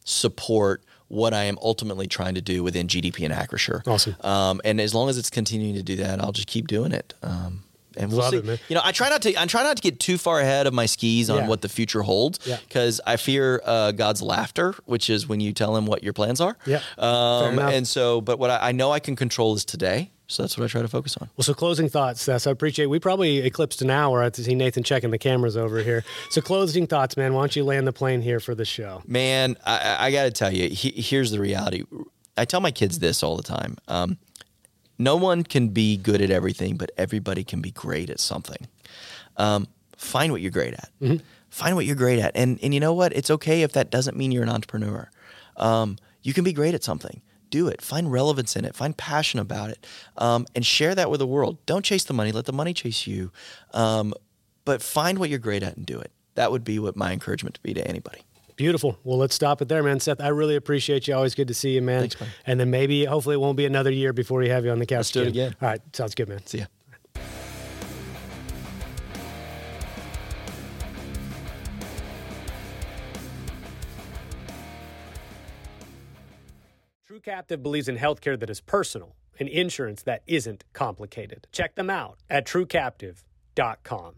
support 0.04 0.82
what 1.08 1.34
I 1.34 1.44
am 1.44 1.58
ultimately 1.62 2.06
trying 2.06 2.34
to 2.34 2.40
do 2.40 2.62
within 2.62 2.86
GDP 2.86 3.24
and 3.24 3.34
Acrisure. 3.34 3.86
Awesome. 3.86 4.16
Um, 4.20 4.60
and 4.64 4.80
as 4.80 4.94
long 4.94 5.08
as 5.08 5.18
it's 5.18 5.30
continuing 5.30 5.74
to 5.74 5.82
do 5.82 5.96
that, 5.96 6.20
I'll 6.20 6.32
just 6.32 6.48
keep 6.48 6.66
doing 6.66 6.92
it. 6.92 7.14
Um, 7.22 7.64
and 7.96 8.10
we'll 8.10 8.20
Love 8.20 8.30
see. 8.32 8.38
It, 8.38 8.60
you 8.68 8.74
know, 8.74 8.80
I 8.84 8.92
try 8.92 9.08
not 9.08 9.22
to. 9.22 9.40
I 9.40 9.46
try 9.46 9.62
not 9.62 9.76
to 9.76 9.82
get 9.82 10.00
too 10.00 10.18
far 10.18 10.40
ahead 10.40 10.66
of 10.66 10.74
my 10.74 10.86
skis 10.86 11.30
on 11.30 11.38
yeah. 11.38 11.48
what 11.48 11.60
the 11.60 11.68
future 11.68 12.02
holds, 12.02 12.38
because 12.38 13.00
yeah. 13.04 13.12
I 13.12 13.16
fear 13.16 13.62
uh, 13.64 13.92
God's 13.92 14.22
laughter, 14.22 14.74
which 14.84 15.08
is 15.08 15.28
when 15.28 15.40
you 15.40 15.52
tell 15.52 15.76
him 15.76 15.86
what 15.86 16.02
your 16.02 16.12
plans 16.12 16.40
are. 16.40 16.56
Yeah. 16.66 16.80
Um, 16.98 17.58
and 17.58 17.86
so, 17.86 18.20
but 18.20 18.38
what 18.38 18.50
I, 18.50 18.68
I 18.68 18.72
know 18.72 18.90
I 18.90 19.00
can 19.00 19.16
control 19.16 19.54
is 19.54 19.64
today. 19.64 20.10
So 20.26 20.42
that's 20.42 20.56
what 20.56 20.64
I 20.64 20.68
try 20.68 20.82
to 20.82 20.88
focus 20.88 21.16
on. 21.18 21.28
Well, 21.36 21.44
so 21.44 21.52
closing 21.52 21.88
thoughts, 21.88 22.22
Seth. 22.22 22.46
I 22.46 22.50
appreciate. 22.50 22.86
We 22.86 22.98
probably 22.98 23.38
eclipsed 23.38 23.82
an 23.82 23.90
hour. 23.90 24.22
I 24.22 24.30
see 24.30 24.54
Nathan 24.54 24.82
checking 24.82 25.10
the 25.10 25.18
cameras 25.18 25.56
over 25.56 25.82
here. 25.82 26.02
So 26.30 26.40
closing 26.40 26.86
thoughts, 26.86 27.16
man. 27.16 27.34
Why 27.34 27.42
don't 27.42 27.56
you 27.56 27.64
land 27.64 27.86
the 27.86 27.92
plane 27.92 28.22
here 28.22 28.40
for 28.40 28.54
the 28.54 28.64
show? 28.64 29.02
Man, 29.06 29.56
I, 29.66 29.96
I 30.06 30.10
got 30.12 30.24
to 30.24 30.30
tell 30.30 30.52
you. 30.52 30.70
He, 30.70 30.90
here's 30.90 31.30
the 31.30 31.40
reality. 31.40 31.84
I 32.36 32.46
tell 32.46 32.60
my 32.60 32.70
kids 32.70 32.98
this 32.98 33.22
all 33.22 33.36
the 33.36 33.42
time. 33.42 33.76
Um, 33.86 34.16
no 34.98 35.16
one 35.16 35.42
can 35.42 35.68
be 35.68 35.96
good 35.96 36.22
at 36.22 36.30
everything, 36.30 36.76
but 36.76 36.90
everybody 36.96 37.44
can 37.44 37.60
be 37.60 37.70
great 37.70 38.10
at 38.10 38.20
something. 38.20 38.66
Um, 39.36 39.66
find 39.96 40.32
what 40.32 40.40
you're 40.40 40.50
great 40.50 40.74
at. 40.74 40.90
Mm-hmm. 41.02 41.16
Find 41.50 41.76
what 41.76 41.84
you're 41.84 41.96
great 41.96 42.18
at, 42.18 42.32
and 42.34 42.58
and 42.62 42.74
you 42.74 42.80
know 42.80 42.94
what? 42.94 43.12
It's 43.12 43.30
okay 43.30 43.62
if 43.62 43.74
that 43.74 43.90
doesn't 43.90 44.16
mean 44.16 44.32
you're 44.32 44.42
an 44.42 44.48
entrepreneur. 44.48 45.08
Um, 45.56 45.98
you 46.22 46.32
can 46.32 46.42
be 46.42 46.52
great 46.52 46.74
at 46.74 46.82
something. 46.82 47.22
Do 47.54 47.68
it. 47.68 47.80
Find 47.80 48.10
relevance 48.10 48.56
in 48.56 48.64
it. 48.64 48.74
Find 48.74 48.96
passion 48.96 49.38
about 49.38 49.70
it, 49.70 49.86
um, 50.18 50.44
and 50.56 50.66
share 50.66 50.92
that 50.96 51.08
with 51.08 51.20
the 51.20 51.26
world. 51.26 51.64
Don't 51.66 51.84
chase 51.84 52.02
the 52.02 52.12
money. 52.12 52.32
Let 52.32 52.46
the 52.46 52.52
money 52.52 52.74
chase 52.74 53.06
you. 53.06 53.30
Um, 53.72 54.12
but 54.64 54.82
find 54.82 55.20
what 55.20 55.30
you're 55.30 55.38
great 55.38 55.62
at 55.62 55.76
and 55.76 55.86
do 55.86 56.00
it. 56.00 56.10
That 56.34 56.50
would 56.50 56.64
be 56.64 56.80
what 56.80 56.96
my 56.96 57.12
encouragement 57.12 57.54
to 57.54 57.62
be 57.62 57.72
to 57.72 57.86
anybody. 57.86 58.22
Beautiful. 58.56 58.98
Well, 59.04 59.18
let's 59.18 59.36
stop 59.36 59.62
it 59.62 59.68
there, 59.68 59.84
man. 59.84 60.00
Seth, 60.00 60.20
I 60.20 60.28
really 60.28 60.56
appreciate 60.56 61.06
you. 61.06 61.14
Always 61.14 61.36
good 61.36 61.46
to 61.46 61.54
see 61.54 61.76
you, 61.76 61.82
man. 61.82 62.00
Thanks, 62.00 62.20
man. 62.20 62.30
And 62.44 62.58
then 62.58 62.70
maybe, 62.70 63.04
hopefully, 63.04 63.34
it 63.34 63.40
won't 63.40 63.56
be 63.56 63.66
another 63.66 63.92
year 63.92 64.12
before 64.12 64.40
we 64.40 64.48
have 64.48 64.64
you 64.64 64.72
on 64.72 64.80
the 64.80 64.86
couch. 64.86 64.96
Let's 64.96 65.10
do 65.12 65.22
it 65.22 65.28
again. 65.28 65.54
All 65.62 65.68
right. 65.68 65.80
Sounds 65.94 66.16
good, 66.16 66.28
man. 66.28 66.44
See 66.46 66.58
ya. 66.58 66.64
Captive 77.24 77.62
believes 77.62 77.88
in 77.88 77.96
healthcare 77.96 78.38
that 78.38 78.50
is 78.50 78.60
personal 78.60 79.16
and 79.40 79.48
insurance 79.48 80.02
that 80.02 80.22
isn't 80.26 80.62
complicated. 80.74 81.46
Check 81.52 81.74
them 81.74 81.88
out 81.88 82.18
at 82.28 82.46
truecaptive.com. 82.46 84.14